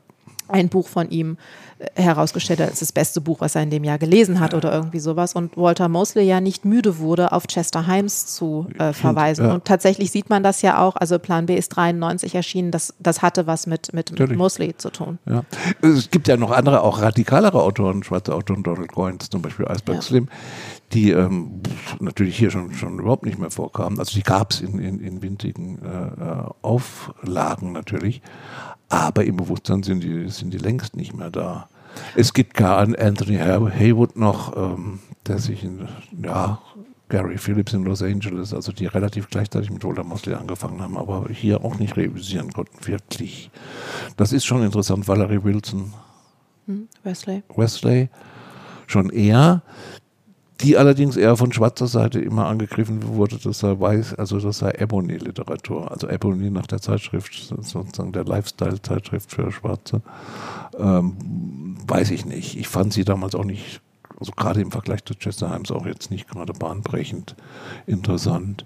ein 0.48 0.70
Buch 0.70 0.88
von 0.88 1.10
ihm 1.10 1.38
äh, 1.80 2.02
herausgestellt 2.02 2.60
hat 2.60 2.70
als 2.70 2.80
das 2.80 2.92
beste 2.92 3.22
Buch, 3.22 3.40
was 3.40 3.56
er 3.56 3.64
in 3.64 3.70
dem 3.70 3.84
Jahr 3.84 3.98
gelesen 3.98 4.40
hat 4.40 4.54
ja. 4.54 4.58
oder 4.58 4.74
irgendwie 4.74 5.00
sowas. 5.00 5.34
Und 5.36 5.58
Walter 5.58 5.90
Mosley 5.90 6.26
ja 6.26 6.42
nicht 6.42 6.66
müde 6.66 6.98
wurde, 7.00 7.32
auf 7.32 7.48
Chester 7.48 7.86
Himes 7.88 8.26
zu 8.26 8.68
äh, 8.80 8.94
verweisen. 8.94 9.46
Ja. 9.46 9.54
Und 9.54 9.66
tatsächlich 9.66 10.12
sieht 10.12 10.30
man 10.30 10.44
das 10.44 10.62
ja 10.62 10.82
auch, 10.82 10.96
also 10.96 11.20
Plan 11.20 11.46
B 11.46 11.56
ist 11.56 11.70
93 11.70 12.34
erschienen, 12.36 12.72
das, 12.72 12.96
das 13.00 13.22
hatte 13.22 13.48
was 13.48 13.68
mit, 13.68 13.94
mit, 13.94 14.18
mit 14.18 14.36
Mosley 14.36 14.76
zu 14.78 14.90
tun. 14.90 15.20
Ja. 15.26 15.44
Es 15.82 16.10
gibt 16.10 16.28
ja 16.28 16.38
noch 16.38 16.52
andere, 16.52 16.82
auch 16.82 17.02
radikalere 17.02 17.62
Autoren, 17.62 18.04
schwarze 18.04 18.34
Autoren, 18.34 18.64
Donald 18.64 18.92
Goines 18.92 19.30
zum 19.30 19.42
Beispiel, 19.42 19.68
Iceberg 19.68 20.02
Slim, 20.02 20.30
die 20.94 21.12
ähm, 21.12 21.62
natürlich 22.00 22.38
hier 22.38 22.50
schon, 22.50 22.74
schon 22.74 23.00
überhaupt 23.00 23.26
nicht 23.26 23.38
mehr 23.38 23.52
vorkamen. 23.52 24.00
Also 24.00 24.14
die 24.16 24.24
gab 24.24 24.52
es 24.52 24.62
in, 24.62 24.80
in, 24.80 25.00
in 25.00 25.22
winzigen 25.22 25.80
äh, 25.84 25.88
äh 25.88 26.44
Auflagen 26.62 27.72
natürlich 27.72 28.22
aber 28.90 29.26
im 29.26 29.38
Bewusstsein 29.38 29.84
sind 29.84 30.04
die, 30.04 30.30
sind 30.30 30.54
die 30.54 30.58
längst 30.58 30.96
nicht 30.96 31.16
mehr 31.16 31.30
da. 31.30 31.68
Es 32.16 32.34
gibt 32.34 32.54
gar 32.54 32.80
einen 32.80 32.96
Anthony 32.96 33.38
Haywood 33.38 34.18
noch, 34.18 34.56
ähm, 34.56 35.00
der 35.26 35.40
sich 35.40 35.64
in, 35.64 35.88
ja, 36.24 36.60
Gary 37.10 37.38
Phillips 37.38 37.74
in 37.74 37.86
Los 37.86 38.04
Angeles, 38.04 38.54
also 38.54 38.72
die 38.72 38.86
relativ 38.86 39.30
gleichzeitig 39.30 39.72
mit 39.72 39.84
Walter 39.84 40.04
Mosley 40.04 40.36
angefangen 40.36 40.82
haben, 40.82 40.98
aber 40.98 41.28
hier 41.32 41.64
auch 41.64 41.80
nicht 41.80 41.96
realisieren 41.96 42.52
konnten, 42.52 42.86
wirklich. 42.86 43.50
Das 44.18 44.34
ist 44.34 44.46
schon 44.46 44.64
interessant. 44.64 45.08
Valerie 45.08 45.44
Wilson. 45.44 45.94
Hm, 46.66 46.90
Wesley. 47.04 47.44
Wesley. 47.56 48.10
Schon 48.88 49.10
eher 49.10 49.62
die 50.62 50.78
allerdings 50.78 51.18
eher 51.18 51.38
von 51.38 51.52
schwarzer 51.54 51.88
Seite 51.88 52.20
immer 52.20 52.48
angegriffen 52.48 53.08
wurde, 53.08 53.38
das 53.38 53.60
sei 53.60 53.80
weiß, 53.80 54.16
also 54.16 54.40
das 54.40 54.60
sei 54.60 54.72
Ebony-Literatur, 54.72 55.92
also 55.92 56.10
Ebony 56.10 56.50
nach 56.50 56.68
der 56.68 56.82
Zeitschrift, 56.82 57.34
sozusagen 57.34 58.12
der 58.12 58.26
Lifestyle-Zeitschrift 58.26 59.32
für 59.32 59.52
Schwarze. 59.52 60.02
Ähm, 60.80 61.78
weiß 61.88 62.12
ich 62.12 62.26
nicht. 62.26 62.58
Ich 62.58 62.68
fand 62.68 62.94
sie 62.94 63.06
damals 63.06 63.36
auch 63.36 63.46
nicht, 63.46 63.82
also 64.20 64.32
gerade 64.32 64.62
im 64.62 64.72
Vergleich 64.72 65.06
zu 65.06 65.14
Chester 65.14 65.54
Himes 65.54 65.72
auch 65.72 65.86
jetzt 65.86 66.10
nicht 66.10 66.28
gerade 66.28 66.54
bahnbrechend 66.54 67.36
interessant. 67.86 68.66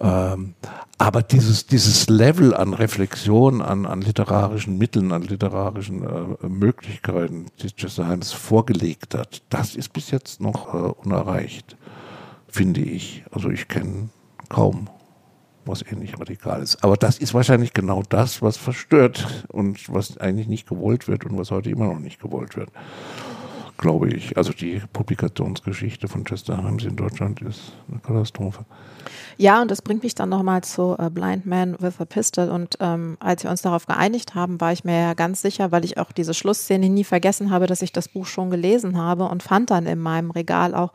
Ähm, 0.00 0.54
aber 0.98 1.22
dieses, 1.22 1.66
dieses 1.66 2.08
Level 2.08 2.54
an 2.54 2.72
Reflexion, 2.74 3.60
an, 3.60 3.86
an 3.86 4.00
literarischen 4.00 4.78
Mitteln, 4.78 5.12
an 5.12 5.22
literarischen 5.22 6.02
äh, 6.04 6.46
Möglichkeiten, 6.48 7.46
die 7.60 7.72
Chester 7.72 8.08
Himes 8.08 8.32
vorgelegt 8.32 9.14
hat, 9.14 9.42
das 9.50 9.74
ist 9.74 9.92
bis 9.92 10.10
jetzt 10.10 10.40
noch 10.40 10.72
äh, 10.72 10.76
unerreicht, 10.76 11.76
finde 12.48 12.80
ich. 12.80 13.24
Also 13.32 13.50
ich 13.50 13.68
kenne 13.68 14.08
kaum 14.48 14.88
was 15.66 15.82
ähnlich 15.82 16.18
radikal 16.18 16.62
ist. 16.62 16.82
Aber 16.84 16.96
das 16.96 17.18
ist 17.18 17.34
wahrscheinlich 17.34 17.72
genau 17.72 18.02
das, 18.08 18.42
was 18.42 18.56
verstört 18.56 19.46
und 19.48 19.92
was 19.92 20.18
eigentlich 20.18 20.48
nicht 20.48 20.68
gewollt 20.68 21.08
wird 21.08 21.24
und 21.24 21.38
was 21.38 21.50
heute 21.50 21.70
immer 21.70 21.86
noch 21.86 21.98
nicht 21.98 22.20
gewollt 22.20 22.56
wird. 22.56 22.70
Glaube 23.76 24.08
ich. 24.08 24.36
Also 24.36 24.52
die 24.52 24.80
Publikationsgeschichte 24.92 26.06
von 26.06 26.24
Chester 26.24 26.56
Himes 26.56 26.84
in 26.84 26.94
Deutschland 26.94 27.42
ist 27.42 27.72
eine 27.90 27.98
Katastrophe. 27.98 28.64
Ja, 29.36 29.60
und 29.60 29.70
das 29.70 29.82
bringt 29.82 30.04
mich 30.04 30.14
dann 30.14 30.28
nochmal 30.28 30.62
zu 30.62 30.96
äh, 30.96 31.10
Blind 31.10 31.44
Man 31.44 31.76
with 31.80 32.00
a 32.00 32.04
Pistol. 32.04 32.50
Und 32.50 32.76
ähm, 32.78 33.16
als 33.18 33.42
wir 33.42 33.50
uns 33.50 33.62
darauf 33.62 33.86
geeinigt 33.86 34.36
haben, 34.36 34.60
war 34.60 34.72
ich 34.72 34.84
mir 34.84 35.00
ja 35.00 35.14
ganz 35.14 35.42
sicher, 35.42 35.72
weil 35.72 35.84
ich 35.84 35.98
auch 35.98 36.12
diese 36.12 36.34
Schlussszene 36.34 36.88
nie 36.88 37.02
vergessen 37.02 37.50
habe, 37.50 37.66
dass 37.66 37.82
ich 37.82 37.92
das 37.92 38.08
Buch 38.08 38.26
schon 38.26 38.50
gelesen 38.50 38.96
habe 38.96 39.24
und 39.24 39.42
fand 39.42 39.70
dann 39.70 39.86
in 39.86 39.98
meinem 39.98 40.30
Regal 40.30 40.74
auch 40.74 40.92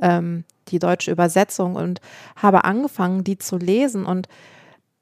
ähm, 0.00 0.44
die 0.68 0.78
deutsche 0.78 1.10
Übersetzung 1.10 1.74
und 1.74 2.00
habe 2.36 2.64
angefangen, 2.64 3.24
die 3.24 3.38
zu 3.38 3.56
lesen. 3.56 4.06
Und 4.06 4.28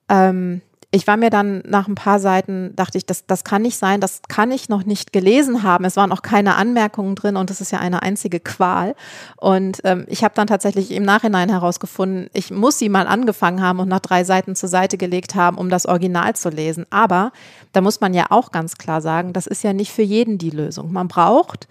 ähm, 0.08 0.62
ich 0.90 1.06
war 1.06 1.18
mir 1.18 1.28
dann 1.28 1.62
nach 1.66 1.86
ein 1.86 1.94
paar 1.94 2.18
Seiten, 2.18 2.74
dachte 2.74 2.96
ich, 2.96 3.04
das, 3.04 3.26
das 3.26 3.44
kann 3.44 3.60
nicht 3.60 3.76
sein, 3.76 4.00
das 4.00 4.22
kann 4.26 4.50
ich 4.50 4.70
noch 4.70 4.84
nicht 4.84 5.12
gelesen 5.12 5.62
haben. 5.62 5.84
Es 5.84 5.96
waren 5.96 6.12
auch 6.12 6.22
keine 6.22 6.54
Anmerkungen 6.56 7.14
drin 7.14 7.36
und 7.36 7.50
es 7.50 7.60
ist 7.60 7.72
ja 7.72 7.78
eine 7.78 8.02
einzige 8.02 8.40
Qual. 8.40 8.94
Und 9.36 9.82
ähm, 9.84 10.06
ich 10.08 10.24
habe 10.24 10.34
dann 10.34 10.46
tatsächlich 10.46 10.90
im 10.92 11.02
Nachhinein 11.02 11.50
herausgefunden, 11.50 12.30
ich 12.32 12.50
muss 12.50 12.78
sie 12.78 12.88
mal 12.88 13.06
angefangen 13.06 13.60
haben 13.60 13.80
und 13.80 13.88
nach 13.88 14.00
drei 14.00 14.24
Seiten 14.24 14.56
zur 14.56 14.70
Seite 14.70 14.96
gelegt 14.96 15.34
haben, 15.34 15.58
um 15.58 15.68
das 15.68 15.84
Original 15.84 16.34
zu 16.34 16.48
lesen. 16.48 16.86
Aber 16.88 17.32
da 17.72 17.82
muss 17.82 18.00
man 18.00 18.14
ja 18.14 18.26
auch 18.30 18.50
ganz 18.50 18.78
klar 18.78 19.02
sagen, 19.02 19.34
das 19.34 19.46
ist 19.46 19.62
ja 19.62 19.74
nicht 19.74 19.92
für 19.92 20.02
jeden 20.02 20.38
die 20.38 20.50
Lösung. 20.50 20.90
Man 20.90 21.08
braucht 21.08 21.68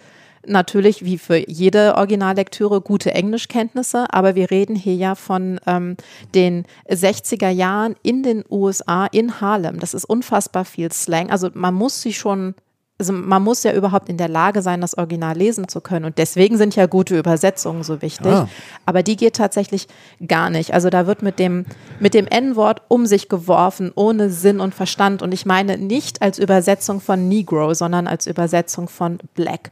natürlich 0.48 1.06
wie 1.06 1.18
für 1.18 1.50
jede 1.50 1.96
Originallektüre 1.96 2.82
gute 2.82 3.14
Englischkenntnisse, 3.14 4.06
aber 4.12 4.36
wir 4.36 4.52
reden 4.52 4.76
hier 4.76 4.96
ja 4.96 5.16
von 5.16 5.60
ähm, 5.68 5.98
den 6.34 6.66
60er 6.90 7.50
Jahren 7.50 7.96
in 8.04 8.24
den 8.24 8.44
USA, 8.50 9.06
in 9.08 9.42
Harlem. 9.42 9.80
Das 9.80 9.94
ist 9.94 10.06
unfassbar 10.06 10.66
viel 10.66 10.92
Slang. 10.92 11.30
Also 11.30 11.50
man 11.54 11.74
muss 11.74 12.02
sich 12.02 12.18
schon 12.18 12.56
also 13.00 13.14
man 13.14 13.44
muss 13.44 13.64
ja 13.64 13.74
überhaupt 13.74 14.10
in 14.10 14.18
der 14.18 14.28
Lage 14.28 14.62
sein, 14.62 14.82
das 14.82 14.98
Original 14.98 15.38
lesen 15.38 15.68
zu 15.68 15.82
können. 15.82 16.06
Und 16.06 16.18
deswegen 16.18 16.58
sind 16.58 16.76
ja 16.76 16.88
gute 16.88 17.18
Übersetzungen 17.18 17.84
so 17.84 18.02
wichtig. 18.02 18.28
Ah. 18.28 18.50
Aber 18.86 19.04
die 19.04 19.16
geht 19.16 19.36
tatsächlich 19.36 19.88
gar 20.26 20.50
nicht. 20.50 20.74
Also 20.74 20.90
da 20.90 21.06
wird 21.06 21.22
mit 21.22 21.38
dem, 21.38 21.66
mit 22.00 22.16
dem 22.16 22.26
N-Wort 22.26 22.82
um 22.88 23.06
sich 23.06 23.30
geworfen, 23.30 23.92
ohne 23.94 24.32
Sinn 24.32 24.60
und 24.60 24.74
Verstand. 24.74 25.22
Und 25.22 25.32
ich 25.34 25.46
meine 25.46 25.78
nicht 25.78 26.24
als 26.24 26.40
Übersetzung 26.40 27.00
von 27.00 27.30
Negro, 27.30 27.74
sondern 27.76 28.08
als 28.08 28.26
Übersetzung 28.26 28.88
von 28.88 29.20
Black. 29.36 29.72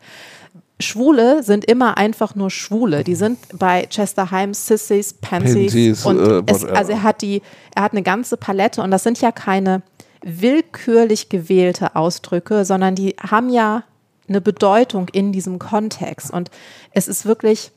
Schwule 0.80 1.42
sind 1.44 1.66
immer 1.66 1.98
einfach 1.98 2.36
nur 2.36 2.50
Schwule. 2.50 3.04
Die 3.04 3.16
sind 3.16 3.40
bei 3.54 3.88
Chester 3.88 4.30
Himes 4.32 4.68
Sissies, 4.68 5.14
Pansies. 5.14 5.72
Pansies 5.72 6.06
und 6.06 6.20
äh, 6.20 6.44
es, 6.48 6.66
also 6.66 6.92
er 6.92 7.04
hat 7.04 7.22
die, 7.22 7.42
er 7.74 7.84
hat 7.84 7.94
eine 7.94 8.04
ganze 8.04 8.36
Palette 8.36 8.82
und 8.82 8.92
das 8.92 9.04
sind 9.04 9.22
ja 9.22 9.32
keine 9.32 9.84
willkürlich 10.22 11.30
gewählte 11.30 11.96
Ausdrücke, 11.96 12.66
sondern 12.66 12.96
die 12.96 13.16
haben 13.22 13.50
ja 13.50 13.84
eine 14.28 14.42
Bedeutung 14.42 15.08
in 15.10 15.32
diesem 15.32 15.60
Kontext. 15.60 16.32
Und 16.32 16.50
es 16.92 17.08
ist 17.08 17.26
wirklich, 17.26 17.72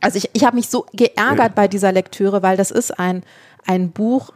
also 0.00 0.16
ich, 0.16 0.30
ich 0.32 0.44
habe 0.44 0.56
mich 0.56 0.68
so 0.68 0.86
geärgert 0.94 1.54
bei 1.54 1.68
dieser 1.68 1.92
Lektüre, 1.92 2.42
weil 2.42 2.56
das 2.56 2.70
ist 2.70 2.98
ein, 2.98 3.22
ein 3.66 3.90
Buch, 3.90 4.32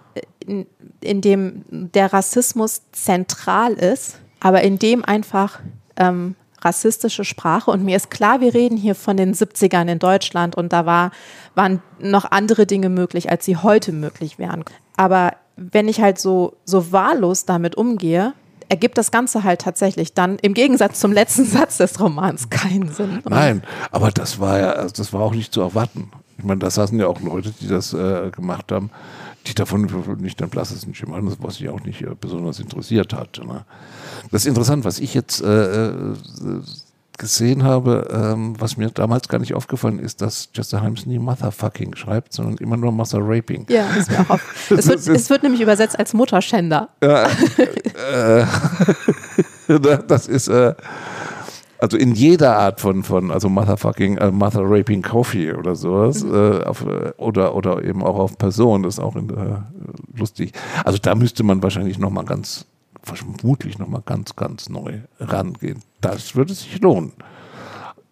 in, 0.47 0.67
in 1.01 1.21
dem 1.21 1.65
der 1.71 2.13
Rassismus 2.13 2.83
zentral 2.93 3.73
ist, 3.73 4.19
aber 4.41 4.63
in 4.63 4.79
dem 4.79 5.05
einfach 5.05 5.61
ähm, 5.97 6.37
rassistische 6.67 7.25
Sprache. 7.25 7.71
Und 7.71 7.85
mir 7.85 7.97
ist 7.97 8.11
klar, 8.11 8.41
wir 8.41 8.53
reden 8.53 8.77
hier 8.77 8.95
von 8.95 9.17
den 9.17 9.33
70ern 9.35 9.91
in 9.91 9.99
Deutschland 9.99 10.55
und 10.57 10.73
da 10.73 10.85
war, 10.85 11.11
waren 11.55 11.81
noch 11.99 12.31
andere 12.31 12.67
Dinge 12.67 12.91
möglich, 12.91 13.31
als 13.31 13.45
sie 13.45 13.57
heute 13.57 13.93
möglich 13.93 14.39
wären. 14.39 14.65
Aber 14.97 15.33
wenn 15.57 15.89
ich 15.89 16.01
halt 16.01 16.19
so, 16.19 16.57
so 16.65 16.93
wahllos 16.93 17.47
damit 17.47 17.77
umgehe, 17.77 18.35
ergibt 18.69 18.99
das 18.99 19.11
Ganze 19.11 19.45
halt 19.45 19.61
tatsächlich 19.61 20.13
dann 20.13 20.39
im 20.41 20.55
Gegensatz 20.55 21.01
zum 21.01 21.13
letzten 21.13 21.45
Satz 21.47 21.79
des 21.79 22.01
Romans 22.01 22.51
keinen 22.51 22.89
Sinn. 22.89 23.21
Nein, 23.29 23.63
aber 23.91 24.11
das 24.11 24.39
war 24.41 24.59
ja, 24.59 24.87
das 24.89 25.13
war 25.13 25.23
auch 25.23 25.35
nicht 25.35 25.53
zu 25.53 25.61
erwarten. 25.61 26.11
Ich 26.39 26.45
meine, 26.45 26.61
da 26.61 26.71
saßen 26.71 26.99
ja 26.99 27.07
auch 27.07 27.21
Leute, 27.21 27.53
die 27.61 27.69
das 27.69 27.95
äh, 27.95 28.31
gemacht 28.31 28.71
haben, 28.71 28.91
die 29.47 29.55
davon 29.55 29.89
nicht 30.19 30.41
den 30.41 30.49
blassesten 30.49 30.95
Schimmer 30.95 31.17
hatten, 31.17 31.33
was 31.41 31.57
sich 31.57 31.69
auch 31.69 31.81
nicht 31.85 32.03
äh, 32.03 32.15
besonders 32.21 32.59
interessiert 32.61 33.13
hat. 33.13 33.41
Ne? 33.45 33.65
Das 34.31 34.43
ist 34.43 34.49
interessant, 34.49 34.85
was 34.85 34.99
ich 34.99 35.15
jetzt 35.15 35.43
äh, 35.43 35.89
äh, 35.89 36.15
gesehen 37.19 37.63
habe, 37.63 38.09
ähm, 38.13 38.55
was 38.59 38.77
mir 38.77 38.91
damals 38.91 39.29
gar 39.29 39.39
nicht 39.39 39.55
aufgefallen 39.55 39.99
ist, 39.99 40.21
dass 40.21 40.51
Chester 40.53 40.83
Himes 40.83 41.07
nie 41.07 41.19
Motherfucking 41.19 41.97
schreibt, 41.97 42.33
sondern 42.33 42.57
immer 42.59 42.77
nur 42.77 42.93
Mother 42.93 43.21
Raping. 43.23 43.67
Ja, 43.69 43.87
ist 43.95 44.11
mir 44.11 44.21
auch 44.29 44.39
es, 44.71 44.87
wird, 44.87 45.07
es 45.07 45.31
wird 45.31 45.43
nämlich 45.43 45.61
übersetzt 45.61 45.99
als 45.99 46.13
Mutterschänder. 46.13 46.91
Ja, 47.03 47.29
äh, 48.11 48.45
das 50.09 50.29
ist 50.29 50.49
äh, 50.49 50.75
also 51.79 51.97
in 51.97 52.15
jeder 52.15 52.57
Art 52.57 52.81
von, 52.81 53.03
von 53.03 53.31
also 53.31 53.49
Motherfucking, 53.49 54.19
äh, 54.19 54.31
Mother 54.31 54.63
Raping 54.65 55.03
Coffee 55.03 55.53
oder 55.53 55.75
sowas, 55.75 56.25
mhm. 56.25 56.35
äh, 56.35 56.65
auf, 56.65 56.83
äh, 56.83 57.13
oder, 57.17 57.55
oder 57.55 57.83
eben 57.85 58.03
auch 58.03 58.17
auf 58.17 58.39
Person, 58.39 58.83
das 58.83 58.95
ist 58.95 59.01
auch 59.01 59.17
in, 59.17 59.31
äh, 59.31 59.59
lustig. 60.19 60.53
Also 60.85 60.99
da 60.99 61.15
müsste 61.15 61.43
man 61.43 61.63
wahrscheinlich 61.63 61.99
nochmal 61.99 62.25
ganz, 62.25 62.67
vermutlich 63.03 63.79
nochmal 63.79 64.03
ganz, 64.05 64.37
ganz 64.37 64.69
neu 64.69 65.01
rangehen. 65.21 65.83
Das 66.01 66.35
würde 66.35 66.55
sich 66.55 66.81
lohnen 66.81 67.13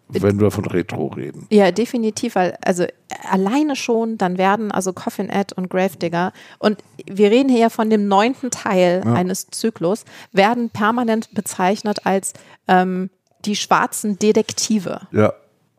wenn 0.08 0.40
wir 0.40 0.50
von 0.50 0.64
Retro 0.66 1.06
reden. 1.08 1.46
Ja, 1.50 1.70
definitiv, 1.70 2.34
weil 2.34 2.56
also 2.64 2.84
alleine 3.30 3.76
schon, 3.76 4.18
dann 4.18 4.38
werden 4.38 4.70
also 4.70 4.92
Coffin 4.92 5.28
Ed 5.28 5.52
und 5.52 5.70
Gravedigger 5.70 6.32
und 6.58 6.78
wir 7.06 7.30
reden 7.30 7.48
hier 7.48 7.60
ja 7.60 7.70
von 7.70 7.90
dem 7.90 8.06
neunten 8.06 8.50
Teil 8.50 9.02
ja. 9.04 9.12
eines 9.12 9.48
Zyklus, 9.48 10.04
werden 10.32 10.70
permanent 10.70 11.32
bezeichnet 11.34 12.06
als 12.06 12.34
ähm, 12.68 13.10
die 13.44 13.56
schwarzen 13.56 14.18
Detektive. 14.18 15.02
Ja. 15.12 15.32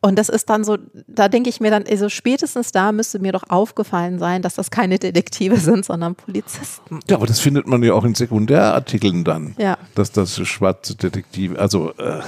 Und 0.06 0.20
das 0.20 0.30
ist 0.30 0.52
dann 0.52 0.64
so, 0.64 0.78
da 1.08 1.30
denke 1.30 1.50
ich 1.50 1.60
mir 1.60 1.72
dann, 1.72 1.84
also 1.90 2.10
spätestens 2.10 2.72
da 2.72 2.92
müsste 2.92 3.18
mir 3.18 3.32
doch 3.32 3.50
aufgefallen 3.50 4.20
sein, 4.20 4.44
dass 4.44 4.54
das 4.54 4.70
keine 4.70 5.00
Detektive 5.00 5.58
sind, 5.58 5.84
sondern 5.84 6.14
Polizisten. 6.14 7.00
Ja, 7.10 7.16
aber 7.16 7.26
das 7.26 7.40
findet 7.40 7.66
man 7.66 7.82
ja 7.82 7.94
auch 7.94 8.04
in 8.04 8.14
Sekundärartikeln 8.14 9.24
dann. 9.24 9.56
Ja. 9.58 9.80
Dass 9.96 10.12
das 10.12 10.36
schwarze 10.48 10.94
Detektive, 10.94 11.58
also 11.58 11.92
äh, 11.94 12.20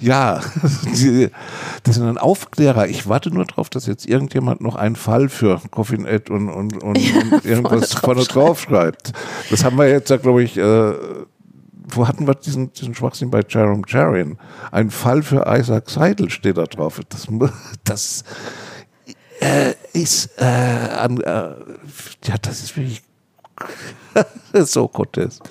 ja, 0.00 0.40
das 1.82 1.94
sind 1.94 2.06
dann 2.06 2.16
Aufklärer. 2.16 2.88
Ich 2.88 3.06
warte 3.06 3.30
nur 3.30 3.44
darauf, 3.44 3.68
dass 3.68 3.86
jetzt 3.86 4.06
irgendjemand 4.06 4.62
noch 4.62 4.76
einen 4.76 4.96
Fall 4.96 5.28
für 5.28 5.60
Coffin 5.70 6.06
Ed 6.06 6.30
und, 6.30 6.48
und, 6.48 6.82
und, 6.82 6.98
ja, 6.98 7.20
und 7.30 7.44
irgendwas 7.44 7.92
vorne 7.92 8.24
drauf 8.24 8.62
schreibt. 8.62 9.12
Das 9.50 9.64
haben 9.64 9.76
wir 9.76 9.88
jetzt 9.88 10.08
ja, 10.08 10.16
glaube 10.16 10.42
ich, 10.42 10.56
äh, 10.56 10.94
wo 11.88 12.08
hatten 12.08 12.26
wir 12.26 12.34
diesen, 12.34 12.72
diesen 12.72 12.94
Schwachsinn 12.94 13.30
bei 13.30 13.42
Jerome 13.48 13.82
Jarin? 13.86 14.38
Ein 14.72 14.90
Fall 14.90 15.22
für 15.22 15.44
Isaac 15.46 15.88
Seidel 15.88 16.30
steht 16.30 16.56
da 16.56 16.64
drauf. 16.64 17.00
Das, 17.08 17.28
das 17.84 18.24
äh, 19.40 19.74
ist, 19.92 20.30
äh, 20.38 20.44
an, 20.44 21.20
äh, 21.20 21.54
ja, 22.24 22.34
das 22.42 22.62
ist 22.62 22.76
wirklich 22.76 23.02
so 24.52 24.88
grotesk. 24.88 25.42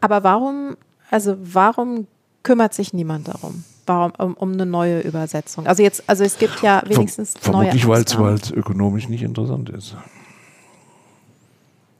Aber 0.00 0.24
warum, 0.24 0.76
also 1.10 1.36
warum 1.40 2.06
kümmert 2.42 2.74
sich 2.74 2.92
niemand 2.92 3.28
darum? 3.28 3.64
Warum, 3.86 4.12
um, 4.18 4.34
um 4.34 4.52
eine 4.52 4.66
neue 4.66 5.00
Übersetzung? 5.00 5.66
Also 5.66 5.82
jetzt, 5.82 6.04
also 6.06 6.24
es 6.24 6.38
gibt 6.38 6.62
ja 6.62 6.82
wenigstens 6.86 7.34
Verm 7.38 7.56
neue 7.56 7.72
Vermutlich, 7.78 8.18
weil 8.18 8.34
es 8.34 8.50
ökonomisch 8.50 9.08
nicht 9.08 9.22
interessant 9.22 9.70
ist. 9.70 9.96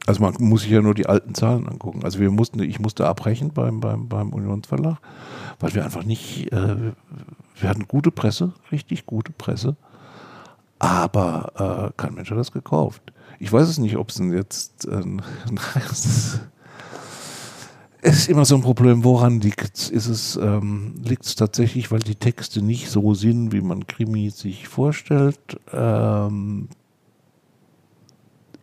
Also 0.05 0.21
man 0.21 0.35
muss 0.39 0.61
sich 0.63 0.71
ja 0.71 0.81
nur 0.81 0.93
die 0.93 1.05
alten 1.05 1.33
Zahlen 1.33 1.67
angucken. 1.67 2.03
Also 2.03 2.19
wir 2.19 2.29
mussten, 2.29 2.61
ich 2.61 2.79
musste 2.79 3.07
abbrechen 3.07 3.51
beim, 3.53 3.79
beim, 3.79 4.09
beim 4.09 4.33
Unionsverlag, 4.33 4.97
weil 5.59 5.73
wir 5.73 5.85
einfach 5.85 6.03
nicht, 6.03 6.51
äh, 6.51 6.93
wir 7.59 7.69
hatten 7.69 7.87
gute 7.87 8.11
Presse, 8.11 8.53
richtig 8.71 9.05
gute 9.05 9.31
Presse, 9.31 9.77
aber 10.79 11.91
äh, 11.91 11.91
kein 11.95 12.15
Mensch 12.15 12.29
hat 12.31 12.37
das 12.37 12.51
gekauft. 12.51 13.01
Ich 13.39 13.51
weiß 13.51 13.67
es 13.67 13.77
nicht, 13.77 13.95
ob 13.95 14.09
es 14.09 14.15
denn 14.15 14.33
jetzt, 14.33 14.85
äh, 14.87 15.01
es 18.01 18.17
ist 18.17 18.29
immer 18.29 18.43
so 18.43 18.55
ein 18.55 18.61
Problem, 18.61 19.05
woran 19.05 19.39
liegt 19.39 19.77
es? 19.77 20.35
Ähm, 20.35 20.95
liegt 21.01 21.25
es 21.25 21.35
tatsächlich, 21.35 21.91
weil 21.91 21.99
die 21.99 22.15
Texte 22.15 22.61
nicht 22.61 22.89
so 22.89 23.13
sind, 23.13 23.53
wie 23.53 23.61
man 23.61 23.87
Krimi 23.87 24.29
sich 24.29 24.67
vorstellt? 24.67 25.59
Ähm, 25.71 26.67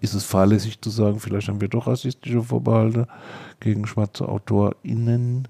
ist 0.01 0.15
es 0.15 0.25
fahrlässig 0.25 0.81
zu 0.81 0.91
sagen, 0.91 1.21
vielleicht 1.21 1.49
haben 1.49 1.61
wir 1.61 1.69
doch 1.69 1.87
rassistische 1.87 2.43
Vorbehalte 2.43 3.07
gegen 3.61 3.87
schwarze 3.87 4.29
AutorInnen 4.29 5.49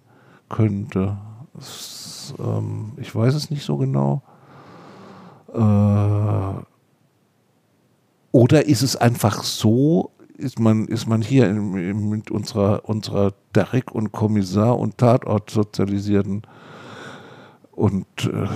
könnte. 0.49 1.17
Es, 1.59 2.35
ähm, 2.39 2.93
ich 2.97 3.15
weiß 3.15 3.35
es 3.35 3.51
nicht 3.51 3.65
so 3.65 3.77
genau. 3.77 4.23
Äh, 5.55 6.63
oder 8.33 8.67
ist 8.67 8.83
es 8.83 8.97
einfach 8.97 9.43
so, 9.43 10.11
ist 10.37 10.59
man, 10.59 10.87
ist 10.87 11.07
man 11.07 11.23
hier 11.23 11.49
in, 11.49 11.77
in, 11.77 12.09
mit 12.09 12.31
unserer, 12.31 12.89
unserer 12.89 13.35
Derrick- 13.55 13.93
und 13.93 14.13
Kommissar- 14.13 14.79
und 14.79 14.99
Tatort 14.99 15.51
sozialisierten 15.51 16.43
und 17.73 18.07
äh, 18.25 18.49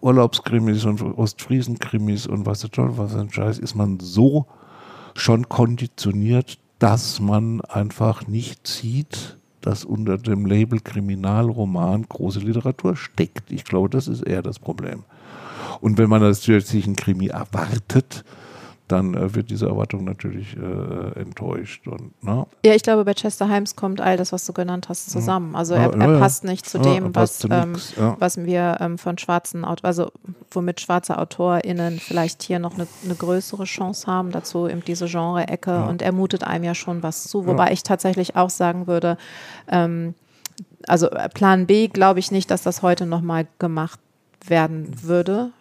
Urlaubskrimis 0.00 0.84
und 0.84 1.02
Ostfriesen-Krimis 1.02 2.26
und 2.26 2.46
was 2.46 2.60
der 2.60 2.70
Teufel 2.70 2.98
was 2.98 3.14
ein 3.14 3.32
Scheiß, 3.32 3.58
ist 3.58 3.74
man 3.74 4.00
so 4.00 4.46
schon 5.14 5.48
konditioniert, 5.48 6.58
dass 6.78 7.20
man 7.20 7.60
einfach 7.62 8.26
nicht 8.26 8.66
sieht, 8.66 9.38
dass 9.60 9.84
unter 9.84 10.18
dem 10.18 10.44
Label 10.44 10.80
Kriminalroman 10.80 12.04
große 12.08 12.40
Literatur 12.40 12.96
steckt. 12.96 13.50
Ich 13.50 13.64
glaube, 13.64 13.88
das 13.88 14.08
ist 14.08 14.22
eher 14.22 14.42
das 14.42 14.58
Problem. 14.58 15.04
Und 15.80 15.96
wenn 15.98 16.10
man 16.10 16.20
natürlich 16.20 16.66
sich 16.66 16.84
einen 16.84 16.96
Krimi 16.96 17.28
erwartet, 17.28 18.24
dann 18.88 19.14
äh, 19.14 19.34
wird 19.34 19.50
diese 19.50 19.66
Erwartung 19.66 20.04
natürlich 20.04 20.56
äh, 20.56 21.20
enttäuscht. 21.20 21.86
Und, 21.86 22.22
ne? 22.22 22.46
Ja, 22.64 22.74
ich 22.74 22.82
glaube, 22.82 23.04
bei 23.04 23.14
Chester 23.14 23.48
Himes 23.48 23.76
kommt 23.76 24.00
all 24.00 24.16
das, 24.16 24.32
was 24.32 24.44
du 24.44 24.52
genannt 24.52 24.88
hast, 24.88 25.10
zusammen. 25.10 25.56
Also 25.56 25.74
er, 25.74 25.94
er 25.94 26.18
passt 26.18 26.44
nicht 26.44 26.68
zu 26.68 26.78
dem, 26.78 27.14
was, 27.14 27.44
ähm, 27.44 27.76
ja. 27.96 28.16
was 28.18 28.36
wir 28.36 28.76
ähm, 28.80 28.98
von 28.98 29.16
schwarzen 29.16 29.64
Autoren, 29.64 29.86
also 29.86 30.12
womit 30.50 30.80
schwarze 30.80 31.16
AutorInnen 31.16 31.98
vielleicht 31.98 32.42
hier 32.42 32.58
noch 32.58 32.74
eine, 32.74 32.86
eine 33.04 33.14
größere 33.14 33.64
Chance 33.64 34.06
haben, 34.06 34.32
dazu 34.32 34.68
eben 34.68 34.84
diese 34.84 35.06
Genre-Ecke 35.06 35.70
ja. 35.70 35.86
und 35.86 36.02
er 36.02 36.12
mutet 36.12 36.44
einem 36.44 36.64
ja 36.64 36.74
schon 36.74 37.02
was 37.02 37.24
zu. 37.24 37.46
Wobei 37.46 37.72
ich 37.72 37.82
tatsächlich 37.82 38.36
auch 38.36 38.50
sagen 38.50 38.86
würde, 38.86 39.16
ähm, 39.68 40.14
also 40.86 41.08
Plan 41.32 41.66
B 41.66 41.88
glaube 41.88 42.18
ich 42.20 42.30
nicht, 42.30 42.50
dass 42.50 42.62
das 42.62 42.82
heute 42.82 43.06
nochmal 43.06 43.46
gemacht 43.58 43.98
werden 44.46 45.02
würde. 45.02 45.52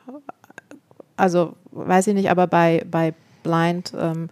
Also 1.15 1.55
weiß 1.71 2.07
ich 2.07 2.13
nicht, 2.13 2.29
aber 2.29 2.47
bei, 2.47 2.85
bei 2.89 3.13
Blind, 3.43 3.93
ähm, 3.97 4.29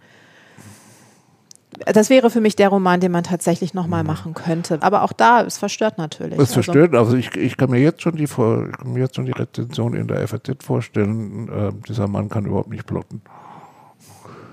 das 1.86 2.10
wäre 2.10 2.28
für 2.30 2.40
mich 2.40 2.54
der 2.54 2.68
Roman, 2.68 3.00
den 3.00 3.12
man 3.12 3.24
tatsächlich 3.24 3.72
nochmal 3.74 4.02
mhm. 4.02 4.08
machen 4.08 4.34
könnte. 4.34 4.78
Aber 4.82 5.02
auch 5.02 5.12
da, 5.12 5.42
es 5.42 5.58
verstört 5.58 5.98
natürlich. 5.98 6.34
Es 6.34 6.40
also. 6.50 6.54
verstört, 6.54 6.94
also 6.94 7.16
ich, 7.16 7.34
ich, 7.36 7.56
kann 7.56 7.70
mir 7.70 7.80
jetzt 7.80 8.02
schon 8.02 8.16
die, 8.16 8.24
ich 8.24 8.34
kann 8.34 8.72
mir 8.84 9.00
jetzt 9.00 9.16
schon 9.16 9.24
die 9.24 9.32
Rezension 9.32 9.94
in 9.94 10.06
der 10.06 10.26
FAZ 10.28 10.62
vorstellen, 10.62 11.48
äh, 11.48 11.72
dieser 11.88 12.08
Mann 12.08 12.28
kann 12.28 12.44
überhaupt 12.44 12.70
nicht 12.70 12.86
plotten. 12.86 13.22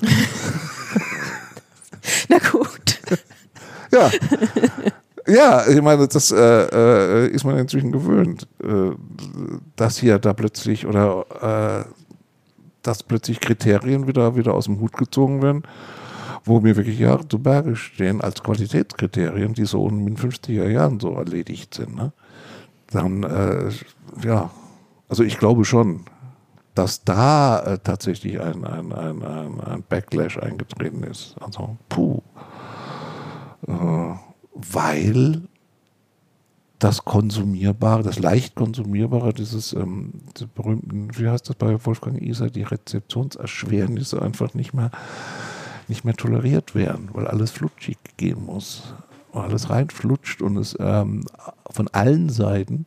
Na 2.30 2.38
gut. 2.52 3.00
ja. 3.92 4.10
Ja, 5.28 5.68
ich 5.68 5.82
meine, 5.82 6.08
das 6.08 6.32
äh, 6.32 6.38
äh, 6.38 7.28
ist 7.28 7.44
man 7.44 7.58
inzwischen 7.58 7.92
gewöhnt, 7.92 8.48
äh, 8.64 8.92
dass 9.76 9.98
hier 9.98 10.18
da 10.18 10.34
plötzlich 10.34 10.88
oder 10.88 11.86
äh, 11.86 12.09
dass 12.84 13.04
plötzlich 13.04 13.40
Kriterien 13.40 14.08
wieder, 14.08 14.36
wieder 14.36 14.54
aus 14.54 14.66
dem 14.66 14.80
Hut 14.80 14.94
gezogen 14.94 15.42
werden, 15.42 15.64
wo 16.46 16.60
mir 16.60 16.76
wirklich 16.76 17.00
Jahre 17.00 17.28
zu 17.28 17.40
Berge 17.40 17.76
stehen 17.76 18.22
als 18.22 18.42
Qualitätskriterien, 18.44 19.54
die 19.54 19.66
so 19.66 19.88
in 19.88 20.06
den 20.06 20.18
50er 20.18 20.68
Jahren 20.68 21.00
so 21.00 21.14
erledigt 21.14 21.74
sind. 21.74 21.96
Ne? 21.96 22.12
Dann, 22.92 23.24
äh, 23.24 23.70
ja, 24.24 24.50
also 25.08 25.24
ich 25.24 25.38
glaube 25.38 25.66
schon, 25.66 26.06
dass 26.76 27.04
da 27.04 27.60
äh, 27.60 27.80
tatsächlich 27.80 28.40
ein, 28.40 28.64
ein, 28.64 28.94
ein, 28.94 29.62
ein, 29.62 29.84
Backlash 29.90 30.38
eingetreten 30.38 31.04
ist. 31.04 31.36
Also, 31.42 31.78
puh. 31.90 32.22
Äh, 33.68 34.16
weil 34.54 35.42
das 36.80 37.04
Konsumierbare, 37.04 38.04
das 38.04 38.20
leicht 38.20 38.56
Konsumierbare, 38.56 39.34
dieses 39.34 39.74
ähm, 39.74 40.14
diese 40.36 40.48
berühmten, 40.48 41.10
wie 41.18 41.28
heißt 41.28 41.50
das 41.50 41.58
bei 41.58 41.86
Wolfgang 41.86 42.22
Iser, 42.22 42.50
die 42.50 42.64
Rezeptionserschwernisse 42.64 44.22
einfach 44.22 44.54
nicht 44.54 44.74
mehr, 44.74 44.90
nicht 45.90 46.06
mehr 46.06 46.16
toleriert 46.16 46.76
werden, 46.76 47.10
weil 47.14 47.28
alles 47.28 47.52
flutschig 47.52 47.98
gehen 48.18 48.46
muss. 48.46 48.94
Alles 49.32 49.70
reinflutscht 49.70 50.42
und 50.42 50.58
es 50.58 50.76
ähm, 50.80 51.26
von 51.70 51.88
allen 51.90 52.30
Seiten 52.30 52.86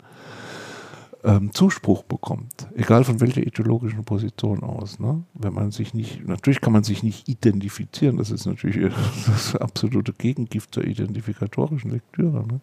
ähm, 1.23 1.53
Zuspruch 1.53 2.03
bekommt, 2.03 2.67
egal 2.75 3.05
von 3.05 3.21
welcher 3.21 3.43
ideologischen 3.43 4.05
Position 4.05 4.63
aus. 4.65 4.99
Ne? 4.99 5.23
Wenn 5.35 5.53
man 5.53 5.71
sich 5.71 5.95
nicht, 5.95 6.27
natürlich 6.27 6.61
kann 6.61 6.73
man 6.73 6.83
sich 6.83 7.03
nicht 7.03 7.29
identifizieren, 7.29 8.17
das 8.17 8.31
ist 8.31 8.47
natürlich 8.47 8.93
das 9.27 9.55
absolute 9.55 10.13
Gegengift 10.15 10.75
zur 10.75 10.85
identifikatorischen 10.85 11.93
Lektüre. 11.93 12.45
Ne? 12.47 12.61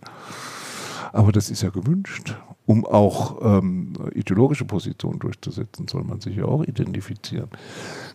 Aber 1.13 1.31
das 1.31 1.49
ist 1.49 1.61
ja 1.61 1.69
gewünscht. 1.69 2.35
Um 2.65 2.85
auch 2.85 3.39
ähm, 3.41 3.93
ideologische 4.13 4.63
Positionen 4.63 5.17
durchzusetzen, 5.17 5.87
soll 5.87 6.03
man 6.03 6.21
sich 6.21 6.35
ja 6.35 6.45
auch 6.45 6.63
identifizieren. 6.63 7.49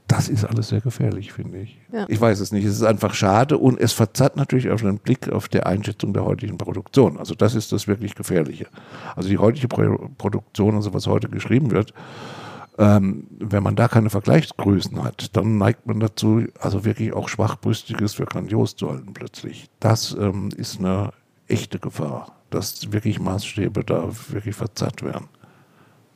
Das 0.06 0.28
ist 0.28 0.44
alles 0.44 0.68
sehr 0.68 0.80
gefährlich, 0.80 1.32
finde 1.32 1.58
ich. 1.62 1.80
Ja. 1.92 2.06
Ich 2.08 2.20
weiß 2.20 2.38
es 2.38 2.52
nicht. 2.52 2.64
Es 2.64 2.74
ist 2.74 2.84
einfach 2.84 3.14
schade 3.14 3.58
und 3.58 3.80
es 3.80 3.92
verzerrt 3.92 4.36
natürlich 4.36 4.70
auch 4.70 4.80
einen 4.80 4.98
Blick 4.98 5.28
auf 5.28 5.48
die 5.48 5.60
Einschätzung 5.60 6.12
der 6.12 6.24
heutigen 6.24 6.56
Produktion. 6.56 7.18
Also 7.18 7.34
das 7.34 7.56
ist 7.56 7.72
das 7.72 7.88
wirklich 7.88 8.14
Gefährliche. 8.14 8.68
Also 9.16 9.28
die 9.28 9.38
heutige 9.38 9.66
Pro 9.66 10.08
Produktion, 10.18 10.76
also 10.76 10.94
was 10.94 11.08
heute 11.08 11.28
geschrieben 11.28 11.72
wird, 11.72 11.92
ähm, 12.78 13.26
wenn 13.38 13.62
man 13.62 13.76
da 13.76 13.88
keine 13.88 14.10
Vergleichsgrößen 14.10 15.02
hat, 15.02 15.36
dann 15.36 15.58
neigt 15.58 15.86
man 15.86 16.00
dazu, 16.00 16.44
also 16.60 16.84
wirklich 16.84 17.12
auch 17.12 17.28
Schwachbrüstiges 17.28 18.14
für 18.14 18.24
grandios 18.24 18.76
zu 18.76 18.90
halten 18.90 19.14
plötzlich. 19.14 19.68
Das 19.80 20.16
ähm, 20.18 20.50
ist 20.56 20.78
eine 20.78 21.12
echte 21.48 21.78
Gefahr 21.78 22.43
dass 22.54 22.92
wirklich 22.92 23.18
Maßstäbe 23.18 23.84
da 23.84 24.08
wirklich 24.28 24.54
verzerrt 24.54 25.02
werden. 25.02 25.28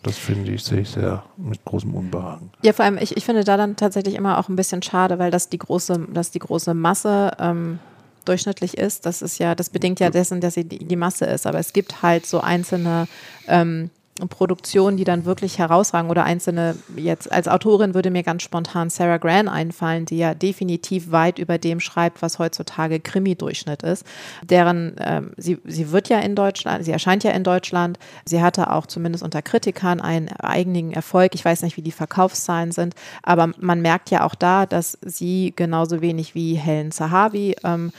Das 0.03 0.17
finde 0.17 0.53
ich, 0.53 0.63
sehe 0.63 0.81
ich 0.81 0.91
sehr 0.91 1.25
mit 1.37 1.65
großem 1.65 1.93
Unbehagen. 1.93 2.51
Ja, 2.63 2.73
vor 2.73 2.85
allem, 2.85 2.99
ich, 2.99 3.17
ich 3.17 3.25
finde 3.25 3.43
da 3.43 3.57
dann 3.57 3.75
tatsächlich 3.75 4.15
immer 4.15 4.39
auch 4.39 4.49
ein 4.49 4.57
bisschen 4.57 4.81
schade, 4.81 5.19
weil 5.19 5.31
das 5.31 5.49
die 5.49 5.59
große, 5.59 6.07
dass 6.13 6.31
die 6.31 6.39
große 6.39 6.73
Masse 6.73 7.33
ähm, 7.41 7.81
durchschnittlich 8.25 8.79
ist. 8.79 9.07
Das 9.07 9.23
ist 9.23 9.39
ja, 9.39 9.57
das 9.57 9.71
bedingt 9.71 9.99
ja 9.99 10.11
dessen, 10.11 10.41
dass 10.41 10.55
sie 10.55 10.65
die, 10.65 10.85
die 10.85 10.97
Masse 10.97 11.25
ist. 11.25 11.47
Aber 11.47 11.59
es 11.59 11.73
gibt 11.73 12.03
halt 12.03 12.27
so 12.27 12.41
einzelne 12.41 13.09
ähm, 13.49 13.91
Produktionen, 14.27 14.97
die 14.97 15.05
dann 15.05 15.25
wirklich 15.25 15.59
herausragen 15.59 16.11
oder 16.11 16.25
einzelne, 16.25 16.75
jetzt 16.97 17.31
als 17.31 17.47
Autorin 17.47 17.95
würde 17.95 18.11
mir 18.11 18.25
ganz 18.25 18.43
spontan 18.43 18.91
Sarah 18.91 19.19
Gran 19.19 19.49
einfallen, 19.49 20.07
die 20.07 20.19
ja 20.19 20.35
definitiv 20.35 21.13
weit 21.13 21.39
über 21.39 21.59
dem 21.59 21.79
schreibt, 21.79 22.21
was 22.21 22.39
heutzutage 22.39 22.99
Krimi-Durchschnitt 22.99 23.85
ist. 23.85 24.05
Deren, 24.43 24.97
ähm, 24.99 25.31
sie, 25.37 25.59
sie 25.65 25.93
wird 25.93 26.09
ja 26.09 26.19
in 26.19 26.35
Deutschland, 26.35 26.85
sie 26.85 26.91
erscheint 26.91 27.23
ja 27.23 27.31
in 27.31 27.45
Deutschland, 27.45 27.99
sie 28.25 28.43
hatte 28.43 28.73
auch 28.73 28.87
zumindest 28.87 29.23
unter 29.23 29.43
Kritikern 29.43 30.01
einen 30.01 30.29
eigenen 30.29 30.93
Erfolg. 30.93 31.35
Ich 31.35 31.45
weiß 31.45 31.63
nicht, 31.63 31.77
wie 31.77 31.83
die 31.83 31.93
Verkaufszahlen 31.93 32.73
sind, 32.73 32.95
aber 33.23 33.53
man 33.59 33.81
merkt 33.81 34.11
ja 34.11 34.25
auch 34.25 34.35
da, 34.35 34.67
dass 34.67 34.99
sie 35.03 35.53
genauso 35.55 36.01
wenig 36.01 36.35
wie 36.35 36.55
Helen 36.55 36.91
Zahavi, 36.91 37.55
ähm, 37.63 37.93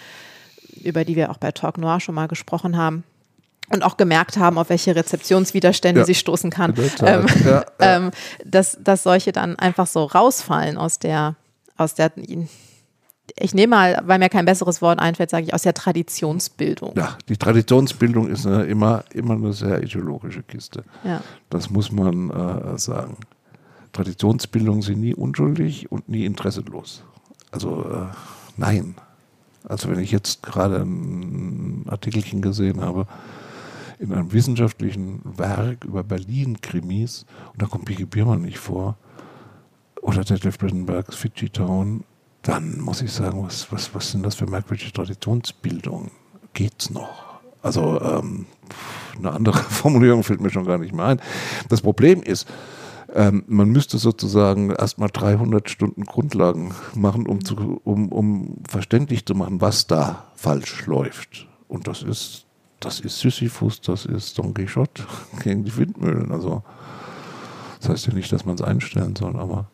über 0.84 1.05
die 1.05 1.15
wir 1.15 1.32
auch 1.32 1.38
bei 1.38 1.51
Talk 1.51 1.78
Noir 1.78 1.99
schon 1.99 2.15
mal 2.15 2.28
gesprochen 2.28 2.78
haben, 2.78 3.03
und 3.72 3.84
auch 3.84 3.97
gemerkt 3.97 4.38
haben, 4.38 4.57
auf 4.57 4.70
welche 4.70 4.95
Rezeptionswiderstände 4.95 6.01
ja. 6.01 6.05
sie 6.05 6.15
stoßen 6.15 6.49
kann, 6.49 6.74
ähm, 7.01 7.26
ja, 7.45 7.49
ja. 7.49 7.65
Ähm, 7.80 8.11
dass, 8.45 8.78
dass 8.82 9.03
solche 9.03 9.32
dann 9.32 9.57
einfach 9.57 9.88
so 9.88 10.05
rausfallen 10.05 10.78
aus 10.78 10.99
der, 10.99 11.36
aus 11.78 11.93
der, 11.95 12.11
ich 13.38 13.53
nehme 13.53 13.76
mal, 13.76 14.01
weil 14.05 14.20
mir 14.20 14.30
kein 14.30 14.45
besseres 14.45 14.82
Wort 14.82 14.99
einfällt, 14.99 15.30
sage 15.30 15.45
ich 15.45 15.53
aus 15.53 15.61
der 15.61 15.74
Traditionsbildung. 15.74 16.93
Ja, 16.95 17.17
die 17.28 17.38
Traditionsbildung 17.38 18.28
ist 18.28 18.45
eine, 18.45 18.63
immer, 18.63 19.03
immer 19.13 19.36
eine 19.36 19.53
sehr 19.53 19.82
ideologische 19.84 20.43
Kiste. 20.43 20.84
Das 21.49 21.70
muss 21.70 21.91
man 21.91 22.30
äh, 22.30 22.78
sagen. 22.78 23.17
Traditionsbildungen 23.91 24.82
sind 24.82 24.99
nie 25.01 25.15
unschuldig 25.15 25.91
und 25.91 26.09
nie 26.09 26.26
interesselos. 26.26 27.03
Also 27.51 27.84
äh, 27.84 28.05
nein. 28.57 28.95
Also 29.67 29.89
wenn 29.89 29.99
ich 29.99 30.11
jetzt 30.11 30.43
gerade 30.43 30.78
ein 30.78 31.86
Artikelchen 31.89 32.41
gesehen 32.41 32.82
habe, 32.82 33.07
in 34.00 34.14
einem 34.14 34.32
wissenschaftlichen 34.32 35.22
Werk 35.38 35.84
über 35.84 36.04
Berlin-Krimis, 36.04 37.26
und 37.52 37.62
da 37.62 37.68
kommt 37.68 37.86
Piki 37.86 38.06
Biermann 38.06 38.41
nicht 38.41 38.58
vor, 38.58 38.97
oder 40.02 40.24
Detlef 40.24 40.58
Brittenbergs 40.58 41.16
Fidschi 41.16 41.50
Town, 41.50 42.06
dann 42.41 42.80
muss 42.80 43.02
ich 43.02 43.12
sagen, 43.12 43.43
was, 43.43 43.72
was, 43.72 43.93
was 43.93 44.12
sind 44.12 44.26
das 44.26 44.36
für 44.36 44.47
merkwürdige 44.47 44.93
Traditionsbildungen? 44.93 46.12
Geht's 46.54 46.89
noch? 46.89 47.41
Also 47.62 48.00
ähm, 48.02 48.45
eine 49.18 49.32
andere 49.32 49.58
Formulierung 49.70 50.24
fällt 50.24 50.39
mir 50.39 50.50
schon 50.50 50.66
gar 50.66 50.78
nicht 50.78 50.93
mehr 50.93 51.06
ein. 51.06 51.22
Das 51.68 51.82
Problem 51.82 52.24
ist, 52.24 52.47
ähm, 53.14 53.43
man 53.47 53.70
müsste 53.70 53.97
sozusagen 53.97 54.70
erstmal 54.70 55.10
300 55.10 55.70
Stunden 55.70 56.06
Grundlagen 56.06 56.74
machen, 56.95 57.28
um, 57.28 57.43
zu, 57.43 57.82
um, 57.84 58.10
um 58.10 58.58
verständlich 58.68 59.26
zu 59.26 59.36
machen, 59.36 59.60
was 59.60 59.88
da 59.88 60.28
falsch 60.36 60.86
läuft. 60.86 61.47
Und 61.68 61.88
das 61.88 62.04
ist 62.04 62.45
das 62.80 62.99
ist 62.99 63.19
Sisyphus, 63.19 63.82
das 63.82 64.05
ist 64.05 64.38
Don 64.38 64.53
Quixote 64.53 65.03
gegen 65.43 65.63
die 65.63 65.75
Windmühlen. 65.75 66.32
Also, 66.32 66.63
das 67.80 67.89
heißt 67.89 68.07
ja 68.07 68.13
nicht, 68.13 68.32
dass 68.32 68.45
man 68.45 68.55
es 68.55 68.61
einstellen 68.61 69.15
soll, 69.15 69.38
aber 69.39 69.69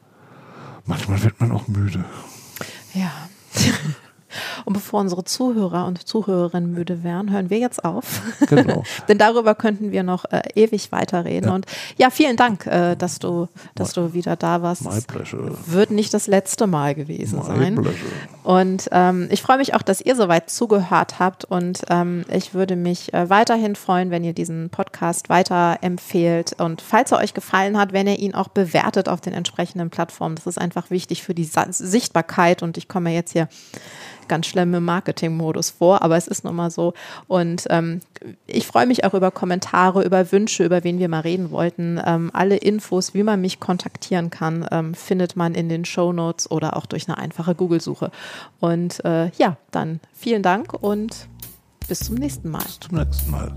manchmal 0.86 1.22
wird 1.24 1.40
man 1.40 1.52
auch 1.52 1.68
müde. 1.68 2.06
Ja. 2.94 3.12
Und 4.66 4.74
bevor 4.74 5.00
unsere 5.00 5.24
Zuhörer 5.24 5.86
und 5.86 6.08
Zuhörerinnen 6.08 6.72
müde 6.72 7.04
wären, 7.04 7.32
hören 7.32 7.50
wir 7.50 7.60
jetzt 7.60 7.86
auf. 7.86 8.22
Genau. 8.48 8.84
Denn 9.08 9.18
darüber 9.18 9.56
könnten 9.56 9.92
wir 9.92 10.04
noch 10.04 10.26
äh, 10.26 10.42
ewig 10.56 10.92
weiterreden. 10.92 11.50
Ja. 11.50 11.56
Und 11.56 11.66
ja, 11.98 12.10
vielen 12.10 12.36
Dank, 12.36 12.66
äh, 12.66 12.96
dass 12.96 13.20
du, 13.20 13.48
dass 13.76 13.96
my, 13.96 14.04
du 14.04 14.14
wieder 14.14 14.36
da 14.36 14.62
warst. 14.62 14.84
My 14.84 15.02
pleasure. 15.02 15.52
Wird 15.68 15.92
nicht 15.92 16.14
das 16.14 16.28
letzte 16.28 16.68
Mal 16.68 16.96
gewesen 16.96 17.40
my 17.40 17.46
sein. 17.46 17.76
Pleasure. 17.76 17.96
Und 18.44 18.90
ähm, 18.92 19.28
ich 19.32 19.42
freue 19.42 19.58
mich 19.58 19.74
auch, 19.76 19.82
dass 19.82 20.02
ihr 20.02 20.16
soweit 20.16 20.50
zugehört 20.50 21.20
habt. 21.20 21.46
Und 21.46 21.84
ähm, 21.90 22.26
ich 22.32 22.54
würde 22.54 22.76
mich 22.76 23.14
äh, 23.14 23.30
weiterhin 23.30 23.76
freuen, 23.76 24.10
wenn 24.10 24.24
ihr 24.24 24.34
diesen 24.34 24.70
Podcast 24.70 25.30
weiterempfehlt. 25.30 26.60
Und 26.60 26.82
falls 26.82 27.12
er 27.12 27.20
euch 27.20 27.34
gefallen 27.34 27.78
hat, 27.78 27.94
wenn 27.94 28.08
ihr 28.08 28.18
ihn 28.18 28.34
auch 28.34 28.48
bewertet 28.48 29.10
auf 29.10 29.22
den 29.22 29.34
entsprechenden 29.34 29.90
Plattformen. 29.90 30.36
Das 30.36 30.48
ist 30.48 30.58
einfach 30.58 30.90
wichtig 30.90 31.24
für 31.24 31.36
die 31.36 31.50
Sichtbarkeit. 31.70 32.64
Und 32.64 32.78
ich 32.78 32.88
komme 32.88 33.14
jetzt 33.14 33.34
hier 33.34 33.48
ganz 34.28 34.48
schlimm 34.56 34.74
im 34.74 34.86
Marketing-Modus 34.86 35.72
vor, 35.72 36.02
aber 36.02 36.16
es 36.16 36.28
ist 36.28 36.46
nun 36.46 36.56
mal 36.56 36.72
so. 36.72 36.94
Und 37.28 37.66
ähm, 37.70 38.00
ich 38.48 38.66
freue 38.66 38.86
mich 38.86 39.04
auch 39.04 39.14
über 39.14 39.30
Kommentare, 39.30 40.06
über 40.06 40.32
Wünsche, 40.32 40.64
über 40.64 40.86
wen 40.86 40.98
wir 40.98 41.10
mal 41.10 41.20
reden 41.20 41.52
wollten. 41.52 42.00
Ähm, 42.06 42.32
alle 42.34 42.56
Infos, 42.56 43.14
wie 43.14 43.24
man 43.24 43.42
mich 43.42 43.60
kontaktieren 43.60 44.30
kann, 44.30 44.66
ähm, 44.72 44.94
findet 44.94 45.36
man 45.36 45.56
in 45.56 45.68
den 45.68 45.84
Show 45.84 46.14
Notes 46.14 46.50
oder 46.50 46.78
auch 46.78 46.86
durch 46.86 47.10
eine 47.10 47.18
einfache 47.18 47.54
Google-Suche. 47.54 48.12
Und 48.62 49.04
äh, 49.04 49.30
ja, 49.38 49.58
dann 49.72 50.00
vielen 50.14 50.42
Dank 50.42 50.74
und 50.74 51.28
bis 51.90 52.00
zum 52.00 52.16
nächsten 52.16 52.50
Mal. 52.50 52.64
Bis 52.64 52.80
zum 52.80 52.98
nächsten 52.98 53.32
Mal. 53.32 53.52